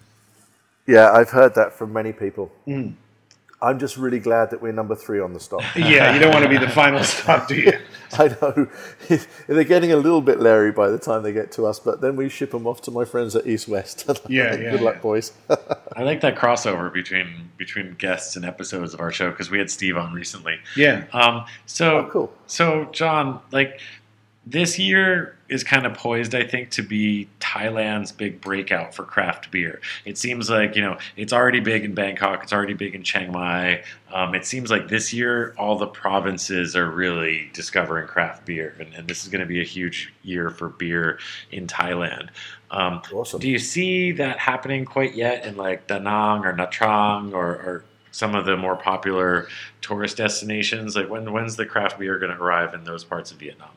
Yeah, 0.88 1.12
I've 1.12 1.30
heard 1.32 1.56
that 1.56 1.74
from 1.74 1.92
many 1.94 2.14
people. 2.14 2.52
Mm. 2.68 2.94
I'm 3.62 3.78
just 3.78 3.98
really 3.98 4.20
glad 4.20 4.52
that 4.52 4.62
we're 4.62 4.72
number 4.72 4.96
three 4.96 5.20
on 5.20 5.34
the 5.34 5.40
stop. 5.40 5.62
Yeah, 5.76 6.14
you 6.14 6.20
don't 6.20 6.32
want 6.34 6.44
to 6.44 6.50
be 6.50 6.58
the 6.58 6.70
final 6.84 7.04
stop, 7.04 7.48
do 7.48 7.56
you? 7.56 7.74
I 8.20 8.28
know 8.42 8.68
they're 9.48 9.64
getting 9.64 9.92
a 9.92 9.96
little 9.98 10.22
bit 10.22 10.40
leery 10.40 10.72
by 10.72 10.90
the 10.90 10.98
time 10.98 11.24
they 11.24 11.32
get 11.34 11.52
to 11.54 11.66
us, 11.66 11.80
but 11.80 12.02
then 12.02 12.16
we 12.16 12.30
ship 12.30 12.52
them 12.52 12.66
off 12.68 12.82
to 12.84 12.92
my 12.92 13.06
friends 13.06 13.36
at 13.36 13.46
East 13.48 13.68
West. 13.68 14.10
Yeah, 14.30 14.56
yeah, 14.56 14.72
Good 14.72 14.82
luck, 14.82 14.96
yeah. 14.96 15.02
boys. 15.02 15.34
I 15.96 16.04
like 16.04 16.22
that 16.22 16.36
crossover 16.36 16.92
between 16.92 17.50
between 17.58 17.94
guests 17.96 18.36
and 18.36 18.46
episodes 18.46 18.94
of 18.94 19.00
our 19.00 19.12
show 19.12 19.30
because 19.32 19.50
we 19.52 19.58
had 19.60 19.70
Steve 19.70 19.98
on 19.98 20.14
recently. 20.14 20.58
Yeah. 20.76 21.06
Um, 21.14 21.46
so 21.66 22.00
Oh, 22.00 22.10
cool. 22.12 22.34
So 22.48 22.86
John, 22.92 23.42
like 23.52 23.80
this 24.50 24.80
year 24.80 25.36
is 25.48 25.64
kind 25.64 25.86
of 25.86 25.94
poised, 25.94 26.34
I 26.34 26.44
think, 26.44 26.72
to 26.72 26.82
be 26.82 27.28
Thailand's 27.40 28.12
big 28.12 28.42
breakout 28.42 28.96
for 28.96 29.04
craft 29.04 29.52
beer. 29.52 29.80
It 30.06 30.18
seems 30.18 30.50
like 30.50 30.76
you 30.76 30.82
know 30.82 30.98
it's 31.16 31.32
already 31.34 31.60
big 31.60 31.84
in 31.86 31.94
Bangkok, 31.94 32.44
it's 32.44 32.54
already 32.54 32.74
big 32.74 32.96
in 32.96 33.04
Chiang 33.04 33.32
Mai. 33.32 33.84
Um, 34.12 34.34
it 34.34 34.46
seems 34.46 34.72
like 34.72 34.88
this 34.88 35.14
year 35.14 35.54
all 35.58 35.78
the 35.78 35.88
provinces 35.88 36.76
are 36.76 36.90
really 36.90 37.50
discovering 37.54 38.08
craft 38.08 38.46
beer, 38.46 38.76
and, 38.80 38.94
and 38.96 39.08
this 39.08 39.24
is 39.24 39.30
going 39.30 39.42
to 39.42 39.48
be 39.48 39.62
a 39.62 39.66
huge 39.66 40.12
year 40.24 40.50
for 40.50 40.70
beer 40.70 41.20
in 41.52 41.68
Thailand. 41.68 42.30
Um, 42.72 43.02
Awesome. 43.14 43.40
do 43.40 43.50
you 43.50 43.60
see 43.60 44.12
that 44.14 44.38
happening 44.40 44.86
quite 44.86 45.16
yet 45.16 45.46
in 45.46 45.58
like 45.58 45.88
Da 45.88 46.00
Nang 46.00 46.46
or 46.46 46.54
Nha 46.54 46.72
Trang 46.72 47.34
or, 47.34 47.48
or 47.48 47.86
some 48.12 48.36
of 48.36 48.46
the 48.46 48.58
more 48.58 48.76
popular 48.76 49.48
tourist 49.82 50.18
destinations? 50.18 50.96
Like 50.96 51.10
when 51.10 51.32
when's 51.32 51.56
the 51.56 51.66
craft 51.66 52.00
beer 52.00 52.18
going 52.18 52.36
to 52.36 52.42
arrive 52.42 52.74
in 52.74 52.84
those 52.84 53.04
parts 53.04 53.32
of 53.32 53.38
Vietnam? 53.38 53.70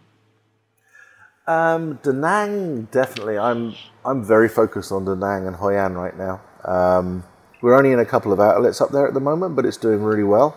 Um, 1.46 1.98
Da 2.02 2.12
Nang, 2.12 2.85
definitely. 2.90 3.38
I'm 3.38 3.74
I'm 4.05 4.24
very 4.24 4.48
focused 4.48 4.92
on 4.92 5.05
Da 5.05 5.14
Nang 5.14 5.46
and 5.46 5.57
Hoi 5.57 5.76
An 5.76 5.94
right 5.94 6.16
now. 6.16 6.40
Um, 6.64 7.24
we're 7.61 7.74
only 7.74 7.92
in 7.92 7.98
a 7.98 8.05
couple 8.05 8.33
of 8.33 8.40
outlets 8.40 8.81
up 8.81 8.90
there 8.90 9.07
at 9.07 9.14
the 9.14 9.20
moment, 9.20 9.57
but 9.57 9.66
it's 9.66 9.76
doing 9.76 10.02
really 10.02 10.24
well. 10.24 10.57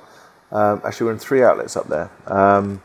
Um, 0.52 0.82
actually, 0.86 1.08
we're 1.08 1.14
in 1.14 1.20
three 1.20 1.44
outlets 1.44 1.76
up 1.76 1.88
there. 1.88 2.12
Um, 2.28 2.82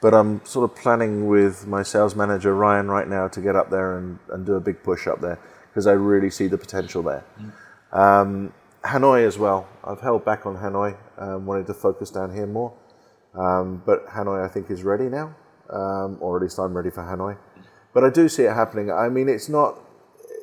but 0.00 0.12
I'm 0.12 0.44
sort 0.44 0.70
of 0.70 0.76
planning 0.76 1.28
with 1.28 1.66
my 1.66 1.82
sales 1.82 2.14
manager 2.14 2.54
Ryan 2.54 2.90
right 2.90 3.08
now 3.08 3.26
to 3.28 3.40
get 3.40 3.56
up 3.56 3.70
there 3.70 3.96
and, 3.96 4.18
and 4.28 4.44
do 4.44 4.54
a 4.54 4.60
big 4.60 4.82
push 4.82 5.06
up 5.06 5.22
there 5.22 5.38
because 5.68 5.86
I 5.86 5.92
really 5.92 6.28
see 6.30 6.46
the 6.46 6.58
potential 6.58 7.02
there. 7.02 7.24
Um, 7.92 8.52
Hanoi 8.84 9.26
as 9.26 9.38
well. 9.38 9.66
I've 9.82 10.00
held 10.00 10.24
back 10.24 10.44
on 10.44 10.58
Hanoi, 10.58 10.96
um, 11.16 11.46
wanted 11.46 11.66
to 11.68 11.74
focus 11.74 12.10
down 12.10 12.34
here 12.34 12.46
more. 12.46 12.74
Um, 13.34 13.82
but 13.86 14.06
Hanoi, 14.08 14.44
I 14.44 14.48
think, 14.48 14.70
is 14.70 14.82
ready 14.82 15.04
now, 15.08 15.34
um, 15.70 16.18
or 16.20 16.36
at 16.36 16.42
least 16.42 16.58
I'm 16.58 16.76
ready 16.76 16.90
for 16.90 17.02
Hanoi. 17.02 17.36
But 17.92 18.04
I 18.04 18.10
do 18.10 18.28
see 18.28 18.42
it 18.42 18.52
happening. 18.52 18.90
I 18.90 19.08
mean, 19.08 19.28
it's 19.28 19.48
not, 19.48 19.78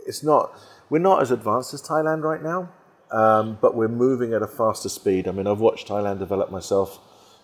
it's 0.08 0.24
not, 0.24 0.58
we're 0.90 1.00
not 1.00 1.22
as 1.22 1.32
advanced 1.32 1.74
as 1.74 1.82
Thailand 1.82 2.24
right 2.24 2.42
now, 2.42 2.70
um, 3.12 3.58
but 3.62 3.76
we're 3.76 3.90
moving 3.90 4.34
at 4.34 4.42
a 4.42 4.48
faster 4.48 4.90
speed. 4.90 5.28
I 5.28 5.32
mean, 5.32 5.48
I've 5.48 5.60
watched 5.60 5.88
Thailand 5.88 6.20
develop 6.20 6.50
myself 6.50 7.00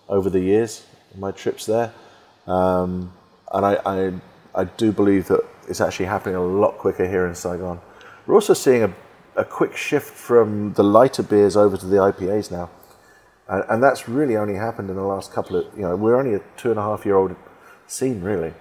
over 0.08 0.30
the 0.30 0.40
years, 0.40 0.86
my 1.18 1.32
trips 1.32 1.66
there, 1.66 1.94
um, 2.48 3.13
and 3.52 3.66
I, 3.66 3.80
I, 3.86 4.13
I 4.56 4.63
do 4.63 4.92
believe 4.92 5.28
that 5.28 5.42
it's 5.68 5.82
actually 5.82 6.06
happening 6.06 6.36
a 6.36 6.44
lot 6.44 6.78
quicker 6.78 7.08
here 7.08 7.28
in 7.28 7.36
Saigon. 7.36 7.82
We're 8.26 8.36
also 8.36 8.54
seeing 8.54 8.84
a, 8.84 8.94
a 9.36 9.46
quick 9.46 9.76
shift 9.76 10.13
from 10.13 10.74
the 10.74 10.84
lighter 10.84 11.24
beers 11.24 11.58
over 11.58 11.78
to 11.78 11.86
the 11.86 11.98
IPAs 11.98 12.52
now. 12.52 12.70
And, 13.50 13.63
and 13.70 13.84
that's 13.84 14.08
really 14.08 14.38
only 14.38 14.56
happened 14.56 14.90
in 14.90 14.96
the 14.96 15.04
last 15.04 15.34
couple 15.34 15.58
of, 15.58 15.66
you 15.76 15.84
know, 15.84 15.96
we're 15.96 16.16
only 16.16 16.36
a 16.36 16.42
two 16.56 16.70
and 16.70 16.80
a 16.80 16.82
half 16.82 17.06
year 17.06 17.16
old 17.16 17.36
scene, 17.88 18.21
really. 18.21 18.54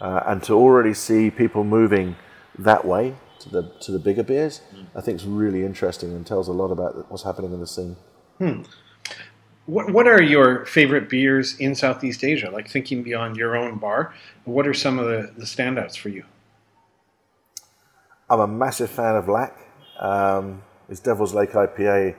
Uh, 0.00 0.22
and 0.26 0.42
to 0.44 0.54
already 0.54 0.94
see 0.94 1.30
people 1.30 1.64
moving 1.64 2.16
that 2.58 2.84
way 2.84 3.14
to 3.40 3.48
the, 3.48 3.72
to 3.80 3.92
the 3.92 3.98
bigger 3.98 4.22
beers, 4.22 4.60
I 4.94 5.00
think 5.00 5.16
is 5.16 5.26
really 5.26 5.64
interesting 5.64 6.12
and 6.12 6.26
tells 6.26 6.48
a 6.48 6.52
lot 6.52 6.70
about 6.70 7.10
what's 7.10 7.22
happening 7.22 7.52
in 7.52 7.60
the 7.60 7.66
scene. 7.66 7.96
Hmm. 8.38 8.62
What 9.66 9.90
What 9.90 10.06
are 10.06 10.22
your 10.22 10.66
favorite 10.66 11.08
beers 11.08 11.58
in 11.58 11.74
Southeast 11.74 12.22
Asia? 12.22 12.50
Like 12.50 12.68
thinking 12.68 13.02
beyond 13.02 13.36
your 13.36 13.56
own 13.56 13.78
bar, 13.78 14.14
what 14.44 14.66
are 14.66 14.74
some 14.74 14.98
of 14.98 15.06
the, 15.06 15.32
the 15.36 15.46
standouts 15.46 15.96
for 15.96 16.10
you? 16.10 16.24
I'm 18.28 18.40
a 18.40 18.46
massive 18.46 18.90
fan 18.90 19.16
of 19.16 19.28
Lac. 19.28 19.56
Um, 19.98 20.62
it's 20.88 21.00
Devil's 21.00 21.34
Lake 21.34 21.52
IPA. 21.52 22.14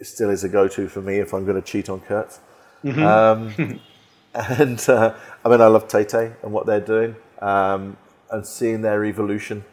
Still 0.00 0.30
is 0.30 0.44
a 0.44 0.48
go-to 0.48 0.88
for 0.88 1.02
me 1.02 1.16
if 1.16 1.34
I'm 1.34 1.44
going 1.44 1.60
to 1.60 1.66
cheat 1.66 1.88
on 1.88 2.00
Kurt. 2.00 2.38
Um, 2.84 3.80
and 4.38 4.80
uh, 4.88 5.14
I 5.44 5.48
mean, 5.48 5.60
I 5.60 5.66
love 5.66 5.88
Tay 5.88 6.04
Tay 6.04 6.32
and 6.42 6.52
what 6.52 6.66
they're 6.66 6.80
doing, 6.80 7.16
um, 7.40 7.96
and 8.30 8.46
seeing 8.46 8.82
their 8.82 9.04
evolution 9.04 9.64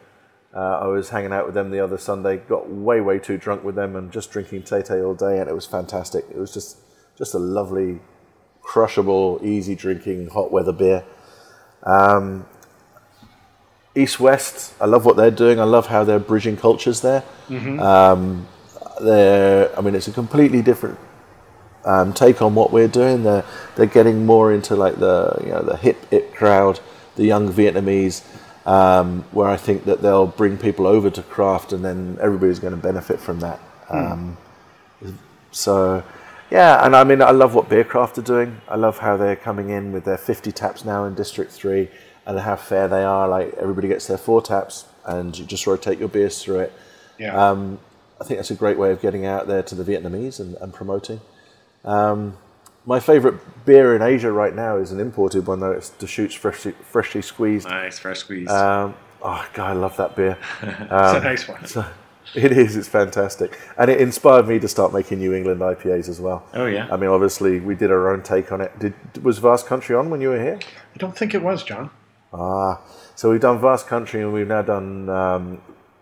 Uh, 0.56 0.78
I 0.84 0.86
was 0.86 1.10
hanging 1.10 1.34
out 1.34 1.44
with 1.44 1.54
them 1.54 1.70
the 1.70 1.80
other 1.80 1.98
Sunday, 1.98 2.38
got 2.38 2.70
way, 2.70 3.02
way 3.02 3.18
too 3.18 3.36
drunk 3.36 3.62
with 3.62 3.74
them, 3.74 3.94
and 3.94 4.10
just 4.10 4.30
drinking 4.30 4.62
Tete 4.62 4.90
all 4.90 5.14
day, 5.14 5.38
and 5.38 5.50
it 5.50 5.54
was 5.54 5.66
fantastic. 5.66 6.24
It 6.30 6.38
was 6.38 6.50
just, 6.54 6.78
just 7.14 7.34
a 7.34 7.38
lovely, 7.38 8.00
crushable, 8.62 9.38
easy 9.42 9.74
drinking 9.74 10.28
hot 10.28 10.50
weather 10.50 10.72
beer. 10.72 11.04
Um, 11.82 12.46
East 13.94 14.18
West, 14.18 14.72
I 14.80 14.86
love 14.86 15.04
what 15.04 15.16
they're 15.16 15.30
doing. 15.30 15.60
I 15.60 15.64
love 15.64 15.88
how 15.88 16.04
they're 16.04 16.18
bridging 16.18 16.56
cultures 16.56 17.02
there. 17.02 17.22
Um, 17.80 18.48
they're, 19.02 19.78
I 19.78 19.82
mean, 19.82 19.94
it's 19.94 20.08
a 20.08 20.12
completely 20.12 20.62
different 20.62 20.98
um, 21.86 22.12
take 22.12 22.42
on 22.42 22.54
what 22.54 22.72
we're 22.72 22.88
doing. 22.88 23.22
They're 23.22 23.44
they're 23.76 23.86
getting 23.86 24.26
more 24.26 24.52
into 24.52 24.76
like 24.76 24.96
the 24.96 25.38
you 25.40 25.50
know 25.50 25.62
the 25.62 25.76
hip 25.76 25.96
hip 26.10 26.34
crowd, 26.34 26.80
the 27.14 27.24
young 27.24 27.50
Vietnamese, 27.50 28.22
um, 28.66 29.24
where 29.30 29.48
I 29.48 29.56
think 29.56 29.84
that 29.84 30.02
they'll 30.02 30.26
bring 30.26 30.58
people 30.58 30.86
over 30.86 31.08
to 31.10 31.22
craft, 31.22 31.72
and 31.72 31.84
then 31.84 32.18
everybody's 32.20 32.58
going 32.58 32.74
to 32.74 32.82
benefit 32.82 33.20
from 33.20 33.40
that. 33.40 33.60
Um, 33.88 34.36
so. 35.52 36.04
Yeah, 36.48 36.86
and 36.86 36.94
I 36.94 37.02
mean, 37.02 37.22
I 37.22 37.32
love 37.32 37.56
what 37.56 37.68
Bia 37.68 37.82
Craft 37.82 38.18
are 38.18 38.22
doing. 38.22 38.60
I 38.68 38.76
love 38.76 38.98
how 38.98 39.16
they're 39.16 39.34
coming 39.34 39.70
in 39.70 39.90
with 39.90 40.04
their 40.04 40.16
50 40.16 40.52
taps 40.52 40.84
now 40.84 41.04
in 41.04 41.16
District 41.16 41.50
3 41.50 41.88
and 42.24 42.38
how 42.38 42.54
fair 42.54 42.86
they 42.86 43.02
are. 43.02 43.26
Like, 43.26 43.52
everybody 43.54 43.88
gets 43.88 44.06
their 44.06 44.16
four 44.16 44.40
taps 44.40 44.84
and 45.04 45.36
you 45.36 45.44
just 45.44 45.66
rotate 45.66 45.98
your 45.98 46.08
beers 46.08 46.40
through 46.40 46.60
it. 46.60 46.72
Yeah. 47.18 47.50
Um, 47.50 47.80
I 48.20 48.24
think 48.24 48.38
that's 48.38 48.52
a 48.52 48.54
great 48.54 48.78
way 48.78 48.92
of 48.92 49.02
getting 49.02 49.26
out 49.26 49.48
there 49.48 49.64
to 49.64 49.74
the 49.74 49.82
Vietnamese 49.82 50.38
and, 50.38 50.54
and 50.60 50.72
promoting. 50.72 51.20
Um, 51.86 52.36
my 52.84 53.00
favourite 53.00 53.38
beer 53.64 53.96
in 53.96 54.02
Asia 54.02 54.30
right 54.30 54.54
now 54.54 54.76
is 54.76 54.92
an 54.92 55.00
imported 55.00 55.46
one, 55.46 55.60
though. 55.60 55.72
It's 55.72 55.90
Deschutes 55.90 56.34
freshly, 56.34 56.72
freshly 56.72 57.22
squeezed. 57.22 57.68
Nice 57.68 57.98
fresh 57.98 58.18
squeeze. 58.18 58.48
Um, 58.50 58.94
oh, 59.22 59.48
God, 59.54 59.70
I 59.70 59.72
love 59.72 59.96
that 59.96 60.14
beer. 60.14 60.38
it's 60.62 60.90
a 60.90 61.20
nice 61.20 61.48
one. 61.48 61.64
So, 61.66 61.84
it 62.34 62.52
is, 62.52 62.76
it's 62.76 62.88
fantastic. 62.88 63.58
And 63.78 63.90
it 63.90 64.00
inspired 64.00 64.46
me 64.46 64.58
to 64.58 64.68
start 64.68 64.92
making 64.92 65.18
New 65.18 65.32
England 65.32 65.60
IPAs 65.60 66.08
as 66.08 66.20
well. 66.20 66.44
oh 66.54 66.66
yeah. 66.66 66.88
I 66.90 66.96
mean, 66.96 67.10
obviously, 67.10 67.60
we 67.60 67.74
did 67.74 67.90
our 67.90 68.12
own 68.12 68.22
take 68.22 68.52
on 68.52 68.60
it. 68.60 68.76
Did 68.78 68.94
Was 69.22 69.38
Vast 69.38 69.66
Country 69.66 69.96
on 69.96 70.10
when 70.10 70.20
you 70.20 70.30
were 70.30 70.42
here? 70.42 70.58
I 70.94 70.98
don't 70.98 71.16
think 71.16 71.34
it 71.34 71.42
was, 71.42 71.62
John. 71.64 71.90
Ah, 72.32 72.80
so 73.14 73.30
we've 73.30 73.40
done 73.40 73.60
Vast 73.60 73.86
Country 73.86 74.20
and 74.20 74.32
we've 74.32 74.48
now 74.48 74.62
done 74.62 75.08
um, 75.08 75.60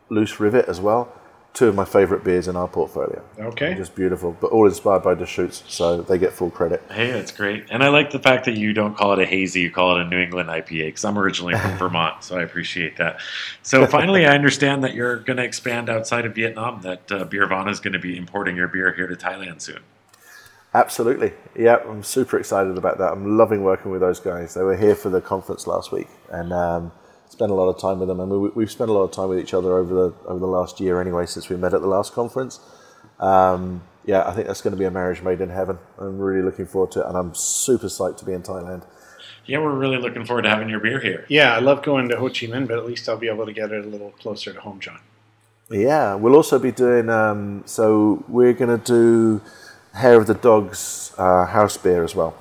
Loose 0.08 0.40
Rivet 0.40 0.66
as 0.66 0.80
well. 0.80 1.12
Two 1.54 1.68
of 1.68 1.76
my 1.76 1.84
favourite 1.84 2.24
beers 2.24 2.48
in 2.48 2.56
our 2.56 2.66
portfolio. 2.66 3.22
Okay. 3.38 3.74
Just 3.74 3.94
beautiful, 3.94 4.36
but 4.40 4.50
all 4.50 4.66
inspired 4.66 5.04
by 5.04 5.14
Deschutes, 5.14 5.62
so 5.68 6.02
they 6.02 6.18
get 6.18 6.32
full 6.32 6.50
credit. 6.50 6.82
Hey, 6.90 7.12
that's 7.12 7.30
great. 7.30 7.64
And 7.70 7.84
I 7.84 7.88
like 7.88 8.10
the 8.10 8.18
fact 8.18 8.44
that 8.46 8.56
you 8.56 8.72
don't 8.72 8.96
call 8.96 9.12
it 9.12 9.20
a 9.20 9.24
hazy, 9.24 9.60
you 9.60 9.70
call 9.70 9.96
it 9.96 10.04
a 10.04 10.04
New 10.04 10.18
England 10.18 10.48
IPA 10.48 10.86
because 10.86 11.04
I'm 11.04 11.16
originally 11.16 11.54
from 11.56 11.78
Vermont, 11.78 12.24
so 12.24 12.36
I 12.36 12.42
appreciate 12.42 12.96
that. 12.96 13.20
So 13.62 13.86
finally, 13.86 14.26
I 14.26 14.34
understand 14.34 14.82
that 14.82 14.94
you're 14.94 15.20
going 15.20 15.36
to 15.36 15.44
expand 15.44 15.88
outside 15.88 16.26
of 16.26 16.34
Vietnam, 16.34 16.82
that 16.82 17.12
uh, 17.12 17.24
Beervana 17.24 17.70
is 17.70 17.78
going 17.78 17.92
to 17.92 18.00
be 18.00 18.16
importing 18.18 18.56
your 18.56 18.66
beer 18.66 18.92
here 18.92 19.06
to 19.06 19.14
Thailand 19.14 19.62
soon. 19.62 19.78
Absolutely. 20.74 21.32
Yeah, 21.56 21.76
I'm 21.88 22.02
super 22.02 22.36
excited 22.36 22.76
about 22.76 22.98
that. 22.98 23.12
I'm 23.12 23.38
loving 23.38 23.62
working 23.62 23.92
with 23.92 24.00
those 24.00 24.18
guys. 24.18 24.54
They 24.54 24.62
were 24.62 24.76
here 24.76 24.96
for 24.96 25.08
the 25.08 25.20
conference 25.20 25.68
last 25.68 25.92
week 25.92 26.08
and 26.32 26.52
um, 26.52 26.90
spent 27.34 27.50
a 27.50 27.54
lot 27.54 27.68
of 27.68 27.78
time 27.80 27.98
with 27.98 28.08
them. 28.08 28.20
And 28.20 28.30
we, 28.30 28.48
we've 28.50 28.70
spent 28.70 28.90
a 28.90 28.92
lot 28.92 29.02
of 29.02 29.10
time 29.10 29.28
with 29.28 29.38
each 29.38 29.52
other 29.52 29.76
over 29.76 29.92
the 29.94 30.14
over 30.26 30.38
the 30.38 30.46
last 30.46 30.80
year 30.80 31.00
anyway, 31.00 31.26
since 31.26 31.48
we 31.48 31.56
met 31.56 31.74
at 31.74 31.80
the 31.80 31.88
last 31.88 32.12
conference. 32.12 32.60
Um, 33.18 33.82
yeah, 34.06 34.28
I 34.28 34.32
think 34.32 34.46
that's 34.46 34.60
going 34.60 34.72
to 34.72 34.78
be 34.78 34.84
a 34.84 34.90
marriage 34.90 35.22
made 35.22 35.40
in 35.40 35.50
heaven. 35.50 35.78
I'm 35.98 36.18
really 36.18 36.42
looking 36.42 36.66
forward 36.66 36.92
to 36.92 37.00
it, 37.00 37.06
and 37.06 37.16
I'm 37.16 37.34
super 37.34 37.86
psyched 37.88 38.18
to 38.18 38.24
be 38.24 38.32
in 38.32 38.42
Thailand. 38.42 38.84
Yeah, 39.46 39.58
we're 39.58 39.74
really 39.74 39.98
looking 39.98 40.24
forward 40.24 40.42
to 40.42 40.48
having 40.48 40.68
your 40.70 40.80
beer 40.80 41.00
here. 41.00 41.26
Yeah, 41.28 41.54
I 41.54 41.58
love 41.58 41.82
going 41.82 42.08
to 42.08 42.16
Ho 42.16 42.28
Chi 42.28 42.46
Minh, 42.46 42.66
but 42.66 42.78
at 42.78 42.86
least 42.86 43.08
I'll 43.08 43.18
be 43.18 43.28
able 43.28 43.46
to 43.46 43.52
get 43.52 43.72
it 43.72 43.84
a 43.84 43.88
little 43.88 44.10
closer 44.12 44.52
to 44.52 44.60
home, 44.60 44.80
John. 44.80 45.00
Yeah, 45.70 46.14
we'll 46.14 46.36
also 46.36 46.58
be 46.58 46.72
doing. 46.72 47.10
Um, 47.10 47.62
so 47.66 48.24
we're 48.28 48.52
going 48.52 48.78
to 48.78 48.84
do 48.84 49.42
Hair 49.94 50.16
of 50.20 50.26
the 50.26 50.34
Dog's 50.34 51.12
uh, 51.18 51.46
house 51.46 51.76
beer 51.76 52.04
as 52.04 52.14
well. 52.14 52.36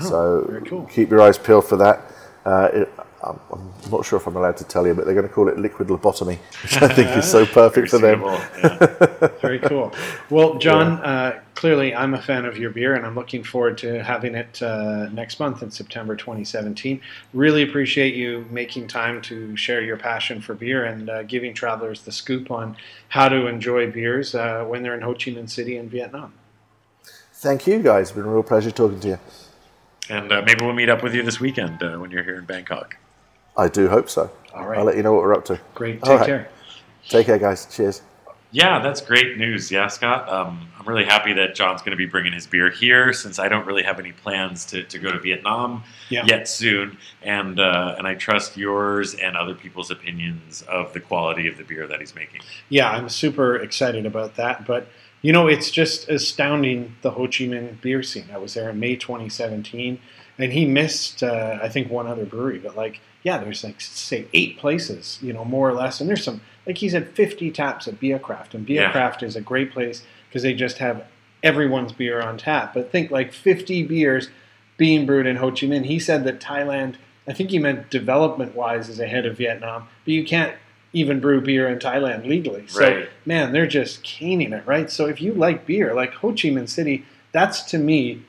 so 0.00 0.46
very 0.48 0.62
cool. 0.62 0.84
keep 0.86 1.10
your 1.10 1.20
eyes 1.20 1.38
peeled 1.38 1.66
for 1.66 1.76
that. 1.76 2.00
Uh, 2.44 2.68
it, 2.72 2.88
I'm, 3.22 3.40
I'm 3.52 3.72
not 3.90 4.04
sure 4.04 4.18
if 4.18 4.26
I'm 4.26 4.36
allowed 4.36 4.56
to 4.58 4.64
tell 4.64 4.86
you, 4.86 4.94
but 4.94 5.04
they're 5.04 5.14
going 5.14 5.26
to 5.26 5.32
call 5.32 5.48
it 5.48 5.58
liquid 5.58 5.88
lobotomy, 5.88 6.38
which 6.62 6.80
I 6.80 6.88
think 6.88 7.16
is 7.16 7.28
so 7.28 7.44
perfect 7.46 7.90
for 7.90 7.98
them. 7.98 8.22
Yeah. 8.22 9.28
Very 9.40 9.58
cool. 9.58 9.92
Well, 10.30 10.58
John, 10.58 11.00
uh, 11.04 11.40
clearly 11.54 11.94
I'm 11.94 12.14
a 12.14 12.22
fan 12.22 12.44
of 12.44 12.56
your 12.56 12.70
beer, 12.70 12.94
and 12.94 13.04
I'm 13.04 13.16
looking 13.16 13.42
forward 13.42 13.76
to 13.78 14.04
having 14.04 14.36
it 14.36 14.62
uh, 14.62 15.08
next 15.08 15.40
month 15.40 15.62
in 15.62 15.70
September 15.72 16.14
2017. 16.14 17.00
Really 17.34 17.62
appreciate 17.62 18.14
you 18.14 18.46
making 18.50 18.86
time 18.86 19.20
to 19.22 19.56
share 19.56 19.82
your 19.82 19.96
passion 19.96 20.40
for 20.40 20.54
beer 20.54 20.84
and 20.84 21.10
uh, 21.10 21.22
giving 21.24 21.54
travelers 21.54 22.02
the 22.02 22.12
scoop 22.12 22.52
on 22.52 22.76
how 23.08 23.28
to 23.28 23.48
enjoy 23.48 23.90
beers 23.90 24.36
uh, 24.36 24.64
when 24.64 24.84
they're 24.84 24.94
in 24.94 25.02
Ho 25.02 25.12
Chi 25.12 25.32
Minh 25.32 25.50
City 25.50 25.76
in 25.76 25.88
Vietnam. 25.88 26.32
Thank 27.32 27.66
you, 27.66 27.80
guys. 27.80 28.08
It's 28.08 28.12
been 28.12 28.26
a 28.26 28.28
real 28.28 28.42
pleasure 28.44 28.70
talking 28.70 29.00
to 29.00 29.08
you. 29.08 29.18
And 30.08 30.32
uh, 30.32 30.42
maybe 30.46 30.64
we'll 30.64 30.74
meet 30.74 30.88
up 30.88 31.02
with 31.02 31.14
you 31.14 31.22
this 31.22 31.40
weekend 31.40 31.82
uh, 31.82 31.96
when 31.96 32.10
you're 32.10 32.22
here 32.22 32.36
in 32.36 32.44
Bangkok. 32.44 32.96
I 33.58 33.68
do 33.68 33.88
hope 33.88 34.08
so. 34.08 34.30
All 34.54 34.66
right. 34.66 34.78
I'll 34.78 34.84
let 34.84 34.96
you 34.96 35.02
know 35.02 35.12
what 35.12 35.22
we're 35.22 35.34
up 35.34 35.44
to. 35.46 35.60
Great. 35.74 36.02
Take 36.02 36.20
right. 36.20 36.26
care. 36.26 36.48
Take 37.08 37.26
care, 37.26 37.38
guys. 37.38 37.66
Cheers. 37.66 38.02
Yeah, 38.50 38.78
that's 38.78 39.02
great 39.02 39.36
news. 39.36 39.70
Yeah, 39.70 39.88
Scott. 39.88 40.26
Um, 40.28 40.68
I'm 40.78 40.86
really 40.88 41.04
happy 41.04 41.34
that 41.34 41.54
John's 41.54 41.80
going 41.82 41.90
to 41.90 41.96
be 41.98 42.06
bringing 42.06 42.32
his 42.32 42.46
beer 42.46 42.70
here 42.70 43.12
since 43.12 43.38
I 43.38 43.46
don't 43.48 43.66
really 43.66 43.82
have 43.82 43.98
any 43.98 44.12
plans 44.12 44.64
to, 44.66 44.84
to 44.84 44.98
go 44.98 45.12
to 45.12 45.18
Vietnam 45.18 45.82
Yeah. 46.08 46.24
yet 46.24 46.48
soon. 46.48 46.96
And 47.22 47.60
uh, 47.60 47.96
and 47.98 48.06
I 48.06 48.14
trust 48.14 48.56
yours 48.56 49.14
and 49.14 49.36
other 49.36 49.54
people's 49.54 49.90
opinions 49.90 50.62
of 50.62 50.94
the 50.94 51.00
quality 51.00 51.46
of 51.46 51.58
the 51.58 51.64
beer 51.64 51.86
that 51.88 52.00
he's 52.00 52.14
making. 52.14 52.40
Yeah, 52.70 52.88
I'm 52.88 53.10
super 53.10 53.56
excited 53.56 54.06
about 54.06 54.36
that. 54.36 54.64
But 54.66 54.88
you 55.22 55.32
know, 55.32 55.48
it's 55.48 55.70
just 55.70 56.08
astounding 56.08 56.94
the 57.02 57.12
Ho 57.12 57.24
Chi 57.24 57.44
Minh 57.44 57.80
beer 57.80 58.02
scene. 58.02 58.26
I 58.32 58.38
was 58.38 58.54
there 58.54 58.70
in 58.70 58.78
May 58.78 58.96
2017, 58.96 59.98
and 60.38 60.52
he 60.52 60.64
missed, 60.64 61.22
uh, 61.22 61.58
I 61.62 61.68
think, 61.68 61.90
one 61.90 62.06
other 62.06 62.24
brewery. 62.24 62.58
But 62.58 62.76
like, 62.76 63.00
yeah, 63.22 63.38
there's 63.38 63.64
like 63.64 63.80
say 63.80 64.26
eight 64.32 64.58
places, 64.58 65.18
you 65.20 65.32
know, 65.32 65.44
more 65.44 65.68
or 65.68 65.72
less. 65.74 66.00
And 66.00 66.08
there's 66.08 66.22
some, 66.22 66.40
like 66.66 66.78
he 66.78 66.88
said, 66.88 67.08
50 67.08 67.50
taps 67.50 67.88
at 67.88 67.98
Bia 67.98 68.18
Craft, 68.18 68.54
and 68.54 68.68
Yeah. 68.68 68.84
Bia 68.84 68.92
Craft 68.92 69.22
is 69.22 69.34
a 69.36 69.40
great 69.40 69.72
place 69.72 70.02
because 70.28 70.42
they 70.42 70.54
just 70.54 70.78
have 70.78 71.04
everyone's 71.42 71.92
beer 71.92 72.20
on 72.20 72.38
tap. 72.38 72.74
But 72.74 72.92
think 72.92 73.10
like 73.10 73.32
50 73.32 73.84
beers 73.84 74.28
being 74.76 75.04
brewed 75.06 75.26
in 75.26 75.36
Ho 75.36 75.50
Chi 75.50 75.66
Minh. 75.66 75.84
He 75.84 75.98
said 75.98 76.24
that 76.24 76.40
Thailand, 76.40 76.94
I 77.26 77.32
think 77.32 77.50
he 77.50 77.58
meant 77.58 77.90
development 77.90 78.54
wise, 78.54 78.88
is 78.88 79.00
ahead 79.00 79.26
of 79.26 79.36
Vietnam, 79.36 79.88
but 80.04 80.14
you 80.14 80.24
can't 80.24 80.54
even 80.92 81.20
brew 81.20 81.40
beer 81.40 81.68
in 81.68 81.78
Thailand 81.78 82.26
legally. 82.26 82.64
So, 82.66 82.80
Right. 82.80 83.08
man, 83.26 83.52
they're 83.52 83.66
just 83.66 84.02
caning 84.02 84.52
it, 84.52 84.62
right? 84.66 84.90
So, 84.90 85.06
if 85.06 85.20
you 85.20 85.32
like 85.34 85.66
beer, 85.66 85.94
like 85.94 86.14
Ho 86.14 86.28
Chi 86.30 86.48
Minh 86.48 86.68
City, 86.68 87.04
that's 87.32 87.62
to 87.70 87.78
me 87.78 88.22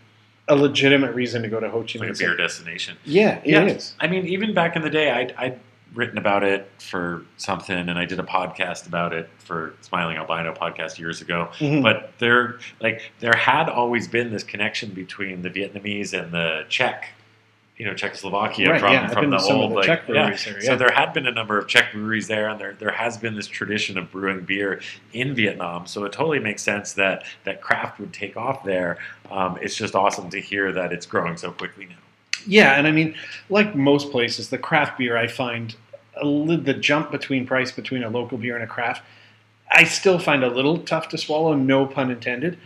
a 0.48 0.56
legitimate 0.56 1.14
reason 1.16 1.42
to 1.44 1.48
go 1.48 1.60
to 1.60 1.70
Ho 1.70 1.84
Chi 1.84 2.00
Like 2.00 2.10
Minh 2.10 2.12
a 2.12 2.16
City. 2.16 2.26
beer 2.28 2.36
destination. 2.38 2.98
Yeah, 3.06 3.40
it 3.44 3.68
is. 3.76 3.96
I 4.00 4.08
mean, 4.08 4.28
even 4.28 4.54
back 4.54 4.76
in 4.76 4.82
the 4.82 4.90
day, 4.90 5.12
I'd, 5.12 5.34
I'd 5.38 5.60
written 5.94 6.18
about 6.18 6.44
it 6.44 6.70
for 6.80 7.24
something, 7.38 7.76
and 7.76 7.98
I 7.98 8.06
did 8.06 8.20
a 8.20 8.24
podcast 8.24 8.88
about 8.88 9.14
it 9.14 9.30
for 9.40 9.74
Smiling 9.82 10.18
Albino 10.18 10.54
podcast 10.54 11.00
years 11.00 11.22
ago. 11.22 11.50
Mhm. 11.60 11.82
But 11.82 12.12
there, 12.20 12.60
like, 12.82 13.12
there 13.22 13.34
had 13.36 13.70
always 13.70 14.08
been 14.08 14.32
this 14.32 14.44
connection 14.44 14.90
between 14.92 15.42
the 15.44 15.50
Vietnamese 15.50 16.14
and 16.20 16.32
the 16.32 16.66
Czech. 16.70 17.10
You 17.80 17.86
know, 17.86 17.94
Czechoslovakia 17.94 18.72
Right, 18.72 18.80
from, 18.80 18.92
yeah, 18.92 19.08
from 19.08 19.30
the 19.30 19.38
to 19.38 19.44
some 19.44 19.56
of 19.56 19.62
old 19.62 19.72
the 19.72 19.76
like 19.76 19.86
Czech 19.86 20.04
yeah. 20.08 20.26
breweries 20.26 20.46
there, 20.46 20.62
So 20.62 20.76
there 20.76 20.92
had 20.92 21.14
been 21.14 21.26
a 21.26 21.32
number 21.32 21.58
of 21.58 21.68
Czech 21.68 21.94
breweries 21.94 22.28
there, 22.28 22.50
and 22.50 22.60
there 22.60 22.74
there 22.74 22.92
has 22.92 23.18
been 23.18 23.36
this 23.36 23.48
tradition 23.48 23.98
of 23.98 24.12
brewing 24.12 24.42
beer 24.42 24.82
in 25.14 25.34
Vietnam. 25.34 25.88
So 25.88 26.04
it 26.04 26.12
totally 26.12 26.40
makes 26.40 26.62
sense 26.62 26.94
that 26.94 27.24
that 27.46 27.62
craft 27.62 28.00
would 28.00 28.14
take 28.14 28.36
off 28.36 28.66
there. 28.66 28.98
Um, 29.32 29.58
it's 29.62 29.76
just 29.76 29.96
awesome 29.96 30.30
to 30.30 30.42
hear 30.42 30.74
that 30.74 30.92
it's 30.92 31.06
growing 31.06 31.38
so 31.38 31.52
quickly 31.52 31.86
now. 31.86 31.96
Yeah, 32.46 32.78
and 32.78 32.86
I 32.86 32.92
mean, 32.92 33.16
like 33.50 33.76
most 33.76 34.12
places, 34.12 34.50
the 34.50 34.58
craft 34.58 34.98
beer, 34.98 35.18
I 35.18 35.28
find 35.28 35.76
a 36.22 36.26
the 36.58 36.74
jump 36.74 37.12
between 37.12 37.48
price 37.48 37.72
between 37.72 38.04
a 38.04 38.10
local 38.10 38.38
beer 38.38 38.56
and 38.56 38.64
a 38.64 38.68
craft, 38.68 39.04
I 39.72 39.86
still 39.86 40.20
find 40.20 40.44
a 40.44 40.50
little 40.50 40.80
tough 40.80 41.10
to 41.10 41.18
swallow, 41.18 41.54
no 41.54 41.86
pun 41.86 42.12
intended. 42.12 42.58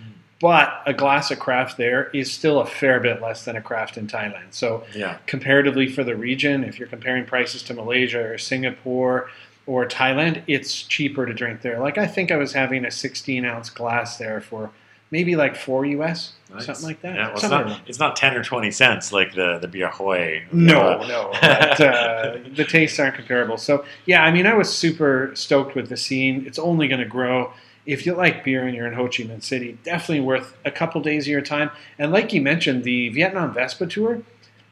But 0.44 0.82
a 0.86 0.94
glass 0.94 1.32
of 1.32 1.40
craft 1.40 1.78
there 1.78 2.10
is 2.14 2.30
still 2.30 2.60
a 2.60 2.66
fair 2.66 3.00
bit 3.00 3.22
less 3.22 3.46
than 3.46 3.56
a 3.56 3.62
craft 3.62 3.96
in 3.96 4.08
Thailand. 4.08 4.52
So 4.52 4.84
Yeah. 4.94 5.16
comparatively 5.26 5.88
for 5.88 6.04
the 6.04 6.18
region, 6.18 6.66
if 6.66 6.78
you're 6.78 6.90
comparing 6.90 7.24
prices 7.24 7.64
to 7.64 7.74
Malaysia 7.74 8.22
or 8.34 8.38
Singapore 8.38 9.30
or 9.66 9.86
Thailand, 9.88 10.42
it's 10.46 10.82
cheaper 10.84 11.26
to 11.26 11.34
drink 11.34 11.62
there. 11.62 11.80
Like 11.80 11.98
I 11.98 12.08
think 12.08 12.30
I 12.30 12.36
was 12.36 12.52
having 12.52 12.84
a 12.84 12.92
16 12.92 13.46
ounce 13.46 13.70
glass 13.70 14.18
there 14.18 14.42
for 14.42 14.72
maybe 15.12 15.38
like 15.38 15.56
four 15.56 15.86
US, 15.86 16.34
Nice. 16.54 16.66
something 16.66 16.88
like 16.88 17.02
that. 17.04 17.16
Yeah, 17.16 17.28
well, 17.28 17.36
it's 17.38 17.50
not 17.50 17.80
it's 17.88 18.00
not 18.00 18.18
ten 18.18 18.36
or 18.36 18.44
twenty 18.44 18.72
cents 18.72 19.14
like 19.14 19.36
the 19.36 19.60
the 19.60 19.70
Bia 19.70 19.88
Hoi. 19.92 20.44
No, 20.52 20.82
Uh, 20.82 21.08
no, 21.08 21.30
but, 21.42 21.80
uh, 21.80 22.38
the 22.54 22.66
tastes 22.66 23.00
aren't 23.00 23.16
comparable. 23.16 23.56
So 23.58 23.86
yeah, 24.06 24.26
I 24.26 24.32
mean, 24.32 24.46
I 24.46 24.56
was 24.56 24.70
super 24.74 25.32
stoked 25.36 25.74
with 25.74 25.88
the 25.88 25.96
scene. 25.98 26.44
It's 26.46 26.60
only 26.60 26.90
going 26.90 27.00
to 27.00 27.08
grow. 27.08 27.54
If 27.86 28.06
you 28.06 28.14
like 28.14 28.44
beer 28.44 28.66
and 28.66 28.76
you're 28.76 28.88
in 28.88 28.94
Ho 28.94 29.06
Chi 29.06 29.24
Minh 29.24 29.44
City, 29.44 29.78
definitely 29.84 30.22
worth 30.22 30.56
a 30.64 30.72
couple 30.72 31.02
days 31.02 31.26
of 31.26 31.32
your 31.32 31.42
time. 31.42 31.70
And 32.00 32.12
like 32.12 32.32
you 32.34 32.42
mentioned, 32.42 32.84
the 32.84 33.10
Vietnam 33.10 33.54
Vespa 33.54 33.88
tour, 33.88 34.22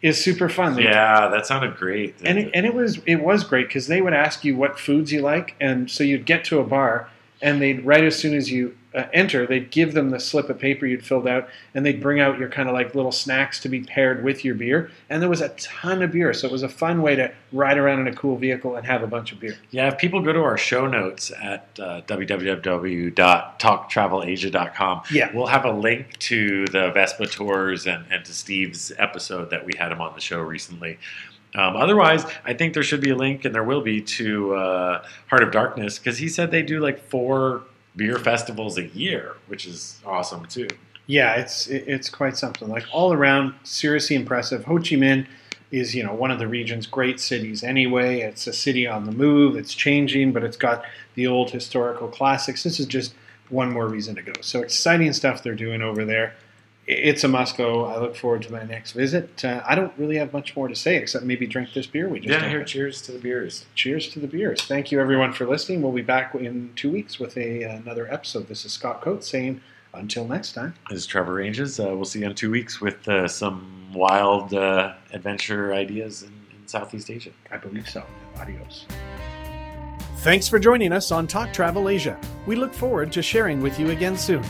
is 0.02 0.20
super 0.24 0.50
fun. 0.50 0.76
They- 0.76 0.84
Yeah, 0.86 1.28
that 1.28 1.46
sounded 1.46 1.76
great. 1.78 2.16
and 2.26 2.40
it, 2.40 2.52
and 2.56 2.66
it 2.66 2.74
was 2.74 3.00
it 3.06 3.18
was 3.22 3.44
great 3.44 3.68
because 3.68 3.86
they 3.88 4.02
would 4.02 4.14
ask 4.14 4.44
you 4.44 4.56
what 4.56 4.80
foods 4.80 5.12
you 5.12 5.22
like, 5.22 5.56
and 5.62 5.92
so 5.92 6.04
you'd 6.04 6.26
get 6.26 6.44
to 6.46 6.60
a 6.60 6.64
bar, 6.64 7.08
and 7.42 7.62
they'd 7.62 7.86
right 7.86 8.04
as 8.04 8.16
soon 8.18 8.34
as 8.34 8.52
you 8.52 8.76
uh, 8.94 9.04
enter, 9.14 9.48
they'd 9.48 9.72
give 9.72 9.94
them 9.94 10.10
the 10.10 10.20
slip 10.20 10.50
of 10.50 10.60
paper 10.60 10.86
you'd 10.86 11.06
filled 11.06 11.28
out, 11.28 11.48
and 11.74 11.86
they'd 11.86 12.02
bring 12.02 12.20
out 12.20 12.38
your 12.38 12.50
kind 12.50 12.68
of 12.68 12.74
like 12.74 12.94
little 12.94 13.12
snacks 13.12 13.60
to 13.62 13.70
be 13.70 13.82
paired 13.82 14.24
with 14.24 14.44
your 14.44 14.56
beer, 14.56 14.92
and 15.10 15.22
there 15.22 15.30
was 15.30 15.40
a 15.42 15.50
ton 15.50 16.02
of 16.02 16.12
beer, 16.12 16.34
so 16.34 16.48
it 16.48 16.52
was 16.52 16.64
a 16.64 16.70
fun 16.70 17.02
way 17.02 17.16
to 17.16 17.32
ride 17.54 17.78
around 17.78 18.00
in 18.02 18.08
a 18.08 18.14
cool 18.16 18.36
vehicle 18.38 18.76
and 18.76 18.86
have 18.86 19.02
a 19.04 19.08
bunch 19.08 19.32
of 19.32 19.40
beer. 19.40 19.56
Yeah, 19.72 19.88
if 19.88 19.98
people 19.98 20.22
go 20.22 20.34
to 20.34 20.42
our 20.42 20.58
show 20.58 20.88
notes 20.88 21.32
at 21.42 21.68
uh, 21.80 22.02
www.talktravelasia.com, 22.08 25.02
Yeah. 25.12 25.32
we'll 25.34 25.48
have 25.48 25.66
a 25.66 25.72
link 25.72 26.18
to 26.20 26.66
the 26.68 26.92
Vespa 26.92 27.28
tours 27.28 27.88
and, 27.88 28.06
and 28.12 28.26
to 28.26 28.34
Steve's 28.34 28.92
episode 28.98 29.50
that 29.52 29.66
we 29.66 29.74
had 29.78 29.92
him 29.92 30.02
on 30.02 30.14
the 30.16 30.22
show 30.22 30.40
recently. 30.42 30.98
Um, 31.54 31.76
otherwise, 31.76 32.26
I 32.46 32.54
think 32.54 32.74
there 32.74 32.84
should 32.84 33.02
be 33.02 33.10
a 33.10 33.16
link, 33.16 33.44
and 33.44 33.54
there 33.54 33.64
will 33.64 33.82
be, 33.82 34.02
to 34.02 34.56
uh, 34.56 35.04
Heart 35.28 35.44
of 35.44 35.52
Darkness 35.52 36.00
because 36.00 36.18
he 36.18 36.30
said 36.30 36.50
they 36.52 36.62
do 36.64 36.80
like 36.80 37.10
four 37.10 37.64
beer 37.96 38.18
festivals 38.18 38.78
a 38.78 38.88
year, 38.88 39.36
which 39.48 39.66
is 39.66 40.00
awesome 40.06 40.46
too. 40.46 40.68
Yeah, 41.08 41.36
it's 41.36 41.68
it's 41.68 42.10
quite 42.10 42.38
something. 42.38 42.70
Like 42.70 42.86
all 42.92 43.12
around, 43.12 43.54
seriously 43.64 44.16
impressive. 44.16 44.66
Ho 44.66 44.78
Chi 44.78 44.96
Minh 44.96 45.28
is 45.72 45.96
you 45.96 46.04
know 46.04 46.14
one 46.14 46.32
of 46.32 46.40
the 46.40 46.48
region's 46.48 46.88
great 46.88 47.20
cities. 47.20 47.64
Anyway, 47.64 48.22
it's 48.22 48.48
a 48.48 48.54
city 48.54 48.88
on 48.88 49.06
the 49.06 49.12
move. 49.12 49.56
It's 49.56 49.74
changing, 49.74 50.32
but 50.32 50.44
it's 50.44 50.58
got 50.58 50.86
the 51.16 51.28
old 51.28 51.52
historical 51.52 52.08
classics. 52.08 52.64
This 52.64 52.80
is 52.80 52.86
just 52.86 53.14
one 53.50 53.72
more 53.72 53.88
reason 53.88 54.16
to 54.16 54.22
go. 54.22 54.34
So 54.42 54.62
exciting 54.62 55.12
stuff 55.14 55.44
they're 55.44 55.56
doing 55.56 55.82
over 55.82 56.06
there. 56.06 56.34
I- 56.92 56.96
It's 56.96 57.24
a 57.24 57.28
must 57.28 57.58
go. 57.58 57.86
I 57.86 58.00
look 58.00 58.16
forward 58.16 58.42
to 58.44 58.52
my 58.52 58.64
next 58.64 58.92
visit. 58.92 59.44
Uh, 59.46 59.62
I 59.66 59.76
don't 59.76 59.94
really 59.98 60.18
have 60.18 60.34
much 60.34 60.56
more 60.56 60.68
to 60.68 60.76
say 60.76 60.98
except 60.98 61.24
maybe 61.26 61.48
drink 61.48 61.70
this 61.74 61.88
beer 61.88 62.08
we 62.10 62.20
just 62.20 62.30
Yeah, 62.40 62.50
here, 62.50 62.64
cheers 62.64 63.02
to 63.04 63.12
the 63.14 63.20
beers. 63.20 63.66
Cheers 63.76 64.10
to 64.10 64.20
the 64.20 64.28
beers. 64.28 64.62
Thank 64.64 64.92
you 64.92 65.00
everyone 65.00 65.32
for 65.34 65.46
listening. 65.48 65.82
We'll 65.82 65.92
be 65.94 66.02
back 66.02 66.36
in 66.36 66.72
two 66.76 66.92
weeks 66.92 67.20
with 67.20 67.38
a 67.38 67.64
another 67.64 68.12
episode. 68.14 68.48
This 68.48 68.66
is 68.66 68.74
Scott 68.74 69.02
Coates 69.02 69.28
saying 69.30 69.62
until 69.94 70.28
next 70.28 70.54
time. 70.54 70.74
This 70.90 71.00
is 71.00 71.06
Trevor 71.06 71.34
Ranges. 71.36 71.80
Uh, 71.80 71.88
we'll 71.96 72.06
see 72.06 72.20
you 72.20 72.26
in 72.26 72.36
two 72.36 72.52
weeks 72.52 72.80
with 72.82 73.08
uh, 73.08 73.28
some 73.28 73.92
wild 73.94 74.54
uh, 74.54 74.94
adventure 75.14 75.74
ideas 75.74 76.24
in, 76.24 76.30
in 76.30 76.68
Southeast 76.68 77.10
Asia. 77.10 77.32
I 77.52 77.58
believe 77.58 77.90
so. 77.90 78.04
Adios. 78.40 78.86
Thanks 80.20 80.48
for 80.48 80.60
joining 80.60 80.94
us 80.94 81.12
on 81.12 81.26
Talk 81.28 81.52
Travel 81.52 81.90
Asia. 81.90 82.18
We 82.46 82.56
look 82.56 82.74
forward 82.74 83.12
to 83.14 83.22
sharing 83.22 83.62
with 83.62 83.80
you 83.80 83.90
again 83.90 84.16
soon. 84.18 84.44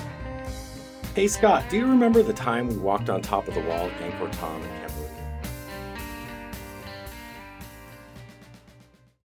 Hey 1.13 1.27
Scott, 1.27 1.65
do 1.69 1.75
you 1.75 1.87
remember 1.87 2.23
the 2.23 2.31
time 2.31 2.69
we 2.69 2.77
walked 2.77 3.09
on 3.09 3.21
top 3.21 3.49
of 3.49 3.53
the 3.53 3.59
wall 3.59 3.87
at 3.87 3.99
Angkor 3.99 4.31
Thom? 4.31 4.63